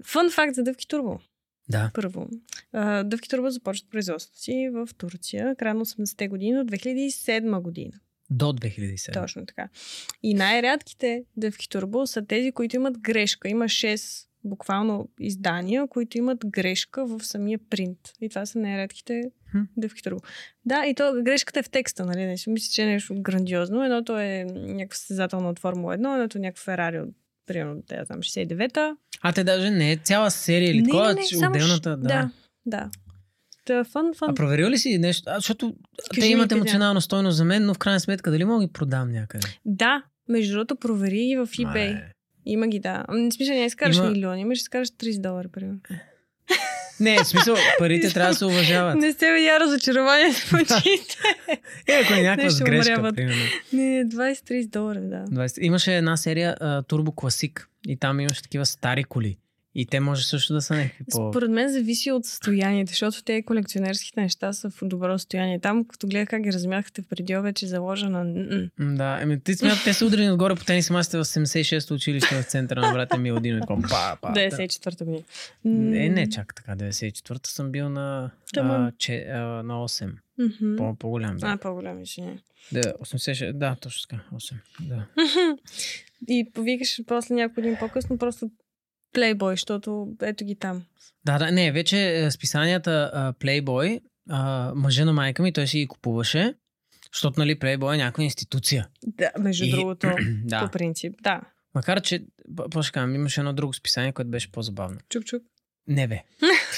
[0.05, 1.19] Фан факт за Дъвки Турбо.
[1.69, 1.91] Да.
[1.93, 2.29] Първо.
[3.03, 7.93] Дъвки Турбо започват производството си в Турция, края на 80-те години до 2007 година.
[8.29, 9.13] До 2007.
[9.13, 9.69] Точно така.
[10.23, 13.49] И най-рядките дъвки турбо са тези, които имат грешка.
[13.49, 17.99] Има 6 буквално издания, които имат грешка в самия принт.
[18.21, 19.42] И това са най-редките Хм.
[19.77, 20.19] Дъвки турбо.
[20.65, 22.25] Да, и то грешката е в текста, нали?
[22.25, 23.83] Не, мисля, че е нещо грандиозно.
[23.83, 27.09] Едното е някаква състезателна от Формула 1, едното е някаква Ферари от
[27.45, 28.95] примерно, да знам, 69-та.
[29.21, 32.07] А те даже не е цяла серия или не, не, не, само отделната, да.
[32.07, 32.29] да.
[32.65, 32.89] Да.
[33.65, 34.29] Та, фън, фън.
[34.29, 35.23] А проверил ли си нещо?
[35.27, 35.75] А, защото
[36.09, 39.11] Кажи те имат емоционална стойност за мен, но в крайна сметка дали мога ги продам
[39.11, 39.47] някъде?
[39.65, 41.93] Да, между другото, провери и в eBay.
[41.93, 42.11] Мале.
[42.45, 43.05] Има ги, да.
[43.07, 45.79] Ами, В смисъл, не изкараш Има- милиони, имаш изкараш 30 долара, примерно.
[46.99, 48.95] Не, в смисъл, парите трябва да се уважават.
[48.95, 51.17] Не сте видя разочарование в очите.
[51.87, 53.15] Е, ако е някаква Нещо сгрешка, умряват.
[53.15, 53.41] примерно.
[53.73, 55.25] Не, 20-30 долара, да.
[55.25, 55.59] 20.
[55.59, 59.37] Имаше една серия uh, Turbo Classic и там имаше такива стари коли.
[59.75, 61.31] И те може също да са някакви по...
[61.31, 65.59] Според мен зависи от състоянието, защото те колекционерските неща са в добро състояние.
[65.59, 68.25] Там, като гледах как ги размяхте в преди вече заложена.
[68.79, 72.43] Да, еми ти смятат, те са удрени отгоре по тенис масите в 76-то училище в
[72.43, 73.57] центъра на брата ми Одино.
[73.57, 74.39] И па, па, да.
[74.39, 75.23] 94-та година.
[75.65, 76.75] Не, не чак така.
[76.75, 80.11] 94-та съм бил на, а, че, а, на 8.
[80.39, 80.75] мгм.
[80.77, 81.37] По, по-голям.
[81.37, 81.47] Да.
[81.47, 82.37] А, по-голям извиня.
[82.71, 84.23] Да, 86, да, точно така.
[84.33, 84.53] 8.
[84.81, 85.07] Да.
[86.27, 88.49] И повикаш после няколко дни по-късно просто
[89.13, 90.83] Playboy, защото ето ги там.
[91.25, 93.99] Да, да, не, вече е, списанията Playboy,
[94.29, 96.53] а, мъжа на майка ми, той си ги купуваше,
[97.13, 98.87] защото, нали, Playboy е някаква институция.
[99.07, 100.11] Да, между И- другото,
[100.43, 100.59] да.
[100.59, 101.15] по принцип.
[101.21, 101.41] Да.
[101.75, 102.23] Макар, че,
[102.71, 104.97] по- ще кажам, имаше едно друго списание, което беше по-забавно.
[105.09, 105.41] Чук-чук.
[105.87, 106.21] Не бе.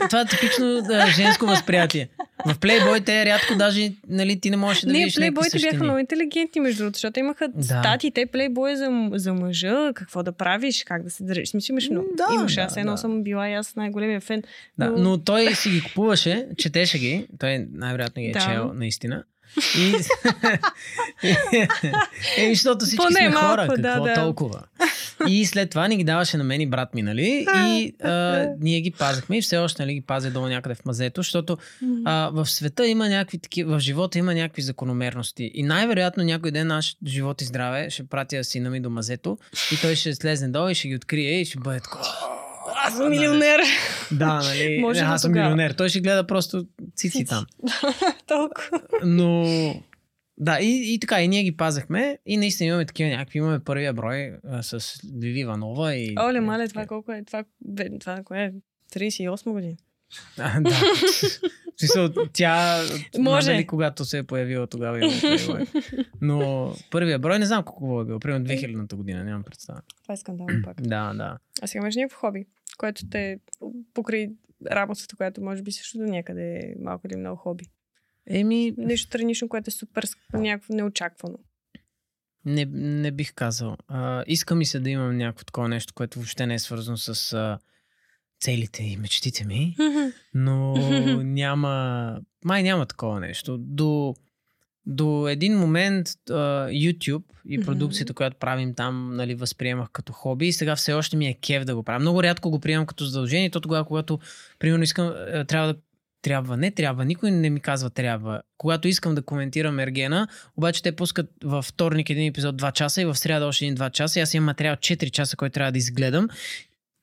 [0.00, 2.08] Това е типично да, женско възприятие.
[2.46, 5.84] В Playboy те рядко даже, нали, ти не можеш да не, видиш някакви плейбойте бяха
[5.84, 7.62] много интелигентни, между другото, защото имаха Да.
[7.64, 11.48] стати, те плейбой за, за мъжа, какво да правиш, как да се държиш.
[11.48, 12.06] Смисъл, имаш много.
[12.16, 12.98] Да, имаш, да, аз едно да.
[12.98, 14.42] съм била и аз най-големия фен.
[14.78, 18.40] Да, но- но той си ги купуваше, четеше ги, той най-вероятно ги е Да.
[18.40, 19.24] чел наистина.
[19.78, 19.94] И...
[22.36, 24.14] Еми, защото всички Поне сме малко, хора, да, какво да.
[24.14, 24.62] толкова.
[25.28, 27.46] И след това ни ги даваше на мен и брат ми, нали?
[27.56, 31.22] И а, ние ги пазахме и все още нали, ги пазя долу някъде в мазето,
[31.22, 31.58] защото
[32.04, 35.50] а, в света има някакви такива, в живота има някакви закономерности.
[35.54, 39.38] И най-вероятно някой ден наш живот и здраве ще пратя сина ми до мазето
[39.72, 42.37] и той ще слезне долу и ще ги открие и ще бъде такова.
[42.88, 43.60] Аз съм милионер.
[44.12, 44.78] Да, нали?
[44.82, 45.70] Може аз съм милионер.
[45.70, 46.66] Той ще гледа просто
[46.96, 47.46] цици там.
[48.26, 48.80] Толкова.
[49.04, 49.44] Но
[50.40, 53.38] да, и, и така, и ние ги пазахме и наистина имаме такива някакви.
[53.38, 56.14] Имаме първия брой а, с Лили Иванова и...
[56.20, 57.22] Оле, мале, това колко е?
[57.24, 58.52] Това, бе, това кое е?
[58.98, 59.76] 38 година.
[60.38, 60.70] А, да.
[61.78, 62.82] Смисъл, тя,
[63.18, 63.52] Може.
[63.52, 66.06] Нали, когато се е появила тогава има Playboy.
[66.20, 69.80] Но първия брой, не знам колко е бил, примерно 2000-та година, нямам представа.
[70.02, 70.82] Това е скандално пак.
[70.82, 71.38] Да, да.
[71.62, 72.46] А сега имаш някакво хоби,
[72.78, 73.40] което те
[73.94, 74.28] покрай
[74.70, 77.64] работата, която може би също до някъде е малко или много хоби.
[78.26, 81.38] Еми, Нещо странично, което е супер някакво неочаквано.
[82.44, 83.76] не, не бих казал.
[83.88, 87.32] А, иска ми се да имам някакво такова нещо, което въобще не е свързано с
[87.32, 87.58] а,
[88.40, 89.76] целите и мечтите ми.
[90.34, 90.74] но
[91.22, 93.58] няма, май няма такова нещо.
[93.58, 94.14] До,
[94.88, 96.32] до един момент а,
[96.68, 101.26] YouTube и продукцията, която правим там, нали, възприемах като хоби и сега все още ми
[101.26, 101.98] е кев да го правя.
[101.98, 104.18] Много рядко го приемам като задължение, то тогава, когато,
[104.58, 105.14] примерно, искам,
[105.48, 105.80] трябва да
[106.22, 108.42] трябва, не трябва, никой не ми казва трябва.
[108.58, 113.04] Когато искам да коментирам Ергена, обаче те пускат във вторник един епизод 2 часа и
[113.04, 115.78] в среда още един 2 часа и аз имам материал 4 часа, който трябва да
[115.78, 116.28] изгледам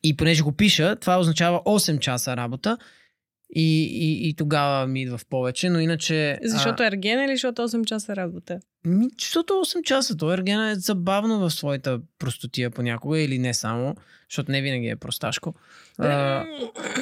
[0.04, 2.78] и понеже го пиша, това означава 8 часа работа
[3.50, 6.40] и, и, и тогава ми идва в повече, но иначе...
[6.44, 8.60] Защото а, е ерген или защото 8 часа работа?
[8.86, 13.96] Ми, защото 8 часа, то Ергена е забавно в своята простотия понякога или не само,
[14.30, 15.56] защото не винаги е просташко.
[15.98, 16.46] А,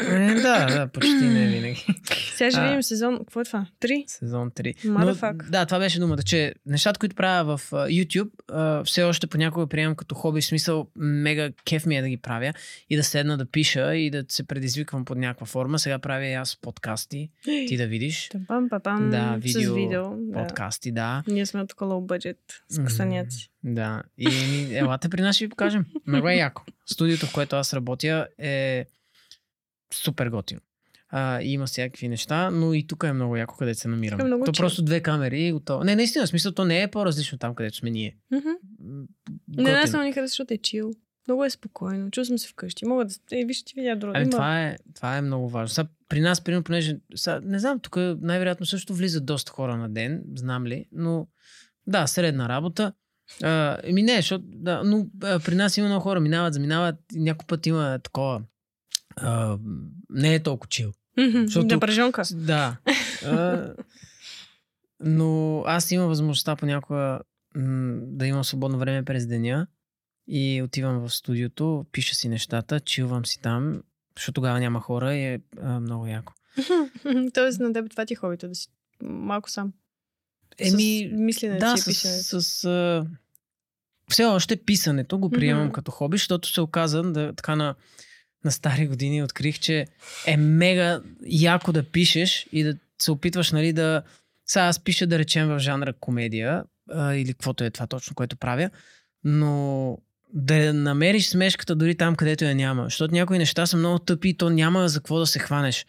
[0.09, 1.85] е, да, да, почти не винаги.
[2.35, 3.17] Сега ще видим сезон.
[3.17, 3.65] Какво е това?
[3.79, 4.03] Три?
[4.07, 4.85] Сезон 3.
[4.85, 5.49] Motherfuck.
[5.49, 10.15] да, това беше думата, че нещата, които правя в YouTube, все още понякога приемам като
[10.15, 12.53] хоби, в смисъл мега кеф ми е да ги правя
[12.89, 15.79] и да седна да пиша и да се предизвиквам под някаква форма.
[15.79, 18.29] Сега правя и аз подкасти, ти да видиш.
[19.09, 20.03] Да, видео, видео.
[20.33, 21.23] Подкасти, да.
[21.27, 22.37] Ние сме от low budget
[22.69, 23.51] с късаняци.
[23.63, 24.03] М, Да.
[24.17, 24.27] И
[24.71, 25.85] елате при нас ще ви покажем.
[26.07, 26.63] Много е яко.
[26.85, 28.85] Студиото, в което аз работя е
[29.93, 30.61] супер готино.
[31.09, 34.23] А, има всякакви неща, но и тук е много яко, където се намираме.
[34.23, 34.61] Е много то чил.
[34.63, 35.83] просто две камери и готово.
[35.83, 38.17] Не, наистина, в смисъл, то не е по-различно там, където сме ние.
[38.31, 38.49] Мгм.
[38.79, 39.05] М,
[39.47, 39.87] Не, аз готино.
[39.87, 40.91] съм никъде, защото е чил.
[41.27, 42.11] Много е спокойно.
[42.11, 42.85] Чувствам се вкъщи.
[42.85, 43.13] Мога да...
[43.31, 44.13] Е, виж, ти видя друго.
[44.15, 45.67] Ами това е, това е много важно.
[45.67, 49.89] Сега, при нас, примерно, понеже, сега, не знам, тук най-вероятно също влизат доста хора на
[49.89, 51.27] ден, знам ли, но
[51.87, 52.93] да, средна работа.
[53.43, 57.65] А, не, защото, да, но а, при нас има много хора, минават, заминават, някой път
[57.65, 58.41] има такова.
[59.15, 59.57] А,
[60.09, 60.91] не е толкова чил.
[61.17, 62.23] Защото- Напрежонка.
[62.33, 62.77] Да.
[63.25, 63.73] А,
[64.99, 67.19] но аз имам възможността понякога
[67.55, 69.67] м, да имам свободно време през деня
[70.27, 73.81] и отивам в студиото, пиша си нещата, чилвам си там,
[74.17, 76.33] защото тогава няма хора и е а, много яко.
[77.33, 78.67] Тоест на теб това ти е хобито, да си
[79.01, 79.73] малко сам.
[80.59, 82.41] Еми, с мисленето да, си с, писането.
[82.41, 83.05] с, а,
[84.09, 85.73] все още писането го приемам Мгм.
[85.73, 87.75] като хоби, защото се оказа да, така на,
[88.45, 89.85] на стари години открих, че
[90.25, 94.01] е мега яко да пишеш и да се опитваш нали, да...
[94.45, 98.37] Сега аз пиша да речем в жанра комедия а, или каквото е това точно, което
[98.37, 98.69] правя,
[99.23, 99.97] но
[100.33, 102.83] да намериш смешката дори там, където я няма.
[102.83, 105.85] Защото някои неща са много тъпи и то няма за какво да се хванеш.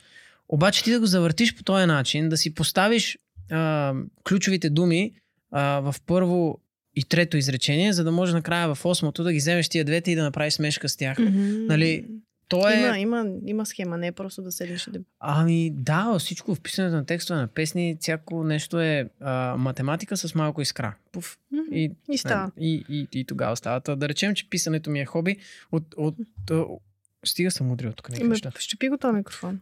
[0.49, 3.19] Обаче ти да го завъртиш по този начин, да си поставиш
[3.51, 3.95] а,
[4.29, 5.13] ключовите думи
[5.51, 6.59] а, в първо
[6.97, 10.15] и трето изречение, за да може накрая в осмото да ги вземеш тия двете и
[10.15, 11.19] да направиш смешка с тях.
[11.19, 11.67] Мгм.
[11.67, 12.07] Нали,
[12.49, 12.75] То е...
[12.75, 15.01] Има, има, има схема, не е просто да седиш и да...
[15.21, 20.35] Ами да, всичко в писането на текстове на песни, всяко нещо е а, математика с
[20.35, 20.95] малко искра.
[21.13, 21.39] Пуф.
[21.73, 22.51] И, И става.
[22.61, 23.81] И, и, и тогава става.
[23.81, 25.37] Та Да речем, че писането ми е хоби.
[25.73, 26.15] От, от,
[26.51, 26.83] от,
[27.25, 29.61] стига съм мудрил тук някакви Ме, щупи го този микрофон.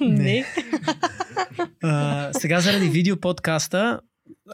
[0.00, 0.44] Не.
[1.82, 4.00] А, сега заради видео подкаста,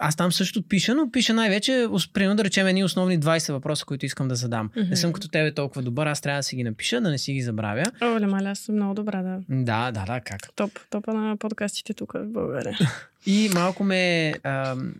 [0.00, 4.06] аз там също пиша, но пиша най-вече, примерно да речем, едни основни 20 въпроса, които
[4.06, 4.70] искам да задам.
[4.76, 7.32] Не съм като тебе толкова добър, аз трябва да си ги напиша, да не си
[7.32, 7.84] ги забравя.
[8.02, 9.40] Оле, маля, аз съм много добра, да.
[9.48, 10.54] Да, да, да, как.
[10.56, 12.78] Топ, топа на подкастите тук в България.
[13.26, 14.34] И малко ме...
[14.42, 14.94] Ам,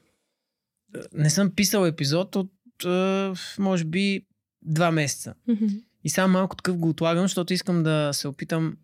[1.12, 2.50] не съм писал епизод от,
[2.84, 4.22] а, може би,
[4.62, 5.34] два месеца.
[5.48, 5.66] Мгм.
[6.04, 8.76] И само малко такъв го отлагам, защото искам да се опитам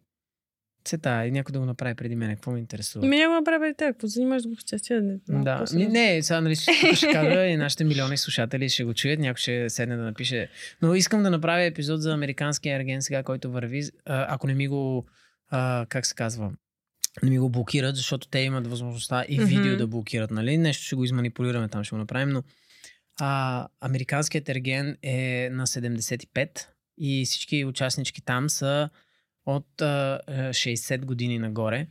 [0.84, 2.30] Цета, и някой да го направи преди мен.
[2.30, 3.06] Какво ме интересува?
[3.06, 3.88] Ми няма направи преди теб.
[3.88, 4.92] Какво занимаваш с глупости?
[4.92, 5.64] Не, да.
[5.74, 9.20] Ми, не, сега нали, ще, ще кажа и нашите милиони слушатели ще го чуят.
[9.20, 10.48] Някой ще седне да напише.
[10.82, 13.82] Но искам да направя епизод за американския ерген сега, който върви.
[14.06, 15.06] Ако не ми го,
[15.50, 16.52] а, как се казва,
[17.22, 19.76] не ми го блокират, защото те имат възможността и видео mm-hmm.
[19.76, 20.30] да блокират.
[20.30, 20.58] Нали?
[20.58, 22.28] Нещо ще го изманипулираме там, ще го направим.
[22.28, 22.42] Но
[23.20, 26.66] а, американският ерген е на 75
[26.98, 28.90] и всички участнички там са
[29.46, 31.86] от а, 60 години нагоре.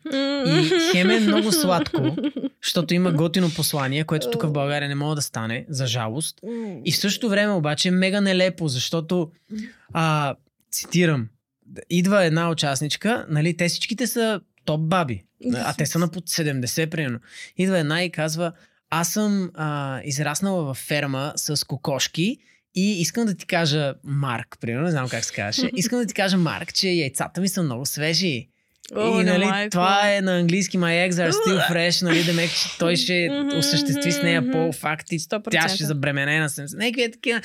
[0.45, 2.15] И хем е много сладко,
[2.63, 6.39] защото има готино послание, което тук в България не мога да стане, за жалост.
[6.85, 9.31] И в същото време обаче е мега нелепо, защото
[9.93, 10.35] а,
[10.71, 11.27] цитирам,
[11.89, 15.23] идва една участничка, нали, те всичките са топ баби,
[15.55, 17.19] а те са на под 70 примерно.
[17.57, 18.51] Идва една и казва,
[18.89, 22.37] аз съм а, израснала във ферма с кокошки
[22.79, 26.13] и искам да ти кажа, Марк, примерно, не знам как се казваше, искам да ти
[26.13, 28.49] кажа, Марк, че яйцата ми са много свежи.
[28.95, 29.71] О, и нали, майко.
[29.71, 33.29] това е на английски My eggs are still fresh, нали, да мек, че той ще
[33.57, 35.17] осъществи с нея по-факти,
[35.51, 36.65] тя ще забременена съм.
[36.73, 37.41] Някакви е такива.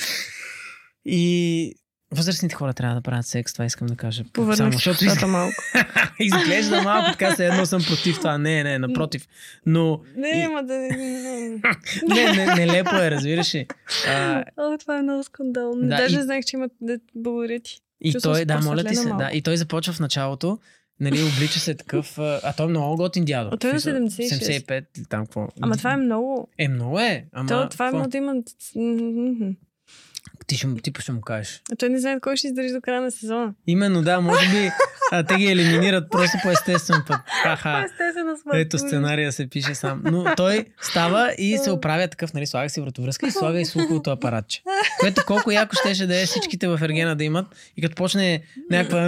[1.04, 1.74] И
[2.14, 4.24] Възрастните хора трябва да правят секс, това искам да кажа.
[4.32, 5.22] Повърнах Само, защото из...
[5.22, 5.54] малко.
[6.20, 8.38] Изглежда малко така, се едно съм против това.
[8.38, 9.28] Не, не, напротив.
[9.66, 10.00] Но...
[10.16, 10.74] Не, има да...
[12.08, 13.66] не, не, нелепо е, разбираш ли.
[14.08, 14.44] А...
[14.56, 15.82] О, това е много скандално.
[15.82, 16.22] Да, Даже и...
[16.22, 17.80] знаех, че имат да благодаря ти.
[18.00, 19.30] И той, да, моля ти се, да.
[19.32, 20.58] И той започва в началото,
[21.00, 23.50] нали, облича се такъв, а той е много готин дядо.
[23.52, 24.66] А той е 76.
[24.68, 25.48] 75 там какво.
[25.60, 26.48] Ама това е много.
[26.58, 27.24] Е, много е.
[27.32, 28.34] Ама, То, това е много да има...
[30.46, 31.62] Ти, ще, ти ще му кажеш.
[31.72, 33.54] А той не знае кой ще издържи до края на сезона.
[33.66, 34.70] Именно, да, може би
[35.12, 37.20] а, те ги елиминират просто по естествен път.
[37.42, 37.86] Ха-ха.
[38.54, 40.02] Ето сценария се пише сам.
[40.04, 44.10] Но той става и се оправя такъв, нали, слага си вратовръзка и слага и слуховото
[44.10, 44.62] апаратче.
[45.00, 47.46] Което колко яко щеше да е всичките в Ергена да имат
[47.76, 49.00] и като почне някаква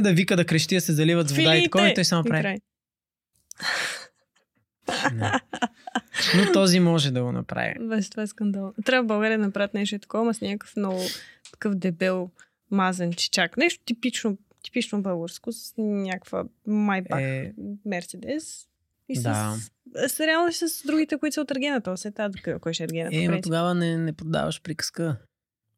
[0.00, 2.58] да вика, да крещи, да се заливат с вода и такова, и той само прави.
[6.36, 7.74] Но този може да го направи.
[7.80, 8.74] Без това е скандал.
[8.84, 11.00] Трябва в България да направят нещо такова, с някакъв много
[11.52, 12.30] такъв дебел
[12.70, 13.56] мазен чичак.
[13.56, 17.54] Нещо типично, типично българско, с някаква майбах е...
[17.84, 18.64] Мерцедес.
[19.08, 19.56] И да.
[19.96, 21.96] с, с, реално с другите, които са от Аргената.
[21.96, 23.16] Се тази, кой ще е Аргената.
[23.16, 25.16] Е, но тогава не, не продаваш приказка.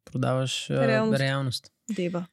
[0.05, 1.20] Продаваш реалност.
[1.20, 1.73] реалност.
[1.91, 2.27] Деба.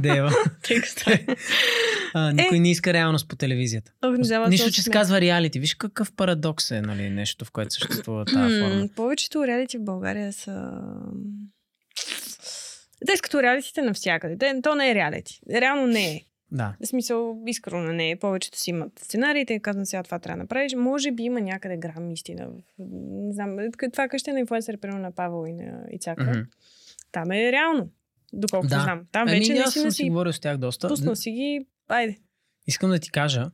[0.00, 0.30] Дева.
[2.18, 3.92] а, никой е, не иска реалност по телевизията.
[4.48, 5.60] Нищо, че се казва реалити.
[5.60, 8.88] Виж какъв парадокс е нали, нещо, в което съществува тази форма.
[8.96, 10.70] Повечето реалити в България са...
[13.06, 14.60] Те като реалитите навсякъде.
[14.62, 15.40] То не е реалити.
[15.50, 16.20] Реално не е.
[16.52, 16.74] Да.
[16.80, 18.16] В смисъл, искрено не е.
[18.16, 20.74] Повечето си имат сценариите, казвам сега това трябва да направиш.
[20.74, 22.48] Може би има някъде грам истина.
[22.78, 23.56] Не знам,
[23.92, 26.24] това къще на инфлуенсър, примерно на Павел и на Ицака.
[26.24, 26.46] Mm-hmm.
[27.12, 27.90] Там е реално
[28.32, 28.80] доколкото да.
[28.80, 29.06] знам.
[29.12, 30.88] Там ами, вече не си си говорил с тях доста.
[30.88, 32.18] Пуснал си ги, айде.
[32.66, 33.50] Искам да ти кажа,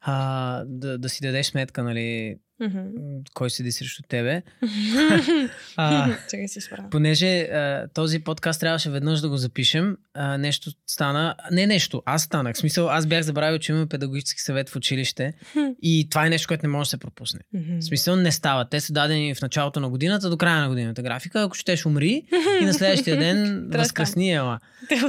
[0.00, 3.26] а, да, да си дадеш сметка, нали, Mm-hmm.
[3.34, 4.42] Кой седи срещу тебе.
[5.76, 6.90] а, Чакай си справя.
[6.90, 11.34] Понеже а, този подкаст трябваше веднъж да го запишем, а, нещо стана.
[11.50, 12.54] Не нещо, аз станах.
[12.54, 15.32] В смисъл, аз бях забравил, че имаме педагогически съвет в училище
[15.82, 17.40] и това е нещо, което не може да се пропусне.
[17.54, 18.68] В смисъл, не става.
[18.68, 21.42] Те са дадени в началото на годината до края на годината графика.
[21.42, 22.22] Ако щеш умри
[22.60, 24.58] и на следващия ден възкръсни ела.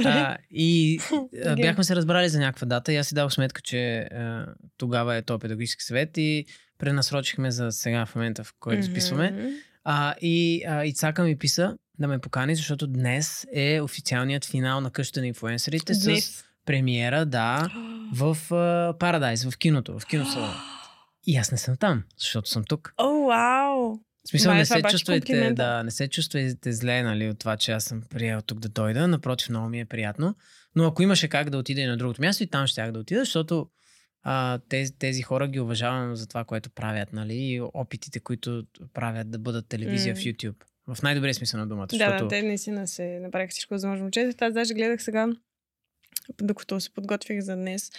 [0.04, 1.00] А, и
[1.44, 4.46] а, бяхме се разбрали за някаква дата и аз си дадох сметка, че а,
[4.78, 6.46] тогава е то педагогически съвет и
[6.78, 8.86] пренасрочихме за сега в момента, в който mm-hmm.
[8.86, 9.52] записваме.
[9.84, 14.90] А, и а, Ицака ми писа да ме покани, защото днес е официалният финал на
[14.90, 16.24] къщата на инфуенсерите днес.
[16.24, 17.68] с премиера, да,
[18.14, 18.36] в
[18.98, 20.54] Парадайз, в киното, в киносалона.
[21.26, 22.94] И аз не съм там, защото съм тук.
[22.98, 23.98] О, oh, вау!
[24.24, 27.72] В смисъл, Май, не се, чувствайте, да, не се чувствайте зле нали, от това, че
[27.72, 29.08] аз съм приел тук да дойда.
[29.08, 30.34] Напротив, много ми е приятно.
[30.76, 33.20] Но ако имаше как да отида и на другото място, и там ще да отида,
[33.20, 33.68] защото
[34.24, 37.34] а, тези, тези хора ги уважавам за това, което правят, нали?
[37.34, 38.64] И опитите, които
[38.94, 40.18] правят да бъдат телевизия mm.
[40.18, 40.64] в YouTube.
[40.86, 41.86] В най-добрия смисъл на думата.
[41.86, 42.24] Да, защото...
[42.24, 44.10] да, те наистина се направиха всичко възможно.
[44.10, 45.28] Често аз даже гледах сега
[46.42, 47.90] докато се подготвих за днес.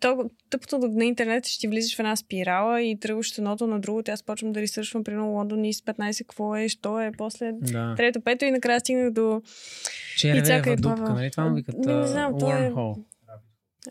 [0.00, 4.10] То, тъпото на интернет ще ти влизаш в една спирала и тръгваш едното на другото.
[4.10, 7.94] Аз почвам да ресършвам, примерно Лондон и с 15 какво е, що е, после да.
[7.96, 9.42] трето, пето и накрая стигнах до...
[10.16, 11.30] Черве е дупка, нали?
[11.30, 12.72] Това му викат не, не знам, то е...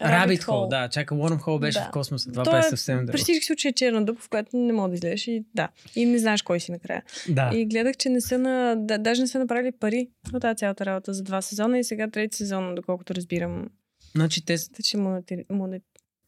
[0.01, 0.89] Rabbit Hole, да.
[0.89, 1.85] Чака, Wormhole беше да.
[1.85, 2.31] в космоса.
[2.31, 3.11] Това беше съвсем друго.
[3.11, 5.69] При всички случаи е черна дупка, в която не мога да излезеш и да.
[5.95, 7.03] И не знаеш кой си накрая.
[7.30, 7.51] Да.
[7.53, 8.76] И гледах, че не са на...
[8.77, 12.09] Да, даже не са направили пари от тази цялата работа за два сезона и сега
[12.09, 13.69] трети сезон, доколкото разбирам.
[14.15, 14.55] Значи те...
[14.57, 15.43] Те ще, монетир...
[15.49, 15.84] монет...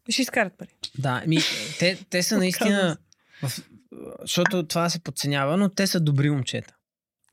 [0.10, 0.70] ще изкарат пари.
[1.00, 1.38] Да, ми,
[1.80, 2.98] те, те са наистина...
[3.44, 3.52] в...
[4.22, 6.74] Защото това се подценява, но те са добри момчета.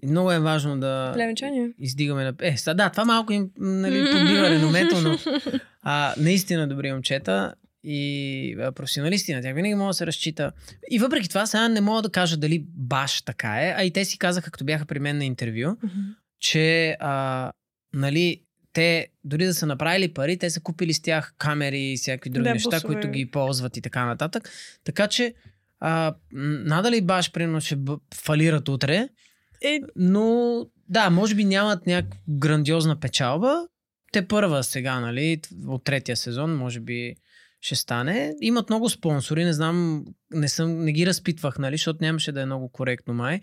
[0.07, 1.71] Много е важно да Плевенчание.
[1.79, 2.35] издигаме на...
[2.41, 5.19] Е, са, да, това малко им нали, подбива реномето, но
[5.83, 7.55] а, наистина добри момчета
[7.85, 10.53] и а, професионалисти на тях винаги мога да се разчита.
[10.91, 14.05] И въпреки това сега не мога да кажа дали баш така е, а и те
[14.05, 15.77] си казаха, като бяха при мен на интервю,
[16.41, 17.53] че а,
[17.93, 18.41] нали,
[18.73, 22.49] те дори да са направили пари, те са купили с тях камери и всякакви други
[22.49, 24.51] Да, неща, които ги ползват и така нататък.
[24.85, 25.35] Така че
[25.81, 27.79] а, надали баш, примерно, ще
[28.15, 29.09] фалират утре,
[29.65, 33.67] Е, но да, може би нямат някаква грандиозна печалба.
[34.13, 37.15] Те първа сега, нали, от третия сезон, може би
[37.61, 38.35] ще стане.
[38.41, 42.47] Имат много спонсори, не знам, не, съм, не ги разпитвах, нали, защото нямаше да е
[42.47, 43.41] много коректно май.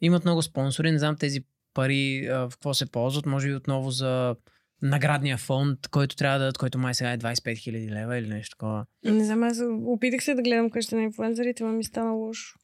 [0.00, 1.40] Имат много спонсори, не знам тези
[1.74, 4.36] пари а, в какво се ползват, може би отново за
[4.82, 8.56] наградния фонд, който трябва да дадат, който май сега е 25 000 лева или нещо
[8.56, 8.86] такова.
[9.04, 12.58] не знам, аз опитах се да гледам къща на инфлуенсърите, но ми стана лошо.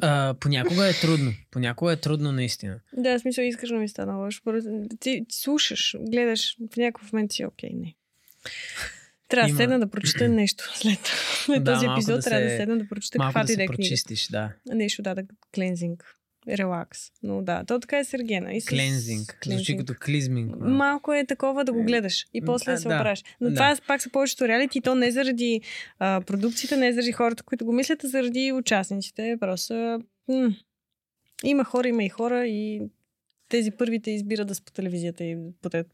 [0.00, 1.32] А, понякога е трудно.
[1.50, 2.80] Понякога е трудно наистина.
[2.92, 4.42] Да, в смисъл искаш, но ми стана лошо.
[5.00, 7.94] Ти, ти слушаш, гледаш, в някакъв момент си окей, не.
[9.28, 10.98] Трябва да седна да прочета нещо след,
[11.44, 12.16] след Да, този епизод.
[12.16, 14.52] да трябва да се- седна да прочета Малко да каквато и да е прочистиш, да.
[14.66, 15.22] Нещо, да, да,
[15.54, 16.14] клинзинг,
[16.48, 16.98] релакс.
[17.22, 18.52] Но да, то така е с Ергена.
[18.54, 18.66] И с...
[18.66, 19.38] Клензинг.
[19.46, 20.56] Звучи като клизминг.
[20.56, 20.68] ма.
[20.68, 23.24] Малко е такова да го гледаш и после а, да се да, оправиш.
[23.40, 23.54] Но да.
[23.54, 25.60] това пак са повечето реалити, и то не заради
[25.98, 29.36] а, продукцията, не заради хората, които го мислят, а заради участниците.
[29.40, 29.74] Просто
[30.28, 30.54] м-
[31.44, 32.82] има хора, има и хора и
[33.48, 35.36] тези първите избират да са по телевизията и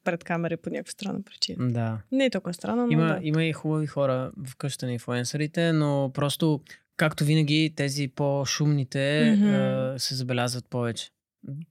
[0.05, 1.73] пред, камера по някаква странна причина.
[1.73, 1.99] Да.
[2.13, 3.19] Не е толкова странно, но Има, да.
[3.23, 6.61] има и хубави хора в къщата на инфлуенсърите, но просто,
[6.99, 9.45] както винаги, тези по-шумните Мгм.
[9.47, 11.11] а, се забелязват повече.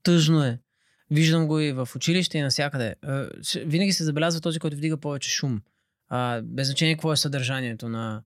[0.02, 0.58] Тъжно е.
[1.10, 2.94] Виждам го и в училище и навсякъде.
[3.42, 5.60] Ще- винаги се забелязва този, който вдига повече шум.
[6.08, 8.22] А, без значение какво е съдържанието на,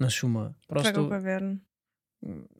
[0.00, 0.40] на шума.
[0.62, 1.58] Това Просто колко е верно.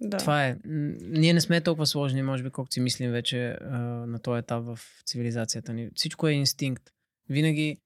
[0.01, 0.17] Да.
[0.17, 0.57] това е.
[1.01, 4.65] Ние не сме толкова сложни, може би, колкото си мислим вече а, на този етап
[4.65, 5.91] в цивилизацията ни.
[5.95, 6.83] Всичко е инстинкт.
[7.29, 7.77] Винаги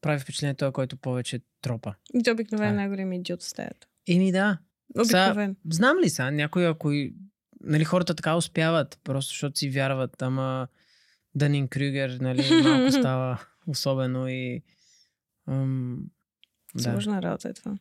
[0.00, 1.94] прави впечатление той, който повече тропа.
[2.14, 2.76] И то обикновено Това е.
[2.76, 3.86] най-големият идиот в стаята.
[4.08, 4.58] Еми да.
[4.98, 5.54] Обикновено.
[5.70, 6.92] Знам ли са, някой, ако
[7.60, 10.68] нали, хората така успяват, просто защото си вярват, ама
[11.34, 14.62] Дънин Крюгер, нали, малко става особено и...
[15.48, 15.98] Ам,
[16.74, 16.82] да.
[16.82, 17.78] Сложна работа е това.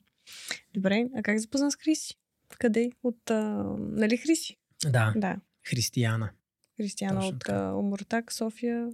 [0.73, 2.15] Добре, а как запозна с Хриси?
[2.59, 2.91] Къде?
[3.03, 4.57] От, а, нали Хриси?
[4.85, 5.37] да, Да.
[5.69, 6.29] християна.
[6.77, 8.89] Християна Точно от а, Омуртак, София.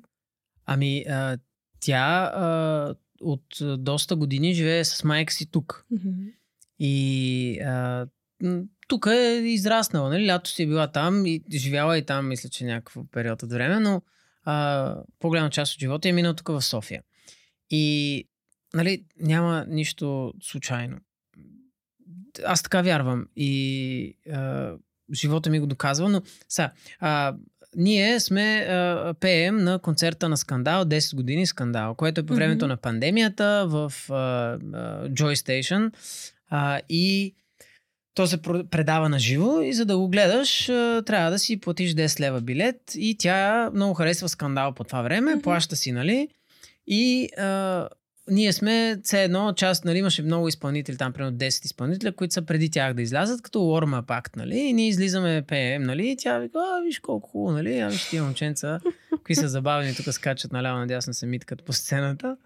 [0.66, 1.38] Ами, а,
[1.80, 3.46] тя а, от
[3.78, 5.86] доста години живее с майка си тук.
[5.92, 6.12] Мгм.
[6.80, 8.08] И а,
[8.88, 10.28] тук е израснала, нали?
[10.28, 13.80] Лято си е била там и живяла и там, мисля, че някакъв период от време,
[13.80, 14.02] но
[14.44, 17.04] а, по-голяма част от живота е минал тук в София.
[17.70, 18.28] И,
[18.74, 20.98] нали, няма нищо случайно.
[22.46, 24.72] Аз така вярвам и а,
[25.14, 27.36] живота ми го доказва, но са, а,
[27.76, 32.66] ние сме а, пеем на концерта на Скандал, 10 години Скандал, което е по времето
[32.66, 32.72] Мгм.
[32.72, 34.58] на пандемията в а, а,
[35.10, 35.92] Joy Station
[36.50, 37.36] а, и
[38.14, 40.66] то се предава на живо и за да го гледаш
[41.06, 45.32] трябва да си платиш 10 лева билет и тя много харесва Скандал по това време,
[45.32, 45.42] Мгм.
[45.42, 46.28] плаща си, нали?
[46.88, 47.88] И а,
[48.30, 52.42] ние сме все едно част, нали, имаше много изпълнители, там примерно 10 изпълнителя, които са
[52.42, 56.18] преди тях да излязат, като warm up act, нали, и ние излизаме, пеем, нали, и
[56.18, 58.80] тя вика, а, виж колко хубаво, нали, а виж тия момченца,
[59.26, 62.38] кои са забавени, тук скачат наляво надясно се миткат по сцената.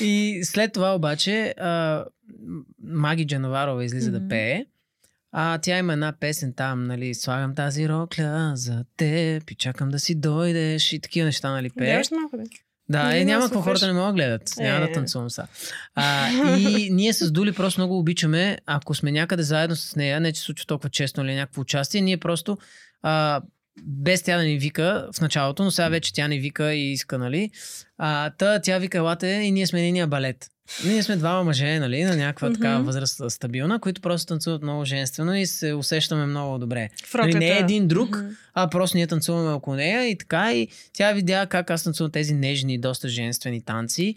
[0.00, 2.04] И след това обаче а,
[2.84, 4.18] Маги Джановарова излиза Мгм.
[4.20, 4.64] да пее,
[5.32, 9.98] а тя има една песен там, нали, слагам тази рокля за теб и чакам да
[10.00, 11.86] си дойдеш и такива неща, нали, пее.
[11.86, 12.42] Гледаш малко да.
[12.88, 14.50] Да, е, няма какво хората не могат да гледат.
[14.58, 14.88] Няма Е.
[14.88, 15.46] да танцувам са.
[15.94, 16.28] А,
[16.58, 20.40] и ние с Дули просто много обичаме, ако сме някъде заедно с нея, не че
[20.40, 22.58] случва толкова често или някакво участие, ние просто
[23.02, 23.42] а,
[23.82, 27.18] без тя да ни вика в началото, но сега вече тя ни вика и иска,
[27.18, 27.50] нали?
[27.98, 30.48] А, та, тя вика, елате и ние сме нейния балет.
[30.84, 32.54] Ние сме двама мъже, нали, на някаква Мгм.
[32.54, 36.88] такава възраст стабилна, които просто танцуват много женствено и се усещаме много добре.
[37.14, 38.28] Нали, не е един друг, Мгм.
[38.54, 42.34] а просто ние танцуваме около нея и така и тя видя как аз танцувам тези
[42.34, 44.14] нежни, доста женствени танци.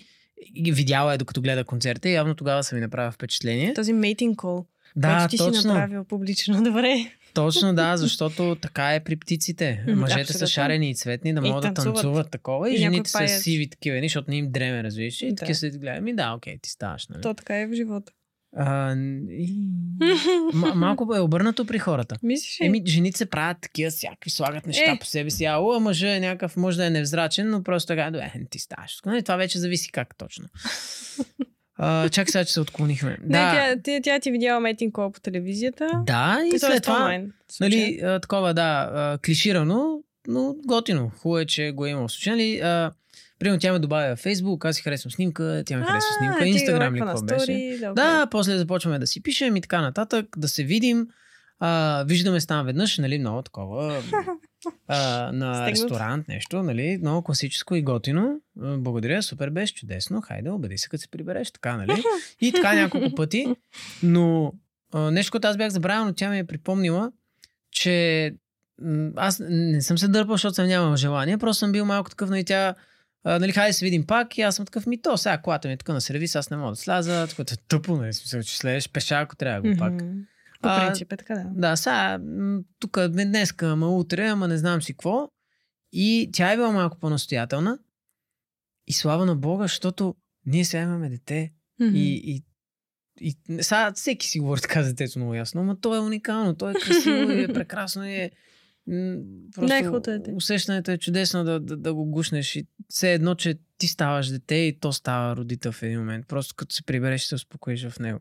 [0.55, 3.73] И видяла е докато гледа концерта и явно тогава са ми направила впечатление.
[3.73, 4.65] Този мейтинг кол,
[4.95, 5.73] Да, който ти си точно.
[5.73, 6.63] направил публично.
[6.63, 7.11] Добре.
[7.35, 9.83] Точно да, защото така е при птиците.
[9.87, 10.47] Мъжете са абсолютно.
[10.47, 11.95] шарени и цветни, да И могат да танцуват.
[11.95, 13.41] танцуват такова и, И жените са паят.
[13.41, 15.21] сиви такива, защото не им дреме, разбираш.
[15.21, 15.35] И Да.
[15.35, 16.01] така се гледа.
[16.01, 17.21] Ми да, окей, ти ставаш, нали?
[17.21, 18.11] То така е в живота.
[18.57, 18.95] А,
[19.29, 19.69] и...
[20.53, 22.15] М- малко е обърнато при хората.
[22.23, 22.65] Мислиш ли?
[22.65, 24.99] Еми, жените се правят такива, всякакви слагат неща Е.
[24.99, 25.45] по себе си.
[25.45, 28.99] А мъжът е някакъв, може да е невзрачен, но просто така, не ти ставаш.
[29.05, 30.45] Нали, това вече зависи как точно.
[31.77, 33.17] А, чакай сега, че се отклонихме.
[33.21, 35.89] Не, да, тя, тя, тя ти видяла мейтинг кол по телевизията.
[36.05, 41.11] да, и Тоест след това, онлайн, нали, а, такова, да, а, клиширано, но готино.
[41.17, 42.09] Хубаво е, че го е имал.
[42.09, 42.91] Случайно ли, а,
[43.39, 46.95] примерно тя ме добавя в Facebook, аз си харесвам снимка, тя ме харесва снимка, Инстаграм
[46.95, 47.77] ли какво беше.
[47.79, 51.07] да, Да, после започваме да си пишем и така нататък, да се видим.
[51.59, 54.03] А, виждаме се там веднъж, нали, много такова.
[54.87, 55.69] А, на Стегнат.
[55.69, 58.41] ресторант, нещо, нали, много класическо и готино.
[58.55, 60.21] Благодаря, супер беше, чудесно.
[60.21, 62.03] Хайде, обади се, като се прибереш, така, нали?
[62.41, 63.55] И така няколко пъти.
[64.03, 64.53] Но
[64.93, 67.11] а, нещо, което аз бях забравил, но тя ми е припомнила,
[67.71, 68.33] че
[69.15, 72.45] аз не съм се дърпал, защото съм нямал желание, просто съм бил малко такъв, нали,
[72.45, 72.75] тя
[73.23, 75.73] а, нали, хайде се видим пак и аз съм такъв, ми то, сега колата ми
[75.73, 78.57] е тук на сервис, аз не мога да сляза, тук е тъпо, нали, смисъл, че
[78.57, 79.93] слезеш пеша, ако трябва го пак.
[79.93, 80.21] Мгм.
[80.61, 81.51] По принцип е така, да.
[81.55, 82.19] Да, сега,
[82.79, 85.29] тук не днеска, ама утре, ама не знам си какво.
[85.91, 87.79] И тя е била малко по-настоятелна.
[88.87, 90.15] И слава на Бога, защото
[90.45, 91.53] ние сега имаме дете.
[91.79, 91.95] Мгм.
[91.95, 92.43] И, и,
[93.21, 96.69] и сега всеки си говори така за детето много ясно, но то е уникално, то
[96.69, 98.31] е красиво и е прекрасно и е
[99.55, 100.31] просто дете.
[100.35, 104.55] усещането е чудесно да, да, да го гушнеш и все едно, че ти ставаш дете
[104.55, 106.27] и то става родител в един момент.
[106.27, 108.19] Просто като се прибереш се успокоиш в него.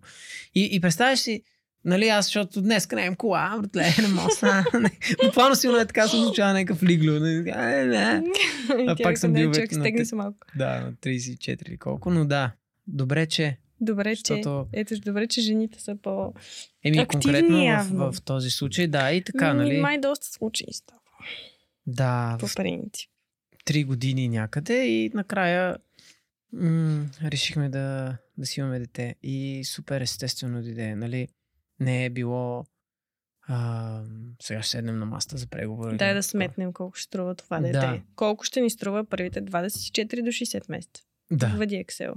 [0.55, 1.43] И, и представяш си,
[1.85, 4.65] нали аз, защото днес нямам кола, братле, не мога са.
[5.25, 7.13] Буквално сигурно е така съм случава някакъв лигло.
[7.13, 8.23] Не, не, не.
[8.79, 10.39] И А пак съм не, бил човек, стегни те- се малко.
[10.57, 12.53] Да, на 34 или колко, но да.
[12.87, 13.57] Добре, че.
[13.81, 14.23] Добре, че...
[14.27, 16.33] Защото- Ето, добре, че жените са по...
[16.85, 18.13] Еми, Активни конкретно в, явно.
[18.13, 19.79] в, този случай, да, и така, нали?
[19.79, 21.01] Май доста случаи става.
[21.87, 23.11] Да, По принцип.
[23.65, 25.77] три години някъде и накрая
[26.53, 29.15] м- решихме да, да си имаме дете.
[29.23, 31.29] И супер естествено дойде, нали?
[31.81, 32.65] Не е било
[33.49, 34.01] а,
[34.43, 35.97] сега ще седнем на маста за преговори.
[35.97, 37.63] Дай да сметнем колко ще струва това Да.
[37.63, 38.03] дете.
[38.17, 39.83] Колко ще ни струва първите 24
[40.17, 41.03] до 60 месеца.
[41.31, 42.15] Да, Въди Excel.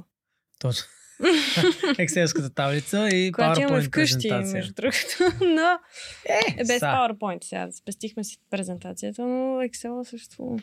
[0.59, 0.85] точно.
[1.97, 4.53] Екселската таблица и Която имаме PowerPoint вкъщи, презентация.
[4.53, 5.17] между другото.
[5.45, 5.79] Но
[6.25, 6.85] Е, е без са.
[6.85, 7.67] PowerPoint сега.
[7.71, 10.57] Спестихме си презентацията, но Excel също.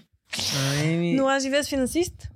[0.75, 2.29] Ами, Но аз живея с финансист.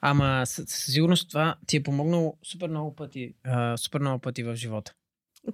[0.00, 4.56] Ама със сигурност това ти е помогнало супер много пъти, а, супер много пъти в
[4.56, 4.94] живота.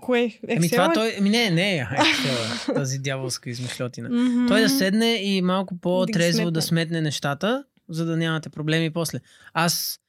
[0.01, 0.29] Кое?
[0.29, 0.95] Excel Ами това е?
[0.95, 4.09] той, ами не, не, е Excel, е, тази дяволска измишлетина.
[4.09, 4.47] Мгм.
[4.49, 6.51] Той да седне и малко по-трезво сметне.
[6.51, 9.21] да сметне нещата, за да нямате проблеми после.
[9.53, 10.01] Аз,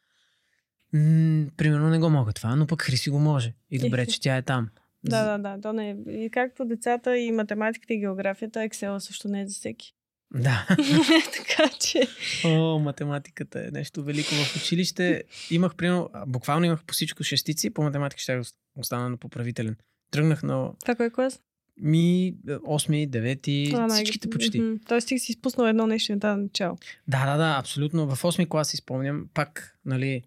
[0.94, 3.54] м- примерно, не го мога това, но пък Хриси го може.
[3.72, 4.70] И добре, че тя е там.
[5.04, 5.62] Да, да, да.
[5.62, 5.96] То не е.
[6.12, 9.95] И както децата и математиката и географията, Excel също не е за всеки.
[10.36, 10.68] Да.
[11.38, 12.08] така че.
[12.46, 14.30] О, математиката е нещо велико.
[14.30, 18.42] В училище имах, примерно, буквално имах по всичко шестици, по математика ще
[18.76, 19.76] остана на поправителен.
[20.12, 21.40] Тръгнах на Това кой е клас?
[21.82, 24.62] ми 8, 9, А, всичките почти.
[24.62, 24.76] Мгм.
[24.88, 26.78] Тоест ти си изпуснал едно нещо на тази начало.
[27.08, 28.16] Да, да, да, абсолютно.
[28.16, 30.24] В 8 клас си спомням, пак, нали,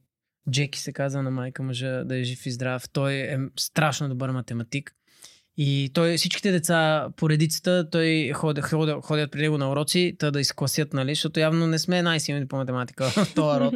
[0.50, 2.88] Джеки се казва на майка мъжа да е жив и здрав.
[2.88, 4.94] Той е страшно добър математик.
[5.60, 10.30] И той, всичките деца по редицата, той ходят, ходят, ходят при него на уроци, та
[10.30, 13.74] да изкласят, нали, защото явно не сме най-силни по математика в този род.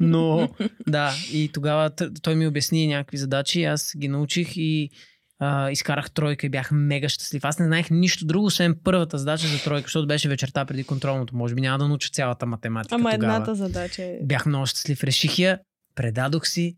[0.00, 0.48] Но
[0.88, 1.90] да, и тогава
[2.22, 4.90] той ми обясни някакви задачи, аз ги научих и
[5.38, 7.44] а, изкарах тройка и бях мега щастлив.
[7.44, 11.36] Аз не знаех нищо друго, освен първата задача за тройка, защото беше вечерта преди контролното.
[11.36, 13.32] Може би няма да науча цялата математика Ама тогава.
[13.32, 14.18] едната задача е.
[14.22, 15.58] Бях много щастлив, реших я,
[15.94, 16.76] предадох си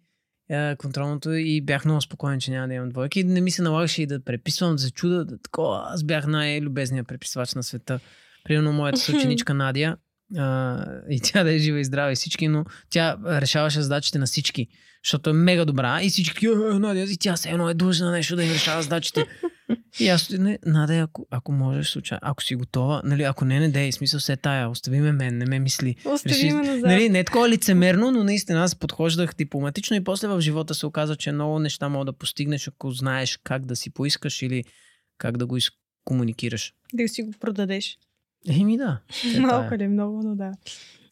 [0.78, 3.24] контролното и бях много спокоен, че няма да имам двойки.
[3.24, 5.24] Не ми се налагаше и да преписвам, да се чуда.
[5.24, 5.84] Да, такова.
[5.86, 8.00] Аз бях най-любезният преписвач на света.
[8.44, 9.96] Примерно моята съученичка Надя,
[10.36, 14.26] а, и тя да е жива и здрава и всички, но тя решаваше задачите на
[14.26, 14.68] всички,
[15.06, 18.36] защото е мега добра и всички, «Е, Надя, и тя се едно е длъжна нещо
[18.36, 19.24] да им решава задачите.
[20.00, 23.68] И аз, не, Надя, ако, ако можеш, случайно, ако си готова, нали, ако не, не
[23.68, 25.96] дей, смисъл се тая, остави ме мен, не ме мисли.
[26.04, 26.82] Остави реши- ме назад.
[26.82, 30.86] Нали, не е такова лицемерно, но наистина аз подхождах дипломатично и после в живота се
[30.86, 34.64] оказа, че много неща мога да постигнеш, ако знаеш как да си поискаш или
[35.18, 36.74] как да го изкомуникираш.
[36.94, 37.98] Да си го продадеш.
[38.48, 39.00] Еми да.
[39.36, 40.52] е Малко ли, много, но да.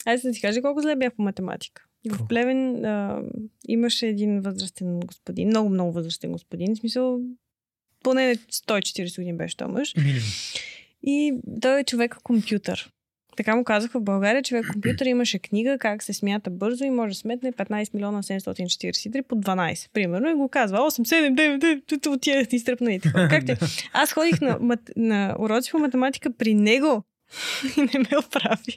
[0.07, 1.83] Аз да ти кажа колко зле бях по математика.
[2.11, 2.29] В?
[2.29, 3.23] Плевен а,
[3.69, 7.21] имаше един възрастен господин, много, много възрастен господин, в смисъл
[8.03, 9.95] поне 140 години беше той мъж.
[11.03, 12.91] И той е човек компютър.
[13.37, 17.15] Така му казаха в България, човек компютър имаше книга как се смята бързо и може
[17.15, 19.91] да сметне 15 милиона 743 по 12.
[19.93, 23.41] Примерно и го казва 8, 7, 9, 9, от тия изтръпна и така.
[23.93, 24.81] Аз ходих на, мат...
[24.97, 27.03] на уроци по математика при него
[27.77, 28.77] и не ме оправи.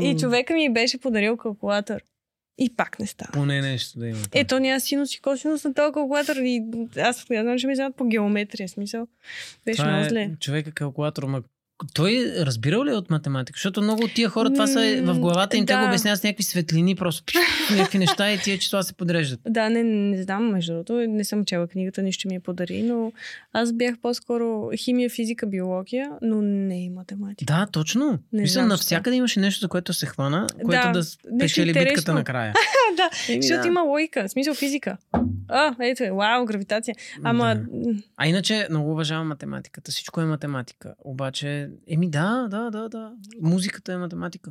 [0.00, 2.00] и, човека ми беше подарил калкулатор.
[2.58, 3.30] И пак не стана.
[3.32, 4.18] Поне нещо да има.
[4.32, 6.62] Ето няма синус и косинус на този калкулатор и
[6.96, 8.68] аз знам, че ми вземат по геометрия.
[8.68, 9.06] Смисъл.
[9.64, 10.30] Беше Това много е зле.
[10.40, 11.42] човека калкулатор, ма
[11.94, 13.56] той разбирал ли е от математика?
[13.56, 15.86] Защото много от тия хора, това са в главата им, М, те го да.
[15.86, 17.32] обясняват с някакви светлини, просто
[17.70, 19.40] някакви неща и тия числа се подреждат.
[19.48, 20.92] Да, не, не знам, между другото.
[21.08, 23.12] Не съм чела книгата, нищо ми я подари, но
[23.52, 27.54] аз бях по-скоро химия, физика, биология, но не и математика.
[27.54, 28.18] Да, точно.
[28.32, 31.90] Не Мисля, знам навсякъде имаше нещо, за което се хвана, което да, нещо печели интересно.
[31.94, 32.52] битката накрая.
[32.96, 33.68] да, Еми, защото да.
[33.68, 34.96] има логика, смисъл физика.
[35.48, 36.94] А, ето е, вау, гравитация.
[37.22, 37.94] Ама, Да.
[38.16, 39.90] А иначе много уважавам математиката.
[39.90, 40.94] Всичко е математика.
[41.04, 43.12] Обаче, еми да, да, да, да.
[43.42, 44.50] Музиката е математика.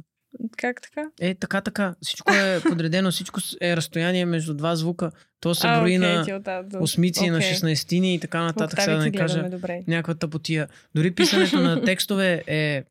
[0.57, 1.03] как така?
[1.19, 1.95] Е, така, така.
[2.01, 5.11] Всичко е подредено, всичко е разстояние между два звука.
[5.39, 7.51] То се а, брои на оттам до- осмици, на окей.
[7.51, 8.81] 16 и така нататък.
[8.81, 9.81] Сега да не кажа добре.
[9.87, 10.67] някаква тъпотия.
[10.95, 12.83] Дори писането на текстове е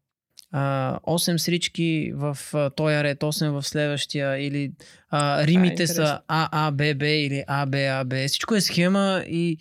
[0.53, 4.73] а, 8 срички в а, този ред, 8 в следващия или
[5.11, 6.19] а, римите са интересно.
[6.29, 8.25] А, А, Б, Б или А, Б, А, Б.
[8.29, 9.59] Всичко е схема и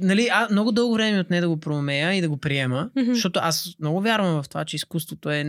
[0.00, 3.12] Нали, а, много дълго време ми отне да го проумея и да го приема, Мгм.
[3.14, 5.44] защото аз много вярвам в това, че изкуството е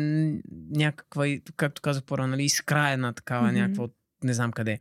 [0.71, 1.25] някаква,
[1.55, 3.55] както казах по-рано, нали, искра една такава, Мгм.
[3.55, 3.93] някаква от
[4.23, 4.79] не знам къде.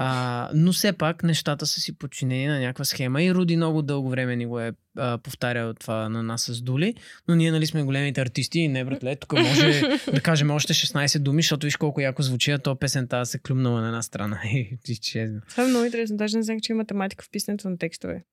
[0.00, 4.10] А, но все пак нещата са си подчинени на някаква схема и Руди много дълго
[4.10, 6.94] време ни го е а, повтарял това на нас с Дули,
[7.28, 9.82] но ние нали сме големите артисти и не братле, тук може
[10.14, 13.80] да кажем още 16 думи, защото виж колко яко звучи, а то песента се клюмнала
[13.80, 15.40] на една страна и изчезна.
[15.50, 16.16] Това е много интересно.
[16.16, 18.24] Даже не знаех, че има математика в писането на текстове.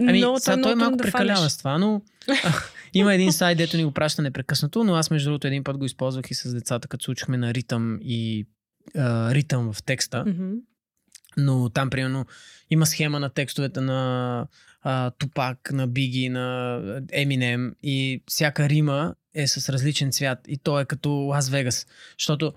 [0.00, 1.52] Ами, Много- сега е той много малко да прекалява фанеш.
[1.52, 2.02] с това, но
[2.94, 5.84] има един сайт, дето ни го праща непрекъснато, но аз между другото един път го
[5.84, 8.46] използвах и с децата, като се учихме на ритъм и
[8.96, 10.24] а, ритъм в текста.
[11.36, 12.26] Но там, примерно,
[12.70, 14.46] има схема на текстовете на
[14.82, 16.80] а, Тупак, на Биги, на
[17.12, 21.86] Еминем и всяка рима е с различен цвят и то е като Лас Вегас.
[22.18, 22.52] Защото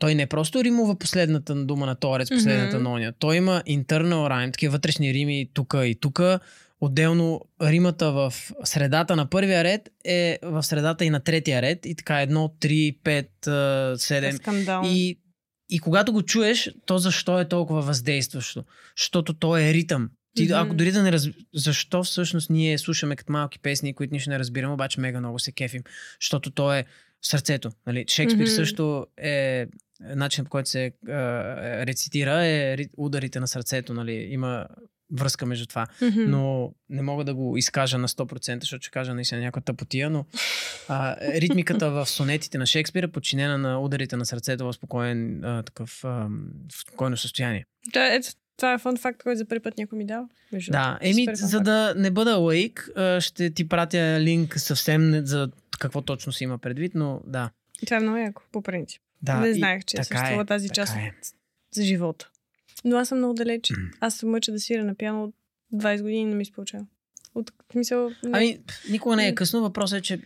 [0.00, 2.84] той не просто римува последната дума на Торец, последната Мгм.
[2.84, 3.12] на оня.
[3.18, 6.40] Той има internal rhyme, такива вътрешни рими тука и тука.
[6.80, 8.34] Отделно римата в
[8.64, 11.86] средата на първия ред е в средата и на третия ред.
[11.86, 13.30] И така едно, три, пет,
[13.96, 14.32] седем.
[14.36, 14.82] Скандал.
[14.86, 15.18] И,
[15.70, 18.64] и когато го чуеш, то защо е толкова въздействащо?
[18.98, 20.10] Защото то е ритъм.
[20.36, 20.54] Ти, Мгм.
[20.54, 21.28] ако дори да не раз...
[21.54, 25.52] Защо всъщност ние слушаме като малки песни, които нищо не разбираме, обаче мега много се
[25.52, 25.82] кефим?
[26.20, 26.84] Защото то е
[27.22, 27.70] сърцето.
[27.86, 28.04] Нали?
[28.08, 28.50] Шекспир Мгм.
[28.50, 29.66] също е
[30.00, 30.92] начин по който се е,
[31.86, 33.94] рецитира е ри- ударите на сърцето.
[33.94, 34.12] Нали?
[34.12, 34.66] Има
[35.12, 35.86] връзка между това.
[36.02, 36.20] Мгм.
[36.20, 40.24] Но не мога да го изкажа на 100%, защото ще кажа наистина някаква тъпотия, но
[40.88, 45.62] а, ритмиката в сонетите на Шекспир е подчинена на ударите на сърцето в спокоен, а,
[45.62, 47.64] такъв, а, в спокойно състояние.
[47.92, 50.28] Да, ето, това е фан факт, който за първи път някой ми дава.
[50.52, 55.26] между Да, еми, за да не бъда лаик, а, ще ти пратя линк съвсем не-
[55.26, 57.50] за какво точно се има предвид, но да.
[57.86, 59.02] Това е много яко, по принцип.
[59.22, 61.14] да не и знаех, че така съществува е, тази част е.
[61.72, 62.30] за живота.
[62.84, 63.72] Но аз съм много далеч.
[64.00, 65.34] Аз се мъча да свира на пиано от
[65.74, 66.86] 20 години, не ми се получава.
[67.34, 68.08] От смисъл...
[68.08, 68.30] Не.
[68.32, 68.58] Ами,
[68.90, 69.60] никога не е късно.
[69.62, 70.20] Въпросът е, че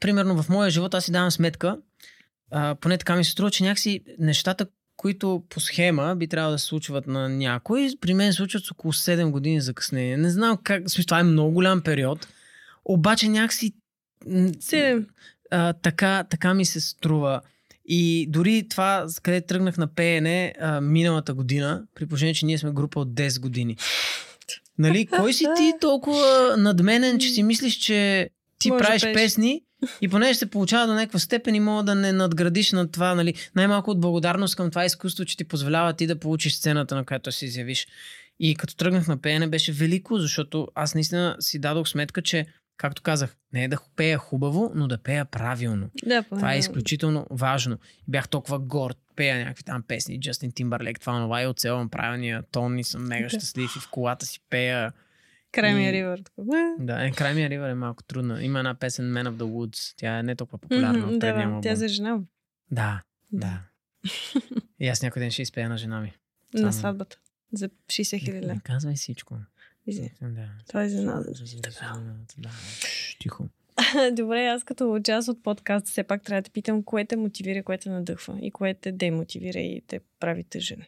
[0.00, 1.78] примерно в моя живот аз си давам сметка,
[2.50, 4.66] а, поне така ми се струва, че някакси нещата,
[4.98, 8.70] които по схема би трябвало да се случват на някой, при мен се случват с
[8.70, 10.16] около 7 години закъснение.
[10.16, 12.28] Не знам как, смисъл, това е много голям период,
[12.84, 13.74] обаче някакси
[14.26, 15.06] м, Седем.
[15.50, 17.40] а, така, така ми се струва.
[17.84, 22.70] И дори това, къде тръгнах на пеене а, миналата година, при положение, че ние сме
[22.70, 23.76] група от 10 години.
[24.78, 29.14] Нали, кой си ти толкова надменен, че си мислиш, че ти Може правиш пееш.
[29.14, 29.62] песни
[30.00, 33.34] и понеже се получава до някаква степен и мога да не надградиш на това, нали,
[33.54, 37.32] най-малко от благодарност към това изкуство, че ти позволява ти да получиш сцената, на която
[37.32, 37.86] се изявиш.
[38.40, 43.02] И като тръгнах на пеене беше велико, защото аз наистина си дадох сметка, че, както
[43.02, 45.90] казах, не е да пея хубаво, но да пея правилно.
[46.06, 47.78] Да, Това е изключително важно.
[48.08, 52.78] Бях толкова горд, пея някакви там песни, Джастин Тимбърлейк, това това и оцелвам правилния тон
[52.78, 53.28] и съм мега Да.
[53.28, 54.92] щастлив и в колата си пея.
[55.52, 56.22] Кремия И- Ривър.
[56.78, 58.44] Да, е, Краймия Ривър е малко трудна.
[58.44, 61.60] Има една песен Man of the Woods, тя е не толкова популярна от Да, му
[61.60, 62.18] тя е за жена.
[62.70, 63.02] Да,
[63.32, 63.62] да.
[64.80, 66.12] И аз някой ден ще изпея на жена ми.
[66.54, 67.18] На Само- сватбата.
[67.52, 69.36] За 60 хиляди Не, не казвай всичко.
[69.86, 70.12] Извини.
[70.22, 70.48] Да.
[70.68, 71.26] Това е за нас.
[72.38, 72.50] Да.
[73.18, 73.48] Тихо.
[74.12, 77.78] Добре, аз като част от подкаста все пак трябва да питам, кое те мотивира, кое
[77.78, 80.82] те надъхва и кое те демотивира и те прави тъжен.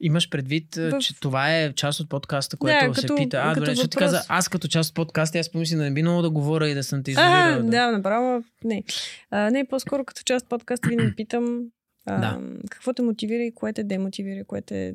[0.00, 3.36] Имаш предвид, В- че това е част от подкаста, което Да, се като- пита.
[3.38, 4.12] А, добре, защото ти въпрос.
[4.12, 6.74] каза, аз като част от подкаста, аз помисля да не би много да говоря и
[6.74, 7.70] да съм те А, изолирал.
[7.70, 8.44] да, направо.
[8.64, 8.82] Не.
[9.30, 11.60] А, не, по-скоро като част от подкаста винаги питам
[12.06, 12.40] а, Да.
[12.70, 14.94] какво те мотивира и кое те демотивира, кое те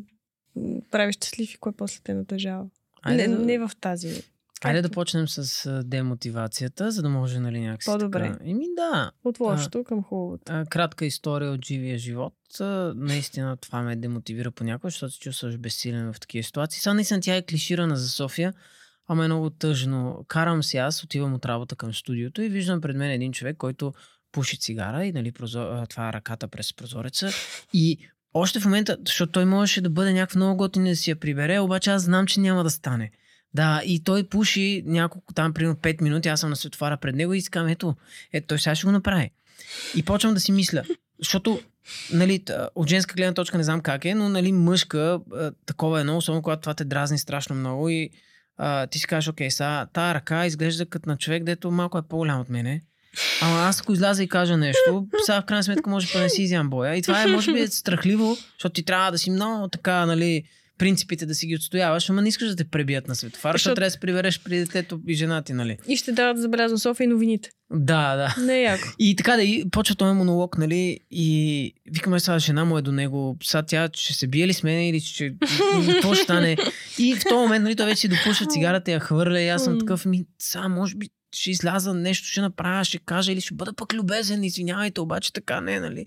[0.91, 2.65] прави щастлив и кое после те натъжава.
[3.03, 4.23] Айде, не, да, не в тази.
[4.63, 8.31] Айде да почнем с демотивацията, за да може, нали, някакси По-добре.
[8.31, 8.43] Така...
[8.45, 10.43] Ими да, От лошото към хубавото.
[10.49, 12.33] а, кратка история от живия живот.
[12.59, 16.81] А, наистина това ме демотивира понякога, защото се чувстваш безсилен в такива ситуации.
[16.81, 18.53] Сега наистина тя е клиширана за София,
[19.07, 20.25] ама е много тъжно.
[20.27, 23.93] Карам си аз, отивам от работа към студиото и виждам пред мен един човек, който
[24.31, 25.85] пуши цигара и нали, прозор...
[25.89, 27.29] това е ръката през прозореца
[27.73, 27.97] и
[28.33, 31.59] още в момента, защото той можеше да бъде някакъв много готин да си я прибере,
[31.59, 33.11] обаче аз знам, че няма да стане.
[33.53, 37.33] Да, и той пуши няколко там, примерно 5 минути, аз съм на светофара пред него
[37.33, 37.95] и си казвам, ето,
[38.33, 39.31] ето, той сега ще го направи.
[39.95, 40.83] И почвам да си мисля,
[41.19, 41.61] защото
[42.13, 42.43] нали,
[42.75, 45.19] от женска гледна точка не знам как е, но нали, мъжка
[45.65, 48.09] такова е едно, особено когато това те дразни страшно много и
[48.57, 52.01] а, ти си кажеш, окей, сега тази ръка изглежда като на човек, дето малко е
[52.01, 52.83] по-голям от мене.
[53.41, 56.43] Ама аз ако изляза и кажа нещо, сега в крайна сметка може да не си
[56.43, 56.95] изям боя.
[56.95, 60.43] И това е, може би, е страхливо, защото ти трябва да си много така, нали,
[60.81, 63.87] принципите да си ги отстояваш, ама не искаш да те пребият на светофара, защото трябва
[63.87, 65.77] да се прибереш при детето и жена ти, нали?
[65.87, 67.49] И ще трябва да забелязва София и новините.
[67.71, 68.35] Да, да.
[68.45, 68.87] Не е яко.
[68.99, 72.91] И така да, и почва този монолог, нали, и викаме сега жена му е до
[72.91, 75.33] него, сега тя ще се бие ли с мен или ще...
[75.87, 76.57] какво ще стане?
[76.97, 79.79] И в този момент, нали, той вече си допуша цигарата, я хвърля и аз съм
[79.79, 83.73] такъв, ми, сега може би ще изляза, нещо ще направя, ще кажа или ще бъда
[83.73, 86.05] пък любезен, извинявайте, обаче така не, нали?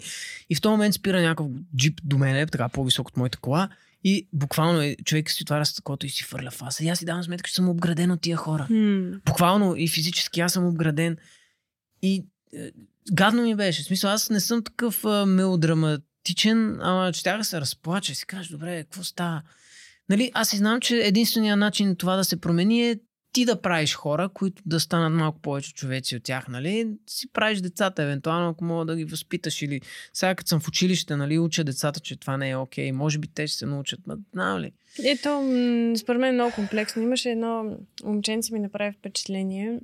[0.50, 1.46] И в този момент спира някакъв
[1.76, 3.68] джип до мене, така по-висок от моята кола
[4.04, 6.84] и буквално е, човек си отваря стъклото и си фърля фаса.
[6.84, 8.66] И аз си давам сметка, че съм обграден от тия хора.
[8.70, 9.20] Hmm.
[9.24, 11.16] Буквално и физически аз съм обграден.
[12.02, 12.24] И
[12.56, 12.70] е,
[13.12, 13.82] гадно ми беше.
[13.82, 18.14] В смисъл, аз не съм такъв е, мелодраматичен, ама че тя да се разплача и
[18.14, 19.42] си кажеш, добре, какво става?
[20.08, 23.00] Нали, аз и знам, че единственият начин това да се промени е
[23.34, 26.88] ти да правиш хора, които да станат малко повече човеци от тях, нали?
[27.06, 29.80] Си правиш децата, евентуално, ако мога да ги възпиташ или
[30.12, 32.92] сега като съм в училище, нали, уча децата, че това не е окей, okay.
[32.92, 34.72] може би те ще се научат, ма, знам ли?
[35.04, 35.28] Ето,
[35.98, 37.02] според мен е много комплексно.
[37.02, 39.80] Имаше едно момченце ми направи впечатление.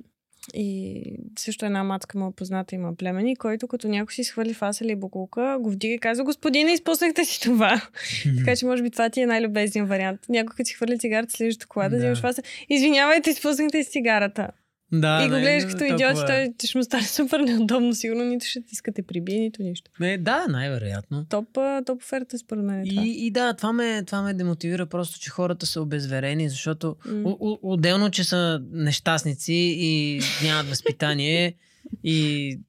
[0.53, 1.03] И
[1.39, 5.57] също една матка му позната има племени, който като някой си схвърли фаса или букулка,
[5.59, 7.81] го вдига и казва, господине, изпуснахте си това.
[8.37, 10.19] така че може би това ти е най-любезният вариант.
[10.29, 12.41] Някой като си хвърли цигарата, слежи до кола да, да взимаш фаса.
[12.69, 14.47] Извинявайте, изпуснахте си цигарата.
[14.93, 16.53] Да, и го гледаш като идиот, е.
[16.57, 19.91] той ще му стане супер неудобно, сигурно нито ще ти искате прибие, нито нищо.
[19.99, 21.25] Не, да, най-вероятно.
[21.29, 22.81] Топ, топ оферта според мен.
[22.81, 23.03] Е това.
[23.03, 27.59] И, и да, това ме, това ме демотивира просто, че хората са обезверени, защото mm.
[27.61, 31.55] отделно, че са нещастници и нямат възпитание
[32.03, 32.59] и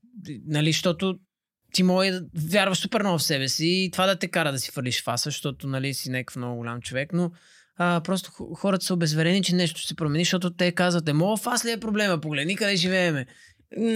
[0.47, 1.19] нали, защото
[1.73, 4.59] ти може да вярваш супер много в себе си и това да те кара да
[4.59, 7.31] си фърлиш фаса, защото нали, си някакъв много голям човек, но
[7.77, 11.41] а, просто хората са обезверени, че нещо ще се промени, защото те казват, е, моят
[11.41, 13.27] фас ли е проблема, погледни къде живееме.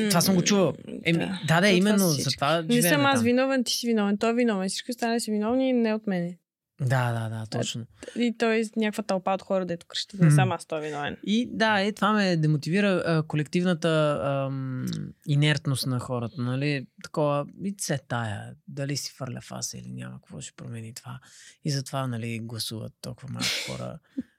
[0.08, 0.72] Това съм го чувал.
[1.04, 4.30] Еми, да, да, да именно за това Не съм аз виновен, ти си виновен, той
[4.30, 4.68] е виновен.
[4.68, 6.38] Всички останали са виновни, не от мене.
[6.80, 7.86] Да, да, да, точно.
[8.16, 11.16] И той е някаква тълпа от хора, дето крещи, не сам аз той е виновен.
[11.22, 14.86] И да, и това ме демотивира а, колективната ам,
[15.26, 16.86] инертност на хората, нали?
[17.04, 21.20] Такова, и се тая, дали си фърля фаса или няма, какво ще промени това.
[21.64, 23.98] И затова, нали, гласуват толкова малко хора.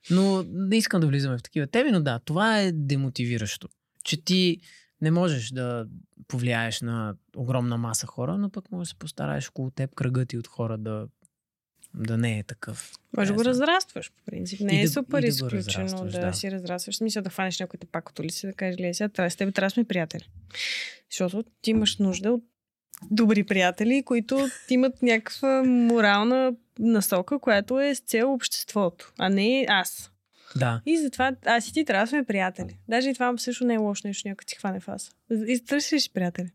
[0.09, 3.67] Но не искам да влизаме в такива теми, но да, това е демотивиращо.
[4.03, 4.57] Че ти
[5.01, 5.87] не можеш да
[6.27, 10.37] повлияеш на огромна маса хора, но пък можеш да се постараеш около теб кръгът ти
[10.37, 11.07] от хора да
[12.03, 12.93] да не е такъв.
[13.17, 14.59] Може да го разрастваш, по принцип.
[14.59, 16.97] Не и е да, супер да изключено да, да, си разрастваш.
[16.97, 19.65] Смисъл да хванеш някой пак от улица да кажеш, гледай сега, трябва с теб трябва
[19.65, 20.29] да сме приятели.
[21.11, 22.43] Защото ти имаш нужда от
[23.11, 30.11] добри приятели, които имат някаква морална насока, която е с цел обществото, а не аз.
[30.55, 30.81] Да.
[30.85, 32.77] И затова аз и ти трябва да сме приятели.
[32.89, 35.11] Даже и това също не е лошо нещо, някой ти хване фаса.
[35.47, 36.49] И търсиш приятели.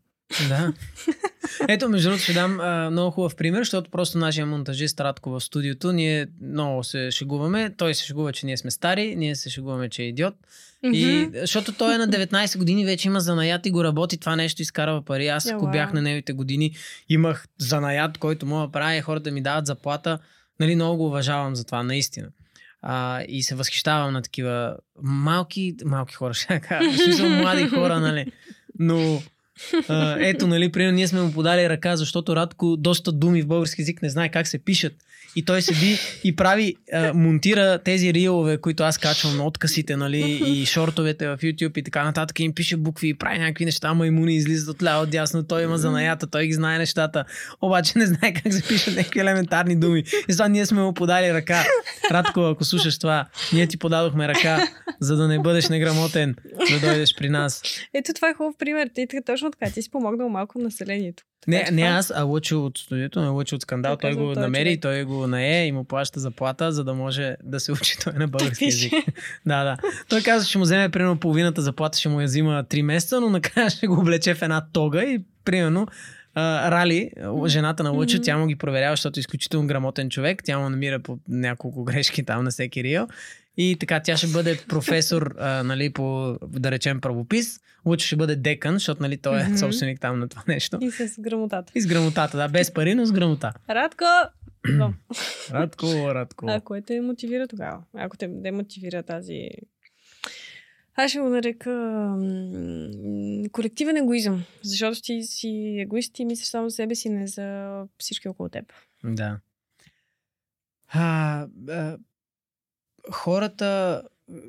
[0.49, 0.73] Да.
[1.67, 5.41] Ето, между другото, ще дам а, много хубав пример, защото просто нашия монтажист Радко в
[5.41, 7.73] студиото, ние много се шегуваме.
[7.77, 10.35] Той се шегува, че ние сме стари, ние се шегуваме, че е идиот.
[10.83, 14.61] И, защото той е на 19 години, вече има занаят и го работи това нещо,
[14.61, 15.27] изкарва пари.
[15.27, 16.75] Аз, ако бях на неговите години,
[17.09, 20.19] имах занаят, който мога да правя, хората ми дават заплата.
[20.59, 22.27] Нали, много го уважавам за това, наистина.
[22.81, 28.31] А, и се възхищавам на такива малки, малки хора, ще кажа, млади хора, нали.
[28.79, 29.21] Но
[30.19, 34.01] ето, нали, примерно, ние сме му подали ръка, защото Радко доста думи в български язик
[34.01, 34.93] не знае как се пишат.
[35.35, 40.41] И той седи и прави, а, монтира тези рилове, които аз качвам на откъсите, нали,
[40.45, 42.39] и шортовете в YouTube и така нататък.
[42.39, 45.43] И им пише букви и прави някакви неща, маймуни излизат от ляво, дясно.
[45.43, 47.25] Той има занаята, той ги знае нещата.
[47.61, 50.03] Обаче не знае как се пишат някакви елементарни думи.
[50.29, 51.63] И сега ние сме му подали ръка.
[52.11, 54.67] Радко, ако слушаш това, ние ти подадохме ръка,
[54.99, 56.35] за да не бъдеш неграмотен,
[56.71, 57.61] да дойдеш при нас.
[57.93, 58.89] Ето това е хубав пример.
[58.95, 61.23] Ти точно така, ти си помогнал малко населението.
[61.47, 63.97] Не, не аз, а Лъчо от студиото, не Лъчо от скандал.
[63.97, 64.81] Той го намери, човек.
[64.81, 68.27] той го нае и му плаща заплата, за да може да се учи той на
[68.27, 68.93] български язик.
[69.45, 69.77] да, да.
[70.09, 73.29] Той каза, че му вземе примерно половината заплата, ще му я взима 3 месеца, но
[73.29, 75.87] накрая ще го облече в една тога и примерно
[76.37, 77.11] Uh, Рали,
[77.45, 78.25] жената на Лъчо, mm-hmm.
[78.25, 80.41] тя му ги проверява, защото е изключително грамотен човек.
[80.43, 83.07] Тя му намира по няколко грешки там на всеки рио.
[83.57, 87.59] И така, тя ще бъде професор, а, нали, по, да речем, правопис.
[87.85, 90.77] Лучо ще бъде декан, защото, нали, той е собственик там на това нещо.
[90.81, 91.71] И с грамотата.
[91.75, 93.53] И с грамотата, да, без пари, но с грамота.
[93.69, 94.05] Радко!
[95.51, 96.45] Радко, Радко.
[96.49, 97.83] а кое те мотивира тогава?
[97.93, 99.49] Ако те демотивира тази...
[100.95, 104.43] Аз ще го нарека м, колективен егоизъм.
[104.63, 108.65] Защото ти си егоист и мислиш само за себе си, не за всички около теб.
[109.03, 109.39] Да.
[110.87, 111.97] А, а,
[113.11, 114.01] хората...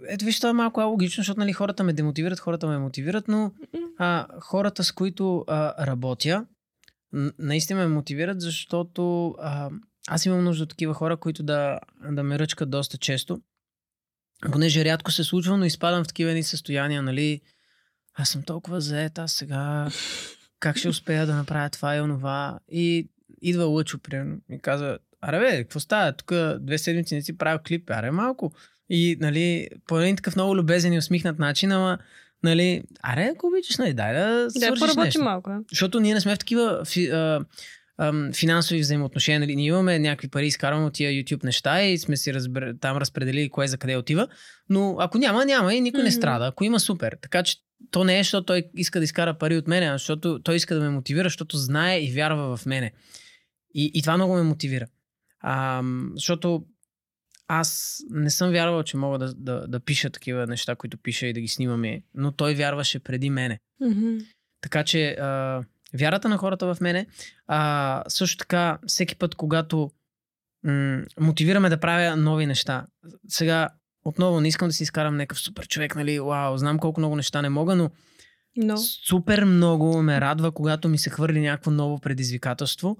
[0.09, 3.52] Ето виж, това е малко логично, защото нали, хората ме демотивират, хората ме мотивират, но
[3.98, 6.47] а, хората, с които а, работя,
[7.39, 9.70] наистина ме мотивират, защото а,
[10.09, 13.40] аз имам нужда от такива хора, които да, да ме ръчкат доста често.
[14.52, 17.40] Понеже рядко се случва, но изпадам в такива едни състояния, нали,
[18.14, 19.89] аз съм толкова заед, аз сега
[20.60, 22.59] как ще успея да направя това и онова.
[22.68, 23.09] И
[23.43, 24.98] идва Лъчо, примерно, и казва,
[25.29, 26.13] аре бе, какво става?
[26.13, 28.53] Тук две седмици не си правил клип, аре малко.
[28.91, 31.99] И, нали, по един такъв много любезен и усмихнат начин, ама,
[32.43, 35.23] нали, аре, ако обичаш, нали, дай да Да, свършиш поработи нещо.
[35.23, 35.51] малко.
[35.51, 35.61] а.
[35.71, 37.45] Защото ние не сме в такива фи, а,
[37.99, 39.41] ам, финансови взаимоотношения.
[39.41, 39.57] Нали?
[39.57, 42.75] Ние имаме някакви пари, изкарваме от тия YouTube неща и сме си разбр...
[42.81, 44.29] там разпределили кое за къде отива.
[44.69, 46.17] Но ако няма, няма и никой не Мгм.
[46.17, 46.47] страда.
[46.47, 47.17] Ако има, супер.
[47.23, 47.57] Така че
[47.91, 50.75] то не е, защото той иска да изкара пари от мене, а защото той иска
[50.75, 52.93] да ме мотивира, защото знае и вярва в мене.
[53.75, 54.87] И, и това много ме мотивира.
[55.47, 55.83] А,
[56.15, 56.65] защото
[57.49, 61.33] аз не съм вярвал, че мога да, да, да пиша такива неща, които пиша и
[61.33, 63.59] да ги снимаме, но той вярваше преди мене.
[63.81, 64.19] Мгм.
[64.61, 65.62] Така че а,
[65.95, 67.07] вярата на хората в мене,
[67.47, 69.91] а, също така всеки път, когато
[70.65, 72.87] м- мотивираме да правя нови неща.
[73.29, 73.69] Сега,
[74.05, 77.43] отново, не искам да си изкарам някакъв супер човек, нали, вау, знам колко много неща
[77.43, 77.91] не мога, но
[78.57, 82.97] Но, супер много ме радва, когато ми се хвърли някакво ново предизвикателство.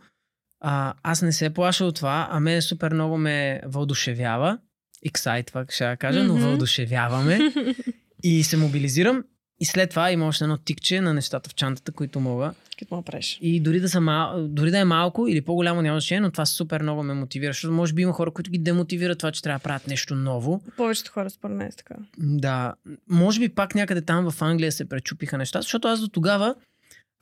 [0.61, 4.59] А, аз не се плаша от това, а мен супер много ме въодушевява.
[5.07, 6.43] Ексайтва, ще я кажа, но Мгм.
[6.45, 7.39] въодушевяваме.
[8.23, 9.25] И се мобилизирам.
[9.61, 12.55] И след това има още едно тикче на нещата в чантата, които мога.
[12.91, 13.39] му правиш.
[13.41, 14.49] И дори да, са мал...
[14.49, 17.53] дори да е малко или по-голямо, няма значение, но това супер много ме мотивира.
[17.53, 20.63] Защото може би има хора, които ги демотивират това, че трябва да правят нещо ново.
[20.77, 21.95] Повечето хора според мен е така.
[22.19, 22.75] Да,
[23.11, 26.55] може би пак някъде там в Англия се пречупиха нещата, защото аз до тогава,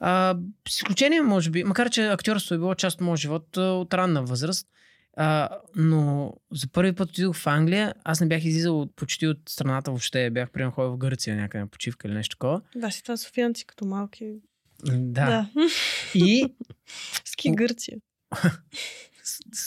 [0.05, 0.37] а,
[0.69, 4.23] с изключение, може би, макар че актьорство е било част от моят живот от ранна
[4.23, 4.69] възраст,
[5.17, 9.91] а, но за първи път отидох в Англия, аз не бях излизал почти от страната
[9.91, 12.61] въобще, бях примерно ходил в Гърция някъде на почивка или нещо такова.
[12.77, 14.35] Да, си това софиянци като малки.
[14.85, 15.27] Да.
[15.27, 15.51] да.
[16.15, 16.55] И
[17.25, 17.99] Ски Гърция.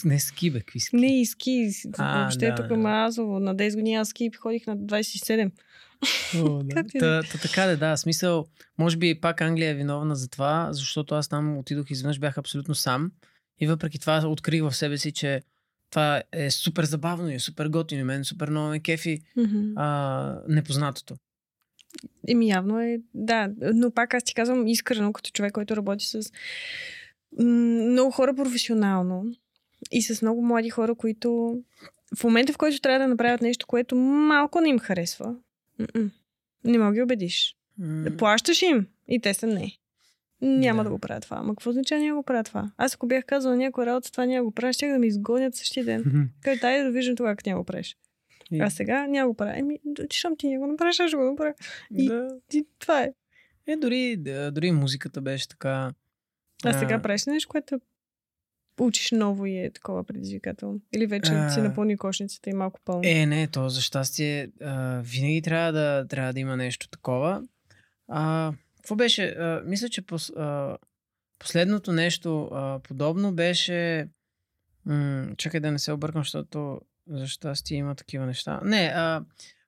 [0.05, 0.95] не ски, бе, какви ски?
[0.95, 1.71] Не и ски.
[1.97, 2.77] А, Въобще да, тук да.
[2.77, 3.39] Мазово.
[3.39, 5.51] На 10 години аз ски ходих на 27.
[6.35, 6.83] О, да.
[6.99, 7.97] Та, та, така да, да.
[7.97, 8.45] Смисъл,
[8.77, 12.75] може би пак Англия е виновна за това, защото аз там отидох изведнъж, бях абсолютно
[12.75, 13.11] сам.
[13.59, 15.41] И въпреки това открих в себе си, че
[15.89, 18.01] това е супер забавно и е супер готино.
[18.01, 19.71] и Мен супер много ме кефи Мгм.
[19.75, 21.15] а, непознатото.
[22.27, 23.49] Еми явно е, да.
[23.73, 26.31] Но пак аз ти казвам искрено, като човек, който работи с
[27.39, 27.45] м,
[27.91, 29.25] много хора професионално
[29.91, 31.59] и с много млади хора, които
[32.17, 35.35] в момента, в който трябва да направят нещо, което малко не им харесва,
[35.79, 36.11] м-м,
[36.63, 37.55] не мога да ги убедиш.
[37.79, 39.71] М, Плащаш им и те са не.
[40.41, 40.83] Няма Да.
[40.83, 41.37] да, го правя това.
[41.37, 42.71] Ама какво означава няма да го правя това?
[42.77, 45.55] Аз ако бях казала някоя работа, това няма да го правя, ще да ме изгонят
[45.55, 46.29] същия ден.
[46.41, 47.97] Кай, дай да виждам тогава, как няма да го правиш.
[48.51, 49.57] И- А сега няма да го правя.
[49.57, 49.79] Еми,
[50.11, 51.53] щом ти няма го направиш, аз ще го направя.
[51.95, 52.27] И- да.
[52.53, 53.13] И това е.
[53.67, 55.91] Е, дори, да, дори музиката беше така.
[56.63, 57.01] А сега А.
[57.01, 57.79] правиш ли нещо, което
[58.79, 60.79] учиш ново и е такова предизвикателно?
[60.95, 61.49] Или вече А.
[61.49, 63.01] си напълни кошницата и малко пълно?
[63.05, 67.43] Е, не, то за щастие а, винаги трябва да, трябва да има нещо такова.
[68.07, 69.25] А, какво беше?
[69.25, 70.77] А, мисля, че пос, а,
[71.39, 74.07] последното нещо а, подобно беше...
[74.85, 78.59] М- чакай да не се объркам, защото за щастие има такива неща.
[78.63, 79.23] Не, а,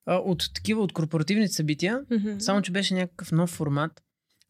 [0.06, 2.38] а, от такива, от корпоративните събития, Мгм.
[2.38, 4.02] само, че беше някакъв нов формат.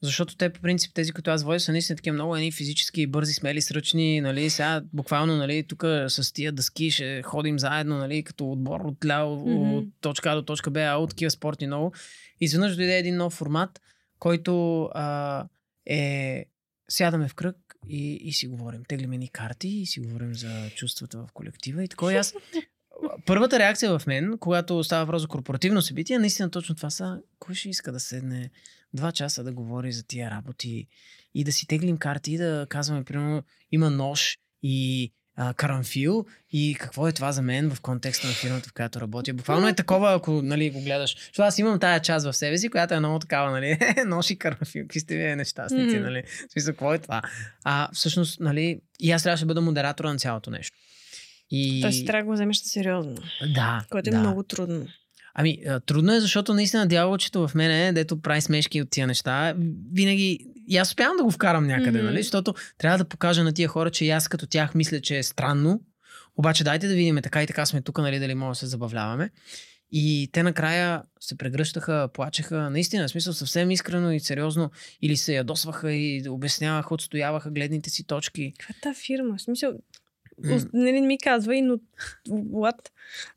[0.02, 3.34] Защото те, по принцип, тези, които аз водя, са наистина такива много едни физически, бързи,
[3.34, 8.52] смели, сръчни, нали, сега буквално, нали, тук с тия дъски ще ходим заедно, нали, като
[8.52, 9.74] отбор от ляво, Мгм.
[9.74, 11.92] от точка А до точка Б, а от такива спортни много.
[12.40, 13.80] Изведнъж дойде един нов формат,
[14.18, 15.46] който а,
[15.86, 16.44] е
[16.90, 17.56] сядаме в кръг
[17.88, 18.84] и, и си говорим.
[18.84, 22.12] Теглиме ни карти и си говорим за чувствата в колектива и такова.
[22.12, 22.34] И аз
[23.26, 27.54] първата реакция в мен, когато става въпрос за корпоративно събитие, наистина точно това са, кой
[27.54, 28.50] ще иска да седне
[28.94, 30.86] два часа да говори за тия работи
[31.34, 33.42] и да си теглим карти и да казваме, примерно,
[33.72, 38.68] има нож и а, карамфил и какво е това за мен в контекста на фирмата,
[38.68, 39.34] в която работя.
[39.34, 41.16] Буквално е такова, ако нали, го гледаш.
[41.16, 44.38] Защото аз имам тая част в себе си, която е много такава, нали, нож и
[44.38, 44.84] карамфил.
[44.84, 46.04] Какви сте вие нещастници, Мгм.
[46.04, 46.22] нали?
[46.48, 47.22] В смисъл, какво е това?
[47.64, 50.76] А всъщност, нали, и аз трябваше да бъда модератора на цялото нещо.
[51.50, 51.80] И...
[51.82, 53.14] Тоест, трябва да го вземеш сериозно.
[53.54, 53.84] Да.
[53.90, 54.18] Което е да.
[54.18, 54.86] много трудно.
[55.40, 59.54] Ами, трудно е, защото наистина дяволчето в мене, дето прави смешки от тия неща,
[59.92, 60.38] винаги.
[60.68, 62.06] И аз успявам да го вкарам някъде, Мгм.
[62.06, 62.22] нали?
[62.22, 65.22] Защото трябва да покажа на тия хора, че и аз като тях мисля, че е
[65.22, 65.80] странно.
[66.36, 69.30] Обаче дайте да видим, така и така сме тук, нали, дали може да се забавляваме.
[69.92, 74.70] И те накрая се прегръщаха, плачеха, наистина, в смисъл съвсем искрено и сериозно,
[75.02, 78.52] или се ядосваха и обясняваха, отстояваха гледните си точки.
[78.58, 79.36] Каква е тази фирма?
[79.36, 79.72] В смисъл,
[80.46, 81.74] Ос- нали не ми казва и, но...
[82.28, 82.76] What?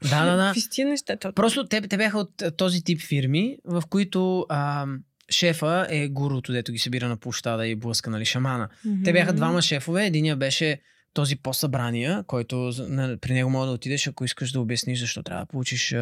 [0.09, 0.43] Да, да, да.
[0.47, 1.15] Какви сте неща?
[1.17, 4.85] То- Просто те, те бяха от този тип фирми, в които а,
[5.29, 8.69] шефа е гуруто, дето ги събира на площада и блъска, нали, шамана.
[9.03, 10.05] Те бяха двама шефове.
[10.05, 10.81] Единия беше
[11.13, 12.71] този по-събрания, който
[13.21, 15.95] при него може да отидеш, ако искаш да обясниш защо трябва да получиш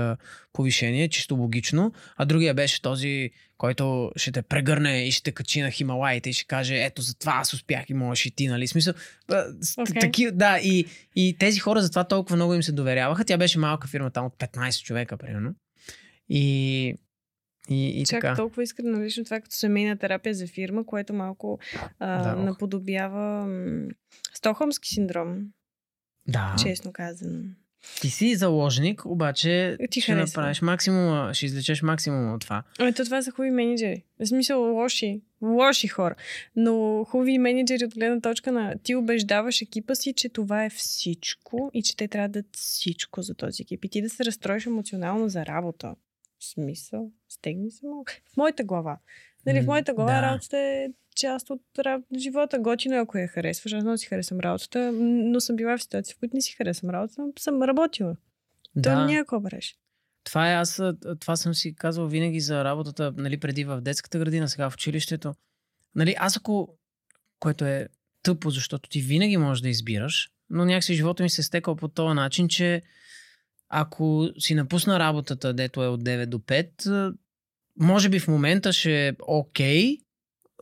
[0.54, 1.94] повишение, чисто логично.
[2.18, 6.34] А другия беше този, който ще те прегърне и ще те качи на Хималаите и
[6.34, 8.68] ще каже, ето за това аз успях и можеш и ти, нали?
[8.68, 8.94] Смисъл,
[9.78, 10.00] Окей.
[10.00, 13.26] таки, да, и, и тези хора затова толкова много им се доверяваха.
[13.26, 15.56] Тя беше малка фирма, там от 15 човека, примерно.
[16.30, 16.96] И,
[17.70, 18.36] и, и Чак така.
[18.36, 21.60] толкова искрено лично това като семейна терапия за фирма, което малко
[22.00, 23.88] а, Да, наподобява м-
[24.34, 25.46] Стокхолмски синдром,
[26.28, 26.56] Да.
[26.64, 27.44] честно казано.
[28.02, 30.26] Ти си заложник, обаче Ти ще харесва.
[30.42, 32.64] направиш максимума, ще извлечеш максимума от това.
[32.80, 34.04] Ето това са хубави менеджери.
[34.20, 36.16] В смисъл лоши, лоши хора.
[36.56, 41.72] Но хубави менеджери от гледна точка на ти убеждаваш екипа си, че това е всичко
[41.74, 43.86] и че те трябва да дадат всичко за този екип.
[43.86, 45.96] И ти да се разстроиш емоционално за работа.
[46.40, 48.12] Смисъл, стегни се малко.
[48.34, 48.98] В моята глава.
[49.46, 50.22] Нали, в моята глава да.
[50.22, 51.62] работата е част от
[52.18, 52.60] живота.
[52.60, 53.74] Готино е, ако я харесваш.
[53.74, 56.90] Аз много си харесвам работата, но съм била в ситуации, в които не си харесвам
[56.90, 58.16] работата, но съм работила.
[58.76, 58.90] Да.
[58.90, 59.78] То Да, няма какво правиш.
[60.24, 60.82] това е аз,
[61.20, 65.34] това съм си казвал винаги за работата, нали, преди в детската градина, сега в училището.
[65.96, 66.78] Нали, аз ако,
[67.40, 67.88] което е
[68.24, 71.88] тъпо, защото ти винаги можеш да избираш, но някакси живота ми се е стекал по
[71.88, 72.82] този начин, че
[73.70, 77.14] ако си напусна работата, дето е от 9 до 5, а,
[77.80, 79.98] може би в момента ще е окей,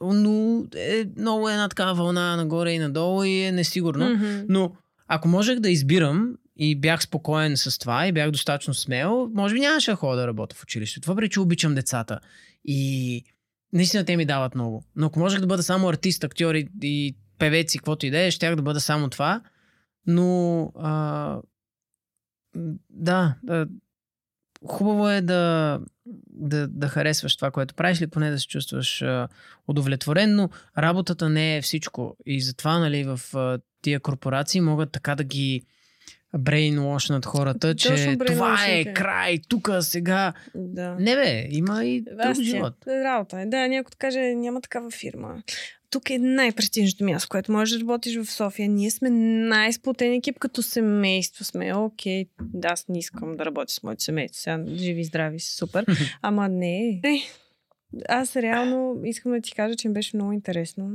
[0.01, 4.09] но е много една такава вълна нагоре и надолу и е несигурно.
[4.09, 4.45] Мгм.
[4.49, 4.75] Но
[5.07, 9.59] ако можех да избирам и бях спокоен с това и бях достатъчно смел, може би
[9.59, 11.09] нямаше да ходя да работя в училището.
[11.09, 12.19] Въпреки, че обичам децата.
[12.65, 13.23] И
[13.73, 14.83] наистина те ми дават много.
[14.95, 18.19] Но ако можех да бъда само артист, актьор и, и певец и каквото и да
[18.19, 19.41] е, щях да бъда само това.
[20.07, 21.37] Но а,
[22.89, 23.67] да, да,
[24.65, 25.79] хубаво е да,
[26.29, 29.27] да, да харесваш това, което правиш или поне да се чувстваш а,
[29.67, 32.17] удовлетворен, но работата не е всичко.
[32.25, 35.61] И затова, нали, в а, тия корпорации могат така да ги
[36.37, 38.93] брейнлошнат хората, че това е брейнлошните.
[38.93, 40.33] край, тук, сега.
[40.55, 40.95] Да.
[40.99, 42.73] Не бе, има и друг Аз живот.
[42.85, 43.45] тя- Работа е.
[43.45, 45.43] Да, някой каже, няма такава фирма.
[45.89, 48.69] Тук е най-престижното място, което можеш да работиш в София.
[48.69, 51.75] Ние сме най-сплотен екип като семейство сме.
[51.75, 54.41] Окей, да, аз не искам да работя с моето семейство.
[54.41, 55.85] Сега живи здрави супер.
[56.21, 56.89] Ама не.
[57.03, 57.19] Е,
[58.09, 60.91] аз реално искам да ти кажа, че ми беше много интересно.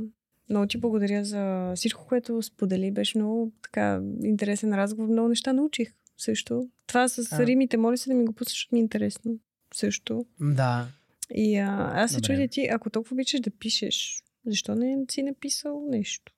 [0.49, 2.91] Много ти благодаря за всичко, което сподели.
[2.91, 5.09] Беше много така интересен разговор.
[5.09, 6.67] Много неща научих също.
[6.87, 7.45] Това с А.
[7.45, 9.31] римите, моля се да ми го пуснеш, защото ми е интересно.
[9.73, 10.25] Също.
[10.39, 10.87] Да.
[11.35, 15.85] И а, аз се чудя ти, ако толкова обичаш да пишеш, защо не си написал
[15.89, 16.33] нещо?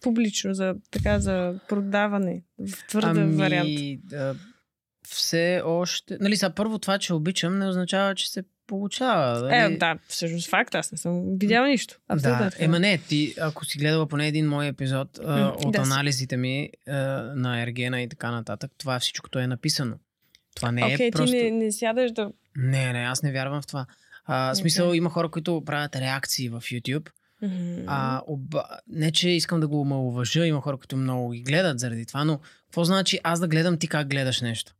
[0.00, 3.70] Публично, за, така, за продаване, в твърда ами, вариант.
[4.04, 4.34] Да,
[5.08, 6.16] все още...
[6.20, 9.40] Нали, сега първо това, че обичам, не означава, че се получава.
[9.40, 9.74] Нали?
[9.74, 11.98] Е, да, всъщност факт, аз не съм видяла нищо.
[12.08, 12.44] Абсолютно.
[12.44, 15.82] Да, ема не, ти, ако си гледала поне един мой епизод а, М, от да,
[15.82, 16.92] анализите ми а,
[17.34, 19.96] на Ергена и така нататък, това всичкото е написано.
[20.54, 21.36] Това не Окей, е просто...
[21.36, 22.30] ти не, не сядаш да...
[22.56, 23.86] Не, не, аз не вярвам в това.
[24.30, 27.10] А, в смисъл, има хора, които правят реакции в YouTube.
[27.42, 27.84] Мгм.
[27.86, 28.64] А, оба...
[28.88, 32.40] Не, че искам да го омалуважа, има хора, които много ги гледат заради това, но
[32.64, 34.74] какво значи аз да гледам ти как гледаш нещо?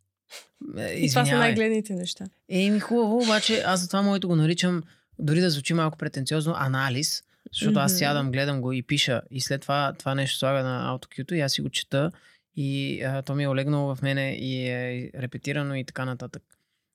[0.79, 1.39] Е, И това са Извинявай.
[1.39, 2.25] най-гледните неща.
[2.49, 4.83] Е, ми хубаво, обаче аз затова моето го наричам,
[5.19, 7.23] дори да звучи малко претенциозно, анализ,
[7.53, 7.99] защото аз Мгм.
[7.99, 11.53] сядам, гледам го и пиша и след това това нещо слага на AutoCue и аз
[11.53, 12.11] си го чета
[12.57, 16.43] и а, то ми е олегнало в мене и е репетирано и така нататък.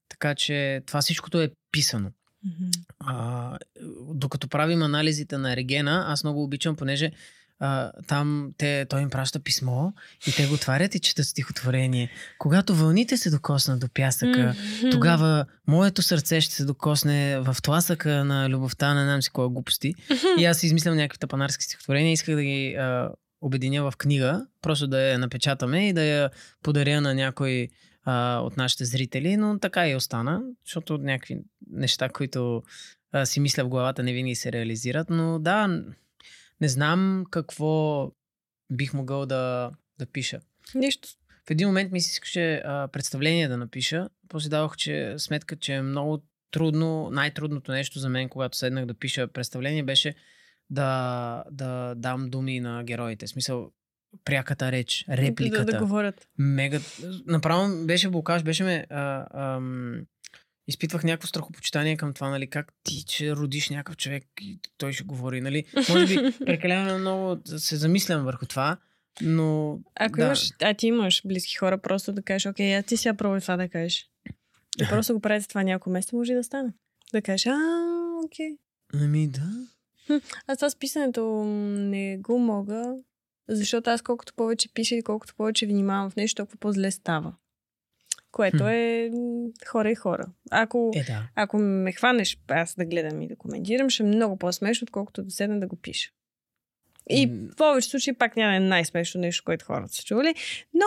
[0.09, 2.11] Така че това всичкото е писано.
[2.45, 2.71] Мгм.
[2.99, 3.57] А,
[4.13, 7.11] докато правим анализите на Регена, аз много обичам, понеже
[7.59, 9.91] а, там те, той им праща писмо
[10.27, 12.09] и те го отварят и четат стихотворение.
[12.39, 14.89] Когато вълните се докоснат до пясъка, Мгм.
[14.91, 19.93] тогава моето сърце ще се докосне в тласъка на любовта, не знам си кой глупости.
[20.39, 23.09] И аз измислям някакви тапанарски стихотворения, исках да ги а,
[23.41, 26.29] обединя в книга, просто да я напечатаме и да я
[26.63, 27.67] подаря на някой
[28.03, 31.39] а, от нашите зрители, но така и остана, защото някакви
[31.71, 32.63] неща, които
[33.11, 35.83] а, си мисля в главата, не винаги се реализират, но да,
[36.61, 38.11] не знам какво
[38.71, 40.39] бих могъл да, да пиша.
[40.75, 41.09] Нищо.
[41.47, 44.09] в един момент ми се искаше а, представление да напиша.
[44.29, 48.93] После давах че, сметка, че е много трудно, най-трудното нещо за мен, когато седнах да
[48.93, 50.15] пиша представление, беше
[50.69, 53.25] да, да дам думи на героите.
[53.25, 53.71] В смисъл,
[54.25, 55.65] пряката реч, репликата.
[55.65, 56.27] Да, да говорят.
[56.37, 56.79] Мега...
[57.25, 58.85] Направо беше блокаж, беше ме...
[58.89, 59.25] А,
[59.55, 60.01] ам...
[60.67, 65.03] Изпитвах някакво страхопочитание към това, нали, как ти, че родиш някакъв човек и той ще
[65.03, 65.63] говори, нали.
[65.89, 68.77] Може би прекалено много се замислям върху това,
[69.21, 69.79] но...
[69.95, 70.25] Ако да.
[70.25, 73.57] имаш, а ти имаш близки хора, просто да кажеш, окей, а ти сега пробвай това
[73.57, 74.09] да кажеш.
[74.81, 76.73] И просто го правите това няколко месеца, може и да стане.
[77.13, 77.57] Да кажеш, а,
[78.25, 78.57] окей.
[78.93, 79.49] Ами да.
[80.47, 82.95] Аз това с писането не го мога,
[83.47, 87.33] защото аз колкото повече пиша и колкото повече внимавам в нещо, толкова по-зле става.
[88.31, 89.11] Което е
[89.67, 90.25] хора и хора.
[90.51, 91.29] Ако, Е, да.
[91.35, 95.31] ако ме хванеш аз да гледам и да коментирам, ще е много по-смешно, отколкото да
[95.31, 96.11] седна да го пиша.
[97.09, 100.35] И в повече случаи пак няма е най-смешно нещо, което хората са чували,
[100.73, 100.85] но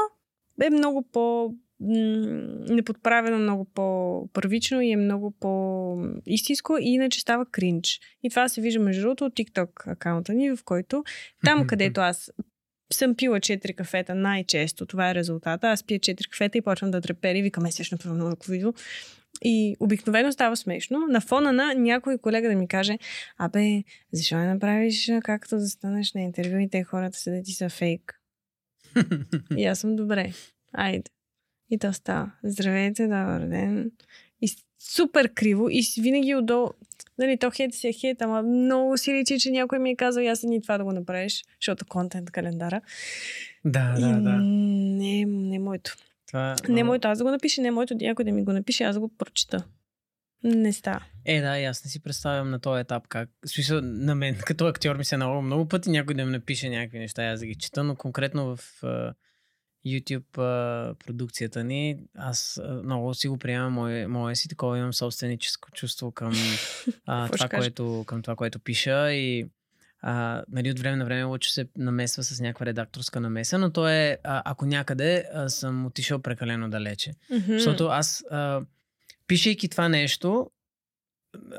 [0.66, 8.00] е много по неподправено, много по-първично и е много по-истинско и иначе става кринч.
[8.22, 11.04] И това се вижда между другото от TikTok акаунта ни, в който
[11.44, 12.32] там, където аз
[12.92, 15.68] съм пила 4 кафета най-често, това е резултата.
[15.68, 18.72] Аз пия 4 кафета и почвам да трепери и викам, е, ще направя много видео.
[19.44, 21.06] И обикновено става смешно.
[21.08, 22.98] На фона на някой колега да ми каже,
[23.38, 23.82] абе,
[24.12, 28.20] защо не направиш както да станеш на интервю и те хората седят ти са фейк.
[29.56, 30.32] И аз съм добре.
[30.72, 31.15] Айде.
[31.70, 32.32] И то става.
[32.44, 33.90] Здравейте, добър ден.
[34.42, 34.48] И
[34.78, 35.68] супер криво.
[35.70, 36.68] И винаги отдолу.
[37.18, 40.28] Нали, то хейт си е хейт, ама много си личи, че някой ми е казал,
[40.28, 42.80] аз и това да го направиш, защото контент календара.
[43.64, 44.36] да, И да, да.
[44.42, 45.96] Не, не е моето.
[46.26, 48.52] Това, Не е моето аз да го напиша, не е моето някой да ми го
[48.52, 49.64] напише, аз да го прочита.
[50.44, 51.04] Не става.
[51.24, 53.28] Е, да, и аз не си представям на този етап как.
[53.46, 56.68] Смисъл, на мен като актьор ми се е наложило много пъти някой да ми напише
[56.68, 58.82] някакви неща, аз да ги чета, но конкретно в
[59.86, 64.94] YouTube а, продукцията ни, аз а, много си го приемам, мое, мое си такова имам
[64.94, 66.32] собственическо чувство към,
[67.06, 69.46] а, това, което, към това, което пиша и
[70.02, 73.88] а, нали, от време на време Лъчо се намесва с някаква редакторска намеса, но то
[73.88, 77.12] е, а, ако някъде а, съм отишъл прекалено далече.
[77.30, 77.52] Мгм.
[77.52, 78.60] Защото аз, а,
[79.26, 80.50] пишейки това нещо,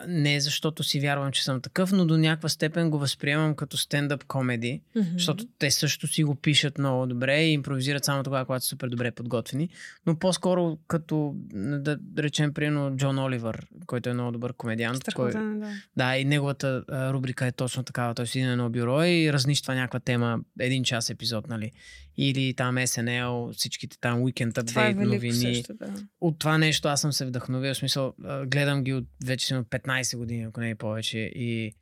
[0.08, 4.24] не защото си вярвам, че съм такъв, но до някаква степен го възприемам като стендъп
[4.24, 5.06] комеди, Мгм.
[5.14, 8.88] защото те също си го пишат много добре и импровизират само тогава, когато са супер
[8.88, 9.70] добре подготвени.
[10.06, 15.04] Но по-скоро като, да речем, примерно Джон Оливър, който е много добър комедиант.
[15.16, 15.72] Кой, да.
[15.98, 18.14] да, и неговата а, рубрика е точно такава.
[18.14, 21.72] Той седи на едно бюро и разнищва някаква тема, един час епизод, нали?
[22.20, 25.94] Или там SNL, всичките там Weekend Това е Update, велико новини също, да.
[26.22, 27.74] от това нещо аз съм се вдъхновил.
[27.74, 28.14] В смисъл,
[28.46, 31.20] гледам ги от вече си от 15 години, ако не и повече.
[31.20, 31.76] И,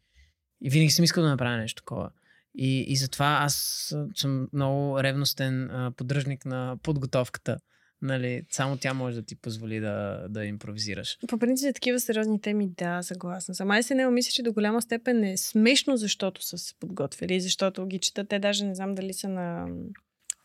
[0.61, 2.09] и винаги съм искал да направя нещо такова.
[2.57, 7.57] И, и затова аз съм много ревностен а, поддръжник на подготовката.
[8.01, 11.17] Нали, само тя може да ти позволи да, да импровизираш.
[11.27, 13.71] По принцип, такива сериозни теми, да, съгласна съм.
[13.71, 17.85] Ай се не мисля, че до голяма степен е смешно, защото са се подготвили, защото
[17.85, 18.29] ги четат.
[18.29, 19.67] Те даже не знам дали са на...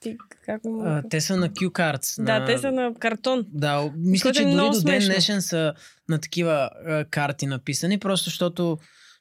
[0.01, 0.17] Ти,
[0.47, 0.83] как му...
[0.85, 2.25] А, те са на Q Cards.
[2.25, 2.47] да, на...
[2.47, 3.47] те са на картон.
[3.49, 5.13] Да, мисля, Което че е дори много до ден смешно.
[5.13, 5.75] днешен са
[6.09, 8.79] на такива а, карти написани, просто защото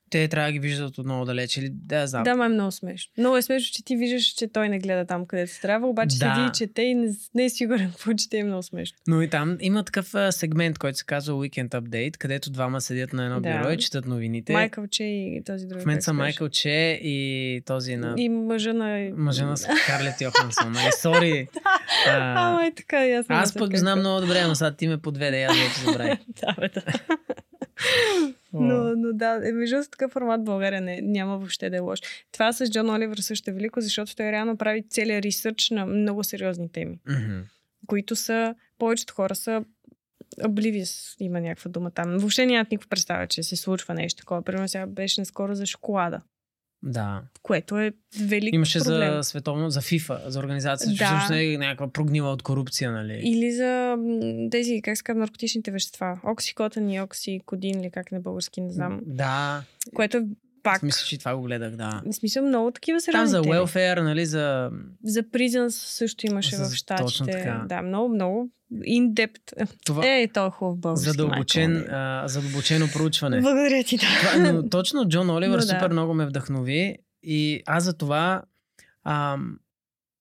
[0.10, 1.60] те трябва да ги виждат от много далече.
[1.60, 2.23] Или, да, знам.
[2.23, 3.11] Да, ма е много смешно.
[3.18, 6.36] Много е смешно, че ти виждаш, че той не гледа там, където трябва, обаче Да.
[6.36, 8.98] седи и чете и не, не е сигурен какво чете е много смешно.
[9.07, 13.14] Но и там има такъв а, сегмент, който се казва Weekend Update, където двама седят
[13.14, 13.49] на едно Да.
[13.53, 14.53] бюро и четат новините.
[14.53, 15.81] Майкъл Че и този друг.
[15.81, 16.14] в момента са?
[16.14, 16.69] Майкъл Че
[17.03, 19.10] и този на И мъжа на...
[19.15, 20.72] мъжа на Скарлет Йохансон.
[20.72, 21.48] Нали, сори.
[22.07, 25.57] Ама е така, и аз пък знам много добре, но сега ти ме подведе, аз
[25.57, 26.19] вече забравих.
[26.41, 26.81] да, бе, да.
[28.54, 32.00] Но, но да, е, между такъв формат България не, няма въобще да е лош.
[32.32, 36.24] Това с Джон Оливър също е велико, защото той реално прави целият ресърч на много
[36.24, 37.00] сериозни теми,
[37.88, 39.64] които са, повечето хора са
[40.42, 42.18] oblivious, има някаква дума там.
[42.18, 44.42] Въобще нямат никаква представа, че се случва нещо такова.
[44.42, 46.22] Примерно сега беше наскоро за шоколада,
[46.84, 47.22] Да.
[47.44, 47.92] което е
[48.22, 49.14] велик Имаше проблем.
[49.14, 51.06] за световно, за FIFA, за организация, че Да.
[51.06, 53.22] всъщност е някаква прогнила от корупция, нали?
[53.24, 53.98] Или за
[54.52, 56.20] тези, как се казва, наркотичните вещества.
[56.24, 59.00] Оксикотен и оксикодин, или как на български, не знам.
[59.06, 60.22] Да, Което е
[60.64, 60.84] пак.
[60.84, 62.02] мисля, че това го гледах, да.
[62.06, 64.69] В смисъл много такива Там сериозни за welfare, нали, за...
[65.03, 67.06] За Prisons също имаше За- в щатите.
[67.06, 67.65] точно така.
[67.65, 69.68] Да, много, много in-depth.
[69.86, 71.06] Това, Е, то е хубав български.
[71.06, 73.41] задълбочен, а, задълбочено проучване.
[73.41, 74.06] Благодаря ти, да.
[74.22, 75.68] Това, но точно Джон Оливър Но да.
[75.69, 78.41] супер много ме вдъхнови и аз за това
[79.06, 79.57] ам,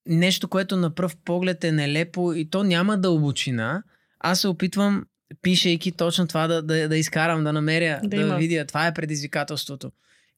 [0.06, 3.82] нещо, което на пръв поглед е нелепо и то няма дълбочина,
[4.20, 5.05] аз се опитвам,
[5.43, 8.36] пишейки точно това да, да, да изкарам, да намеря, Да да, има.
[8.36, 8.65] видя.
[8.65, 9.90] Това е предизвикателството.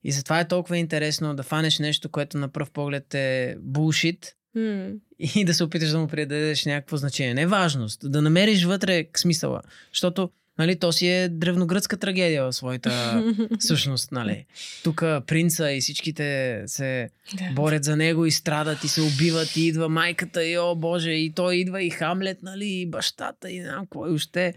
[0.05, 4.89] И затова е толкова интересно да фанеш нещо, което на пръв поглед е булшит М.
[5.18, 7.35] и да се опиташ да му придадеш някакво значение.
[7.35, 9.62] Не важност, да намериш вътре смисъла.
[9.93, 13.22] Защото нали, то си е древногръцка трагедия в своята
[13.59, 14.12] същност.
[14.12, 14.47] Нали.
[14.85, 14.97] Тук
[15.27, 17.44] принца и всичките се Да.
[17.55, 21.32] борят за него и страдат и се убиват и идва майката и о боже и
[21.35, 24.55] той идва и Хамлет, нали, и бащата и знам кой още.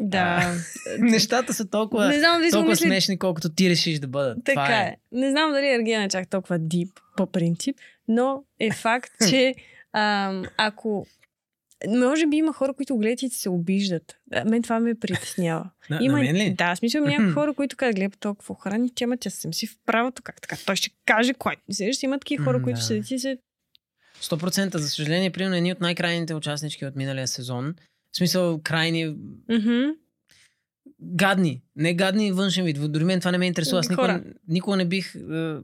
[0.00, 0.54] Да.
[0.98, 4.38] Нещата са толкова, Не знам дали толкова мисли смешни, колкото ти решиш да бъдат.
[4.44, 4.96] Така Това е.
[5.12, 7.76] Не знам дали Ергена е чак толкова дип по принцип,
[8.08, 9.54] но е факт, че
[9.92, 11.06] ам, ако
[11.88, 14.16] може би има хора, които гледат и се обиждат.
[14.46, 15.70] Мен това ме притеснява.
[15.90, 16.54] На, Има, на мен ли?
[16.54, 19.76] Да, смисъл някакви хора, които казват, гледа толкова охрани, тя ма тя съм си в
[19.86, 20.56] правото, как така.
[20.66, 21.56] Той ще каже кой.
[21.70, 23.38] Сещаш, има такива хора, които седят и се...
[24.22, 24.76] 100%.
[24.76, 27.74] За съжаление, примерно едни от най-крайните участнички от миналия сезон.
[28.16, 29.06] В смисъл, крайни
[29.50, 29.90] Мгм.
[31.00, 31.62] гадни.
[31.76, 32.92] Не гадни външен вид.
[32.92, 33.78] Дори мен това не ме интересува.
[33.78, 35.56] Аз никога, никога не бих е,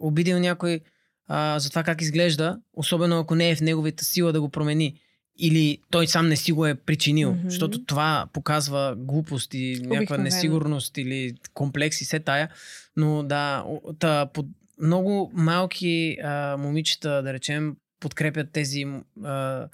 [0.00, 0.80] обидил някой
[1.26, 5.00] а, за това как изглежда, особено ако не е в неговата сила да го промени.
[5.38, 7.34] Или той сам не си го е причинил.
[7.34, 7.50] Мгм.
[7.50, 12.48] Защото това показва глупост и някаква несигурност или комплекс и се тая.
[12.96, 13.64] Но да,
[13.98, 14.46] та, под,
[14.80, 18.86] много малки а, момичета, да речем, подкрепят тези
[19.24, 19.68] а,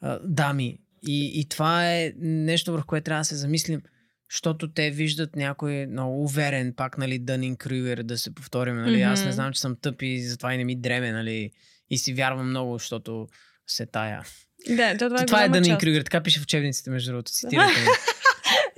[0.00, 0.78] а, дами.
[1.06, 3.82] И, и това е нещо, върху което трябва да се замислим.
[4.30, 9.24] Защото те виждат някой много уверен, пак, нали, Дънин Крюгер, да се повторим, нали, аз
[9.24, 11.50] не знам, че съм тъп и затова и не ми дреме, нали,
[11.90, 13.28] и си вярвам много, защото
[13.66, 14.22] се тая.
[14.68, 15.78] Да, то това е, Това е голяма Дънин.
[15.78, 17.74] Крюгер, така пише в учебниците, между другото, цитирате.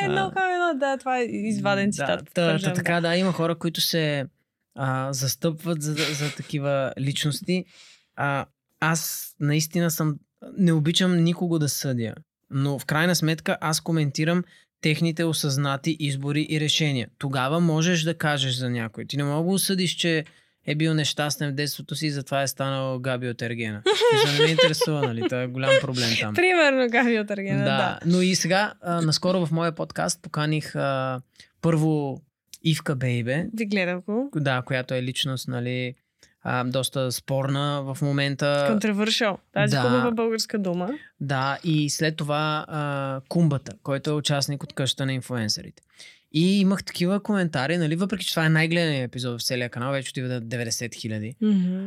[0.00, 2.24] Едно към едно, да, това е изваден цитат.
[2.34, 4.26] Да, та, та, така, да, има хора, които се
[4.74, 7.64] а, застъпват за, за такива личности.
[8.16, 8.46] А,
[8.80, 10.14] аз наистина съм.
[10.58, 12.14] Не обичам никого да съдя.
[12.50, 14.44] Но в крайна сметка аз коментирам
[14.80, 17.08] техните осъзнати избори и решения.
[17.18, 19.04] Тогава можеш да кажеш за някой.
[19.04, 20.24] Ти не мога да осъдиш, че
[20.66, 23.82] е бил нещастен в детството си и затова е станал Габи от Ергена.
[24.12, 25.20] Мисля, не ме интересува, нали?
[25.20, 26.34] Това е голям проблем там.
[26.34, 27.64] Примерно, Габи от Аргена, да.
[27.64, 31.20] Да, но и сега, а, наскоро в моя подкаст поканих а,
[31.62, 32.22] първо
[32.62, 34.30] Ивка Бейбе, Ви гледах го.
[34.34, 35.94] да, която е личност, нали,
[36.50, 38.66] а, доста спорна в момента.
[38.70, 39.38] Контравършал.
[39.54, 39.82] Тази Да.
[39.82, 40.88] хубава българска дума.
[41.20, 45.82] Да, и след това а, Кумбата, който е участник от къщата на инфуенсърите.
[46.32, 50.10] И имах такива коментари, нали, въпреки че това е най-гледаният епизод в целия канал, вече
[50.10, 51.34] отива да 90 хиляди.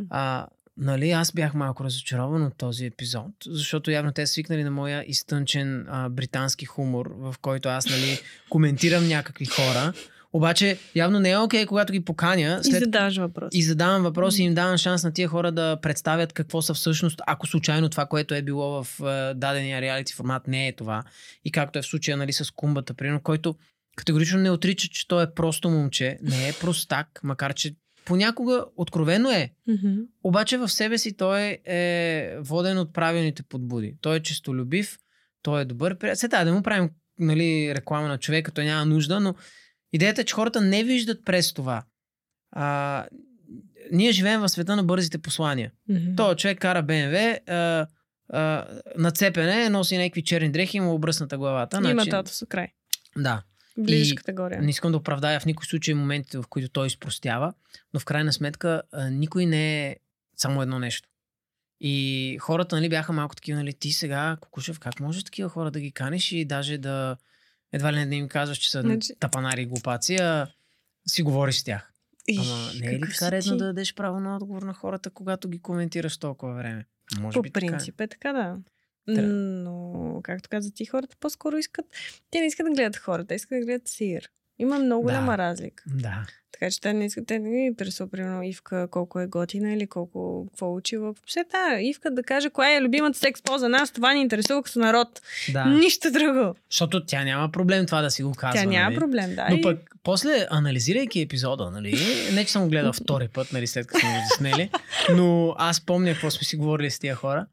[0.09, 0.47] А,
[0.77, 5.03] нали, аз бях малко разочарован от този епизод, защото явно те са свикнали на моя
[5.07, 8.19] изтънчен а, британски хумор, в който аз нали,
[8.49, 9.93] коментирам някакви хора.
[10.33, 12.79] Обаче явно не е окей, когато ги поканя И след...
[12.83, 13.49] задаваш въпрос.
[13.53, 17.21] и задавам въпроси и им давам шанс на тия хора да представят какво са всъщност,
[17.27, 21.03] ако случайно това, което е било в е, дадения реалити формат не е това.
[21.45, 23.55] И както е в случая нали, с Кумбата, примерно, който
[23.95, 27.75] категорично не отрича, че той е просто момче, не е простак, макар че
[28.05, 29.93] понякога откровено е, Мгм.
[30.23, 33.95] обаче в себе си той е воден от правилните подбуди.
[34.01, 34.97] Той е честолюбив,
[35.41, 36.19] той е добър приятел.
[36.19, 36.89] Се да да му правим
[37.19, 39.35] нали, реклама на човека, той няма нужда, но
[39.93, 41.83] идеята е, че хората не виждат през това.
[42.51, 43.05] А,
[43.91, 45.71] ние живеем в света на бързите послания.
[45.89, 46.15] Мгм.
[46.17, 47.87] Той човек кара БМВ, а,
[48.29, 51.77] а, нацепене, носи някакви черни дрехи и му е обръсната главата.
[51.77, 52.67] Има значи- тато с край.
[53.17, 53.43] Да.
[53.77, 54.61] Близък И- категория.
[54.61, 57.53] Не искам да оправдая в никой случай моментите, в които той изпростява,
[57.93, 59.95] но в крайна сметка а, никой не е
[60.37, 61.09] само едно нещо.
[61.79, 65.79] И хората нали, бяха малко такива, нали, ти сега, Кукушев, как може такива хора да
[65.79, 67.17] ги каниш и даже да
[67.73, 70.47] едва ли не да им казваш, че са Значи- тапанари и глупаци, а
[71.07, 71.91] си говориш с тях.
[72.39, 73.57] Ама не е ли така редно ти?
[73.57, 76.85] да дадеш право на отговор на хората, когато ги коментираш толкова време?
[77.19, 77.69] Може По би така е.
[77.69, 78.57] принцип е така, да.
[79.07, 81.85] Но, както каза ти, хората по-скоро искат...
[82.31, 84.29] Те не искат да гледат хората, искат да гледат сир.
[84.61, 85.13] Има много Да.
[85.13, 85.83] голяма разлика.
[85.87, 86.25] Да.
[86.51, 89.87] Така че те не искат, те не ги интересува, примерно, Ивка колко е готина или
[89.87, 91.13] колко, какво учила.
[91.25, 94.79] Все та, Ивка да каже коя е любимата секс поза нас, това ни интересува като
[94.79, 95.21] народ.
[95.53, 95.65] да.
[95.65, 96.55] Нищо друго.
[96.69, 98.61] Защото тя няма проблем това да си го казва.
[98.61, 98.95] Тя няма нали?
[98.95, 99.47] проблем, да.
[99.49, 101.97] Но и- пък, после, анализирайки епизода, нали,
[102.33, 104.69] не че съм го гледал втори път, нали, след като сме го заснели,
[105.15, 107.45] но аз помня какво сме си говорили с тия хора.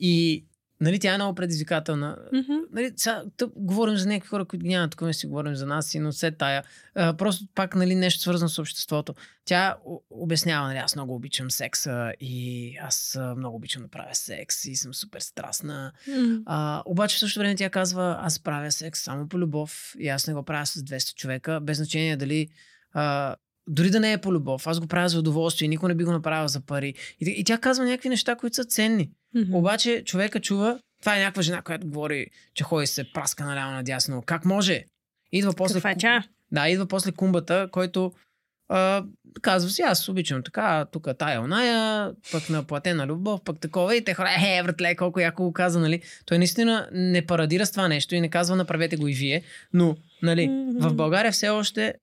[0.00, 0.44] И,
[0.80, 2.16] нали, тя е много предизвикателна.
[2.32, 2.52] Мгм.
[2.72, 5.66] Нали, сега, тъп, говорим за някакви хора, които ги няма, тук не си говорим за
[5.66, 6.62] нас, и но все тая.
[6.94, 9.14] А, просто пак, нали, нещо свързано с обществото.
[9.44, 9.76] Тя
[10.10, 14.94] обяснява, нали, аз много обичам секса и аз много обичам да правя секс и съм
[14.94, 15.92] супер страстна.
[16.08, 16.40] М.
[16.46, 20.26] А, обаче в същото време тя казва, аз правя секс само по любов и аз
[20.26, 22.48] не го правя с 200 човека, без значение дали
[22.92, 23.36] а,
[23.66, 26.12] дори да не е по любов, аз го правя за удоволствие, никой не би го
[26.12, 26.94] направил за пари.
[27.20, 29.10] И, и тя казва някакви неща, които са ценни.
[29.34, 29.54] Мгм.
[29.54, 34.22] Обаче човека чува, това е някаква жена, която говори, че ходи се праска наляво надясно.
[34.22, 34.84] Как може?
[35.32, 36.22] Идва после, Каква е ку- тя?
[36.52, 38.12] да, идва после кумбата, който
[38.68, 39.04] а,
[39.42, 44.04] казва си, аз обичам така, тук тая оная, пък на платена любов, пък такова и
[44.04, 46.02] те хора, е, братле, колко яко го каза, нали?
[46.26, 49.42] Той наистина не парадира с това нещо и не казва, направете го и вие,
[49.72, 50.78] но, нали, Мгм.
[50.80, 51.94] в България все още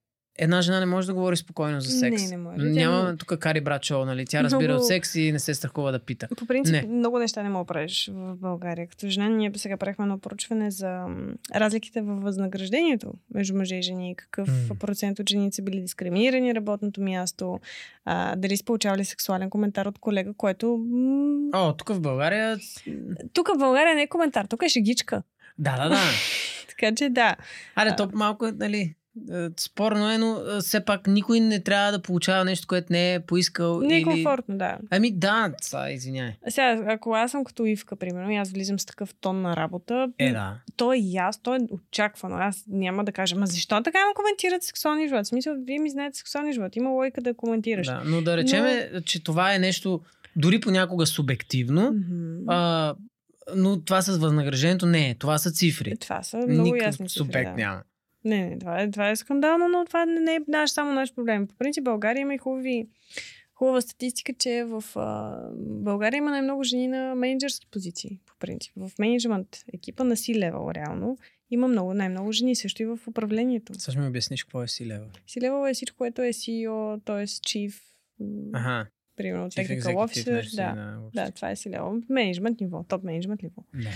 [0.41, 2.23] една жена не може да говори спокойно за секс.
[2.23, 2.65] Не, не може.
[2.65, 4.26] Няма не- тук кари брачо, нали?
[4.26, 6.27] Тя разбира Много- от секс и не се страхува да пита.
[6.38, 6.81] По принцип, Не.
[6.84, 8.88] много неща не мога правиш в България.
[8.88, 11.05] Като жена, ние сега правихме едно проучване за
[11.55, 14.15] разликите във възнаграждението между мъже и жени.
[14.15, 14.76] Какъв М.
[14.76, 17.59] процент от жените са били дискриминирани работното място,
[18.05, 20.80] а, дали са получавали сексуален коментар от колега, което...
[21.53, 22.57] О, тук в България...
[23.34, 25.23] Тук в България не е коментар, тук е шегичка.
[25.57, 25.99] Да, да, да.
[26.69, 27.35] Така че да.
[27.76, 28.95] Аре, то малко нали,
[29.59, 33.19] спорно е, но е, все пак никой не трябва да получава нещо, което не е
[33.19, 33.81] поискал.
[33.81, 34.03] Не е или...
[34.03, 34.77] комфортно, да.
[34.89, 36.31] Ами да, са, извиняй.
[36.49, 40.07] Сега, ако аз съм като Ивка, примерно, и аз влизам с такъв тон на работа,
[40.19, 40.57] Е, да.
[40.75, 42.35] то е ясно, то е очаквано.
[42.35, 45.25] Аз няма да кажа, ма защо така ме коментират сексуалния живот?
[45.25, 46.75] В смисъл, вие ми знаете сексуалния живот.
[46.75, 47.88] Има логика да коментираш.
[47.88, 48.01] да.
[48.05, 49.01] Но да речем, но...
[49.01, 50.01] че това е нещо
[50.35, 52.43] дори понякога субективно, Мгм.
[52.47, 52.95] а,
[53.55, 55.15] но това с възнаграждението не е.
[55.15, 55.97] Това са цифри.
[55.97, 57.55] Това са много Никакъв ясни цифри, субект да.
[57.55, 57.81] няма.
[58.26, 61.14] Не, не, това е, това е скандално, но това не, не е наш, само наш
[61.15, 61.48] проблем.
[61.48, 62.88] По принцип, България има и хубави,
[63.53, 68.73] хубава статистика, че в а, България има най-много жени на менеджерски позиции, по принцип.
[68.77, 71.18] В менеджмент екипа на C-level, реално,
[71.52, 73.73] има много, най-много жени, също и в управлението.
[73.80, 75.06] Ще ми обясниш какво е лева.
[75.27, 77.27] C-level е всичко, което е CEO, т.е.
[77.27, 77.73] Chief,
[78.19, 78.85] м, Ага.
[79.15, 80.43] примерно Chief Technical Officer.
[80.43, 81.22] си, Да, въобще.
[81.22, 82.03] да, това е C-level.
[82.10, 83.64] Менеджмент ниво, топ менеджмент ниво.
[83.73, 83.89] Да.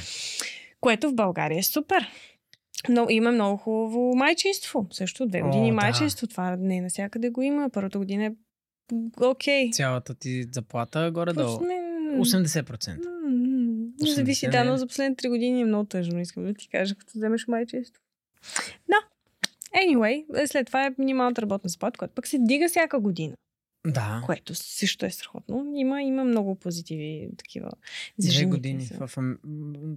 [0.81, 2.07] Което в България е супер.
[2.89, 4.87] Но има много хубаво майчинство.
[4.91, 5.75] Също две О, години да.
[5.75, 6.27] майчинство.
[6.27, 7.69] Това не навсякъде го има.
[7.69, 8.31] Първата година е
[9.21, 9.71] окей.
[9.71, 11.47] Цялата ти заплата горе-долу.
[11.47, 13.05] Просто не- 80%.
[13.05, 14.63] М, м, Не зависи, 80 да, е.
[14.63, 18.01] но за последните три години е много тъжно, искам да ти кажа, като вземеш майчинство.
[18.89, 18.95] Да.
[19.83, 23.35] Anyway, е, след това е минималната работна заплата, която пък се дига всяка година,
[23.85, 24.21] Да.
[24.25, 25.73] което също е страхотно.
[25.75, 27.71] Има, има много позитиви такива.
[28.17, 28.85] за Две години.
[28.85, 29.07] са.
[29.07, 29.37] В,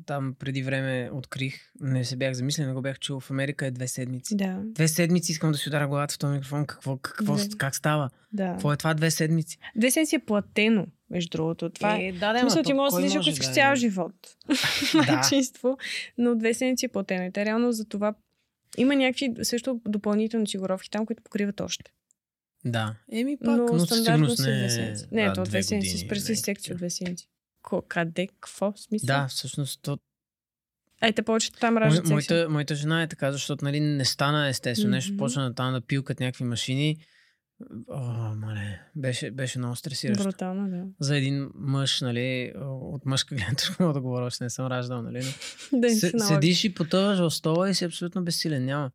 [0.06, 3.20] там преди време открих, не се бях замислил, не го бях чул.
[3.20, 4.36] В Америка е две седмици.
[4.36, 6.66] Да, Две седмици искам да си ударя главата в този микрофон.
[6.66, 8.10] Какво, какво, как става?
[8.32, 8.52] да.
[8.52, 9.59] Какво е това две седмици?
[9.77, 11.70] Две седмици е платено, между другото.
[11.70, 13.55] Това е е, да, да, смисъл, ти можеш да седиш, ако искаш да е?
[13.55, 14.15] цял живот.
[14.94, 15.78] Майчинство.
[16.19, 17.24] Но две седмици е платено.
[17.24, 18.15] И те реално за това
[18.78, 21.90] има някакви също допълнителни осигуровки там, които покриват още.
[22.68, 22.94] Да.
[23.12, 25.04] Еми пак, но, но, стандартно са две не седмици.
[25.04, 25.92] е Не, да, то две седмици.
[25.92, 26.44] години, Представи си не.
[26.44, 27.28] секция от две седмици.
[27.88, 28.26] Къде?
[28.26, 28.72] Какво?
[28.76, 29.06] Смисъл?
[29.06, 29.98] Да, всъщност то,
[31.00, 34.48] Ай, те повечето там раждат Мо, моята, моята жена е така, защото нали, не стана
[34.48, 34.90] естествено.
[34.90, 35.18] Нещо Мгм.
[35.18, 36.96] почна да там да пилкат някакви машини.
[37.88, 38.00] О,
[38.34, 40.24] мале, беше, беше много стресиращо.
[40.24, 40.84] Брутално, да.
[41.00, 45.02] За един мъж, нали, от мъжка гледна точка мога да говоря, още не съм раждал,
[45.02, 45.24] нали,
[45.72, 48.64] но Да Се, седиш и потъваш в стола и си абсолютно безсилен.
[48.64, 48.90] Няма.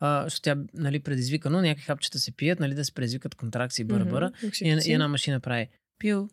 [0.00, 3.84] А, защото тя, нали, предизвика, но някакви хапчета се пият, нали, да се предизвикат контракции,
[3.84, 4.04] Мгм.
[4.04, 4.30] бъра.
[4.60, 5.68] И, и една машина прави
[5.98, 6.28] пил,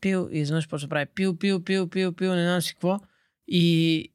[0.00, 3.00] пил, и изведнъж почва да прави пил, пил, пил, пил, пил, не знам си какво.
[3.48, 4.08] И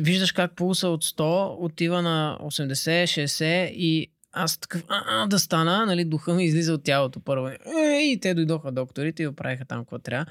[0.00, 5.38] виждаш как пулса от 100 отива на 80, 60 и аз такъв, а, а, да
[5.38, 7.48] стана, нали, духа ми излиза от тялото първо.
[7.48, 7.58] Е,
[8.02, 10.26] и те дойдоха докторите и оправиха там какво трябва.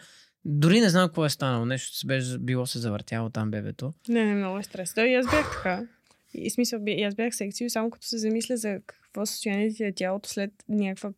[0.46, 1.66] Дори не знам какво е станало.
[1.66, 3.94] Нещо се беше било се завъртяло там бебето.
[4.08, 4.94] Не, не, много е стрес.
[4.94, 5.88] Да, и аз бях така.
[6.34, 10.30] И смисъл, аз бях секцио, само като се замисля за какво състояние ти е тялото
[10.30, 11.12] след някаква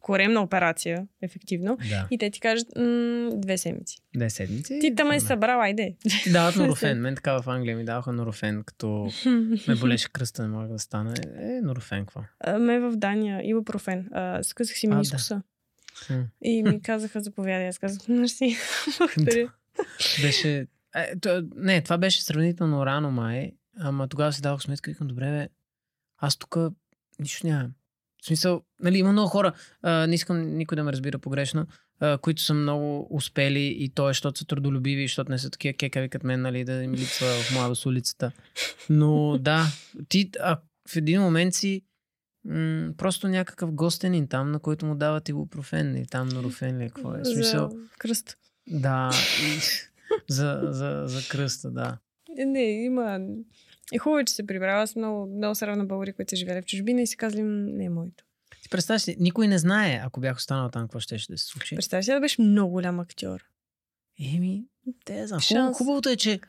[0.00, 1.78] коремна операция, ефективно.
[1.88, 2.08] Да.
[2.10, 3.96] И те ти кажат, м- две седмици.
[4.16, 4.78] Две седмици.
[4.80, 5.20] Ти там е Да.
[5.20, 5.96] събрал, айде.
[6.22, 7.00] Ти дават норофен.
[7.00, 9.10] Мен така в Англия ми даваха норофен, като
[9.68, 11.14] ме болеше кръста, не мога да стане.
[11.36, 12.20] Е, норофен, какво?
[12.58, 14.08] Ме в Дания, ибупрофен.
[14.42, 14.94] Скъсах си да.
[14.94, 15.42] менискуса.
[16.10, 16.24] М.
[16.42, 17.68] И ми казаха, заповядай.
[17.68, 18.56] Аз казах, мерси.
[18.98, 19.52] Благодаря.
[20.22, 20.66] Беше...
[20.96, 25.08] Е, то, не, това беше сравнително рано май, ама тогава си давах сметка и викам,
[25.08, 25.48] добре, бе,
[26.18, 26.56] аз тук
[27.18, 27.72] нищо нямам.
[28.22, 29.52] В смисъл, нали, има много хора,
[29.82, 31.66] а, не искам никой да ме разбира погрешно,
[32.00, 35.74] а, които са много успели и то е, защото са трудолюбиви, защото не са такива
[35.76, 38.32] кекави като мен, нали, да им липсва в младост улицата.
[38.90, 39.66] Но да,
[40.08, 41.82] ти а, в един момент си
[42.44, 47.14] м- просто някакъв гостенин там, на който му дават ибупрофен и там норофен ли, какво
[47.14, 47.24] е.
[47.24, 48.36] Смисъл, За кръст.
[48.66, 49.10] да,
[49.42, 49.58] и,
[50.28, 51.98] за, за, за кръста, да.
[52.38, 53.20] Е, Не, има...
[53.94, 54.82] Е хубаво, е, че се прибрала.
[54.82, 57.50] Аз много, много се равна българи, които са живели в чужбина и си казали, «М,
[57.50, 58.24] не е моето.
[58.62, 61.74] Ти представяш си, никой не знае, ако бях останал там, какво ще, ще се случи.
[61.74, 63.44] Представя си да беше много голям актьор.
[64.34, 64.64] Еми,
[65.04, 65.40] те знам.
[65.40, 65.58] Шанс.
[65.58, 66.40] Хубаво, хубавото е, че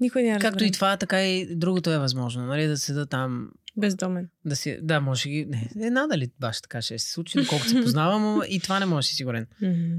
[0.00, 2.46] Никой не е както и това, така и другото е възможно.
[2.46, 4.28] Нали, да седа там, Бездомен.
[4.44, 4.78] да си...
[4.82, 5.44] Да, може ги...
[5.44, 9.04] Не, е, надали баш така ще се случи, доколкото се познавам, и това не може
[9.04, 9.46] да си сигурен.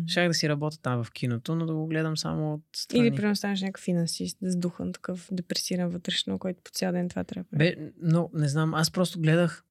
[0.07, 3.07] Щях да си работя там в киното, но да го гледам само от страни.
[3.07, 7.47] Или примерно станеш някакъв финансист, сдухан, такъв депресиран вътрешно, който по цял ден това трябва.
[7.57, 9.63] Бе, но не знам, аз просто гледах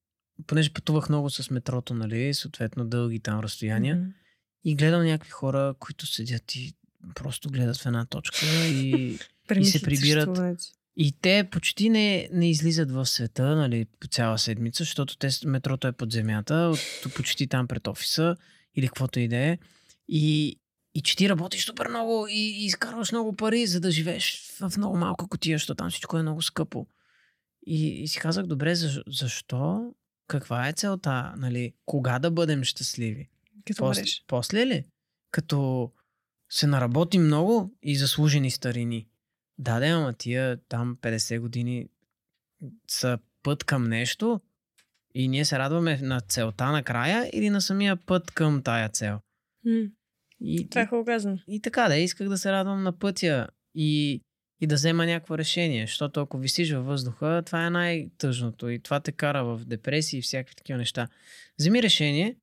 [0.47, 4.07] понеже пътувах много с метрото, нали, съответно дълги там разстояния, Мгм.
[4.65, 6.75] и гледам някакви хора, които седят и
[7.15, 9.19] просто гледат в една точка и,
[9.49, 10.39] Премислят прибират.
[10.97, 15.87] И те почти не, не излизат в света, нали, по цяла седмица, защото те, метрото
[15.87, 18.37] е под земята, от, почти там пред офиса
[18.75, 19.59] или каквото и да е.
[20.09, 20.57] И,
[20.95, 24.73] и че ти работиш супер много и, и изкарваш много пари, за да живееш в
[24.77, 26.87] много малка котия, защото там всичко е много скъпо.
[27.67, 29.95] И, и си казах, добре, защо, защо?
[30.29, 31.35] Каква е целта?
[31.37, 31.73] Нали?
[31.87, 33.29] Кога да бъдем щастливи?
[33.67, 34.85] Като После, после ли?
[35.31, 35.91] Като
[36.51, 39.07] се наработи много и заслужени старини.
[39.59, 41.89] Да, да, ама тия там 50 години
[42.89, 44.41] са път към нещо
[45.15, 49.21] и ние се радваме на целта накрая или на самия път към тая цел.
[50.41, 51.39] И, Това е хубаво казано.
[51.49, 54.21] и така да, исках да се радвам на пътя и,
[54.61, 59.01] и да взема някакво решение, защото ако висиш във въздуха, това е най-тъжното и това
[59.01, 61.09] те кара в депресии и всякакви такива неща.
[61.59, 62.37] Вземи решение,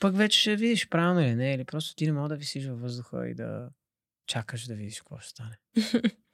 [0.00, 2.80] пък вече ще видиш правилно или не, или просто ти не мога да висиш във
[2.80, 3.70] въздуха и да
[4.26, 5.58] чакаш да видиш какво ще стане.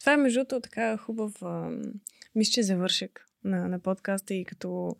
[0.00, 1.82] Това е между другото така хубав, ам,
[2.34, 4.96] мисля, че завършек на, на подкаста и като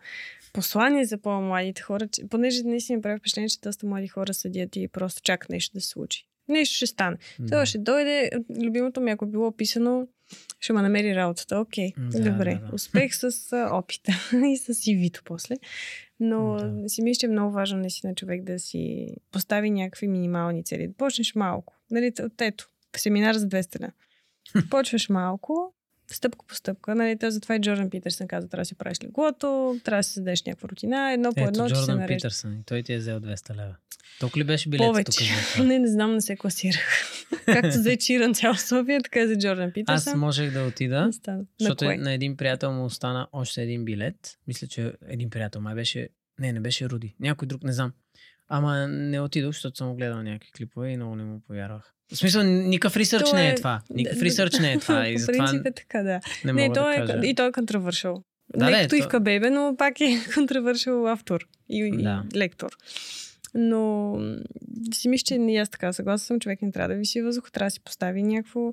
[0.53, 4.77] послание за по-младите хора, че, понеже наистина ми прави впечатление, че доста млади хора седят
[4.77, 6.27] и просто чакат нещо да се случи.
[6.49, 7.17] Нещо ще стане.
[7.49, 8.31] Това ще дойде,
[8.65, 10.09] любимото ми, ако било описано,
[10.61, 11.59] ще ме намери работата.
[11.59, 12.59] Окей, Да, добре.
[12.63, 12.75] да, да.
[12.75, 14.13] Успех с а, опита
[14.47, 15.55] и с CV-то после.
[16.21, 16.89] Но Да.
[16.89, 20.89] си мисля, че е много важно наистина човек да си постави някакви минимални цели.
[20.89, 21.75] Да почнеш малко.
[21.91, 23.93] Нали, ето, семинар за 200 лева.
[24.71, 25.75] Почваш малко,
[26.15, 26.95] стъпка по стъпка.
[26.95, 30.13] Нали, то затова и Джордан Питърсън каза, трябва да си правиш леглото, трябва да си
[30.13, 32.29] създадеш някаква рутина, едно по Ето едно, че се нарежда.
[32.61, 33.77] И той ти е взел 200 лева.
[34.21, 34.93] Толкова ли беше билет тук?
[34.93, 35.31] Повече.
[35.53, 35.65] това?
[35.69, 37.05] Не, не знам, не се класирах.
[37.47, 40.19] Както за Чиран цяла София, така и за Джордан Аз Питърсън.
[40.19, 41.11] можех да отида.
[41.27, 41.97] На защото кое?
[41.97, 44.39] на един приятел му остана още един билет.
[44.47, 46.09] Мисля, че един приятел май беше...
[46.39, 47.15] Не, не беше Руди.
[47.21, 47.93] Някой друг, не знам.
[48.53, 51.93] Ама не отидох, защото съм гледал някакви клипове и много не му повярвах.
[52.13, 53.83] В смисъл, никакъв ресърч То не е е- това.
[53.91, 55.07] Никакъв ресърч не е това.
[55.09, 56.21] И По затова принцип е така, да.
[56.45, 57.27] не Не, той да е, кажа.
[57.27, 58.23] и той е контравършал.
[58.57, 62.25] Да, не да, като то- Ивка Бебе, но пак е контравършал автор и, Да.
[62.35, 62.71] и лектор.
[63.55, 64.15] Но
[64.95, 67.67] си мисля, че и аз така съгласна съм, човек не трябва да виси въздух, трябва
[67.67, 68.73] да си постави някакво,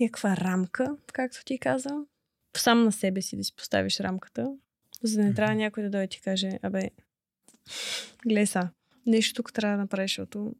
[0.00, 1.90] някаква рамка, както ти каза.
[2.56, 4.52] Сам на себе си да си поставиш рамката,
[5.02, 6.90] за да не трябва някой да дойде и ти каже, абе,
[8.26, 8.68] гледай са,
[9.06, 10.54] нещо тук трябва да направиш, защото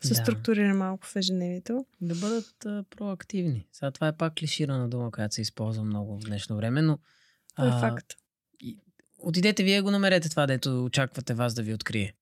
[0.00, 0.14] се Да.
[0.14, 1.86] структурира малко в ежедневието.
[2.00, 3.66] Да бъдат а, проактивни.
[3.72, 6.98] Сега това е пак клиширана дума, която се използва много в днешно време, но
[7.56, 8.06] Това е факт.
[9.18, 12.14] отидете вие го намерете това, дето очаквате вас да ви открие.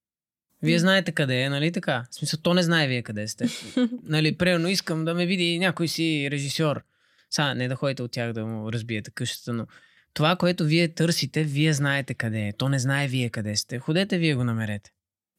[0.62, 2.06] Вие знаете къде е, нали така?
[2.10, 3.46] В смисъл, то не знае вие къде сте.
[4.02, 6.84] нали, примерно искам да ме види някой си режисьор.
[7.30, 9.66] Сега, не да ходите от тях да му разбиете къщата, но
[10.14, 12.52] това, което вие търсите, вие знаете къде е.
[12.52, 13.78] То не знае вие къде сте.
[13.78, 14.90] Ходете, вие го намерете.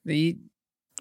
[0.09, 0.37] И,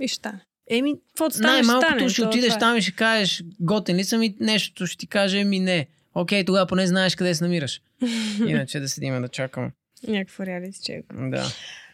[0.00, 0.40] И ще стане.
[0.70, 2.60] еми, Каквото стане, най-малкото ще отидеш това е.
[2.60, 5.86] там и ще кажеш, готен ли съм и нещо ще ти каже, еми не.
[6.14, 7.80] Окей, тогава поне знаеш къде се намираш.
[8.46, 9.72] Иначе да седим да чакаме.
[10.08, 11.04] Някакво реалити чек.
[11.14, 11.46] Да.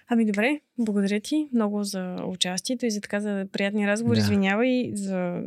[0.08, 4.14] Ами добре, благодаря ти много за участието и за така за приятния разговор.
[4.14, 4.20] Да.
[4.20, 4.24] Да.
[4.24, 5.42] Извинявай за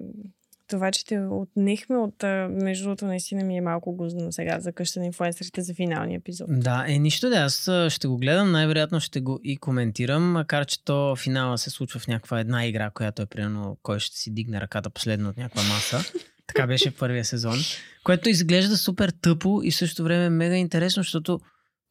[0.68, 2.23] това, че те отнехме от...
[2.49, 6.48] Между другото, наистина ми е малко гузно сега за къща на инфуенсърите за финалния епизод.
[6.49, 10.84] Да, е нищо да, аз ще го гледам, най-вероятно ще го и коментирам, макар че
[10.84, 14.61] то финала се случва в някаква една игра, която е примерно кой ще си дигне
[14.61, 15.99] ръката последно от някаква маса.
[16.48, 17.57] Така беше първия сезон,
[18.03, 21.39] което изглежда супер тъпо и в същото време мега интересно, защото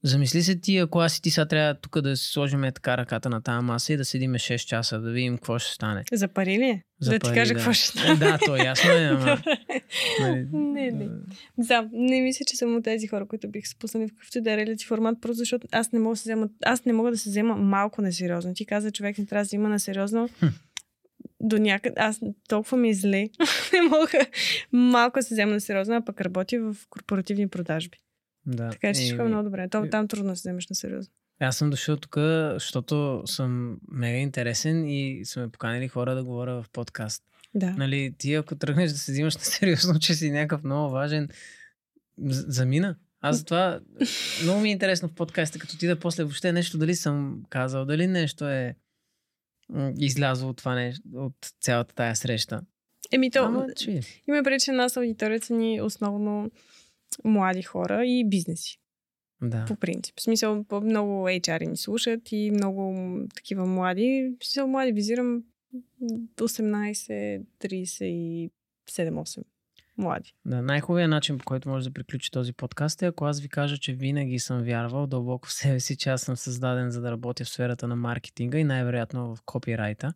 [0.05, 2.97] замисли се ти, ако аз и ти сега трябва тук да си сложим е така
[2.98, 6.05] ръката на тази маса и да седиме 6 часа, да видим какво ще стане.
[6.12, 6.82] За пари ли?
[7.01, 7.59] За да ти пари, кажа да.
[7.59, 8.16] какво ще Е, стане.
[8.16, 9.43] да, то е ясно е, ама...
[10.20, 11.09] Нали, не, не.
[11.59, 14.77] Да, не мисля, че съм от тези хора, които бих спуснали в какъвто да е
[14.86, 17.56] формат, просто защото аз не мога да се взема, аз не мога да се взема
[17.56, 18.55] малко на сериозно.
[18.55, 20.28] Ти каза, човек не трябва да се взема на сериозно.
[20.39, 20.47] Хм.
[21.40, 23.28] До някъде, аз толкова ми е зле.
[23.73, 24.27] не мога
[24.73, 27.98] малко да се взема на сериозно, а пък работя в корпоративни продажби.
[28.47, 28.70] Да.
[28.70, 29.68] Така че всичко е много добре.
[29.68, 31.12] То, там трудно се вземеш на сериозно.
[31.40, 32.16] Аз съм дошъл тук,
[32.52, 37.23] защото съм мега интересен и са ме поканили хора да говоря в подкаст.
[37.55, 37.70] Да.
[37.70, 41.28] Нали, ти ако тръгнеш да се взимаш на сериозно, че си някакъв много важен,
[42.28, 42.97] замина.
[43.20, 43.81] Аз затова
[44.43, 47.85] много ми е интересно в подкаста, като ти да после въобще нещо дали съм казал,
[47.85, 48.77] дали нещо е
[49.98, 52.60] излязло от това нещо, от цялата тая среща.
[53.12, 53.66] Еми то, Ама,
[54.28, 56.51] има преди, че нас аудиторията ни основно
[57.24, 58.78] млади хора и бизнеси.
[59.42, 59.64] Да.
[59.68, 60.14] По принцип.
[60.18, 62.96] В смисъл, много HR ни слушат и много
[63.34, 64.36] такива млади.
[64.40, 65.42] В смисъл, млади визирам
[66.36, 68.50] 18, 37,
[68.90, 69.42] 8.
[69.96, 70.34] млади.
[70.44, 73.78] Да, най-хубавият начин, по който може да приключи този подкаст е, ако аз ви кажа,
[73.78, 77.44] че винаги съм вярвал дълбоко в себе си, че аз съм създаден за да работя
[77.44, 80.12] в сферата на маркетинга и най-вероятно в копирайта.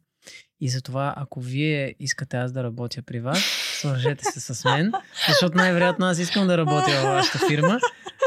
[0.60, 4.93] И затова, ако вие искате аз да работя при вас, свържете се с мен,
[5.28, 7.81] защото най-вероятно аз искам да работя във вашата фирма.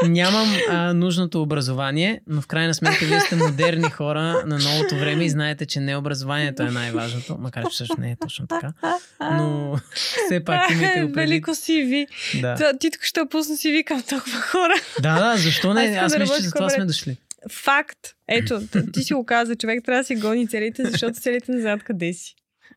[0.04, 5.24] Нямам а, нужното образование, но в крайна сметка вие сте модерни хора на новото време
[5.24, 8.72] и знаете, че не образованието е най-важното, макар че също не е точно така.
[9.20, 9.78] Но
[10.26, 11.14] все пак имайте го предвид.
[11.14, 12.06] Велико CV.
[12.40, 12.54] Да.
[12.54, 14.74] Това, ти тук ще пусна CV към толкова хора.
[15.00, 15.80] да, да, защо не?
[15.80, 17.16] Аз Аз да мисля, че за това сме дошли.
[17.50, 17.98] Факт.
[18.28, 18.60] Ето,
[18.92, 22.12] ти си го каза, човек трябва да си гони целите, защото целите не знаят къде
[22.12, 22.34] си.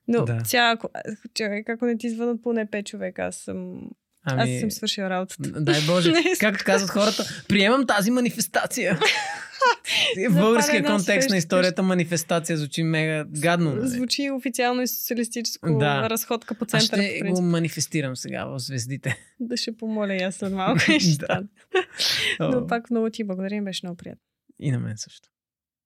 [0.07, 0.41] Но Да.
[0.41, 0.89] ця, ако,
[1.33, 3.81] човек, ако не ти звънат поне 5 човека, аз съм,
[4.23, 5.51] Ами, аз съм свършил работата.
[5.51, 8.99] Дай Боже, както казват хората, приемам тази манифестация.
[10.29, 13.75] В българския контекст на историята манифестация звучи мега гадно.
[13.75, 13.87] нали?
[13.87, 16.09] Звучи официално и социалистическо Да.
[16.09, 17.03] разходка по Аз центъра.
[17.03, 19.17] ще по го манифестирам сега в звездите.
[19.39, 20.79] Да ще помоля и аз след малко.
[20.79, 21.43] ще Да.
[22.39, 24.21] Но пак много ти благодаря, беше много приятно.
[24.59, 25.29] И на мен също.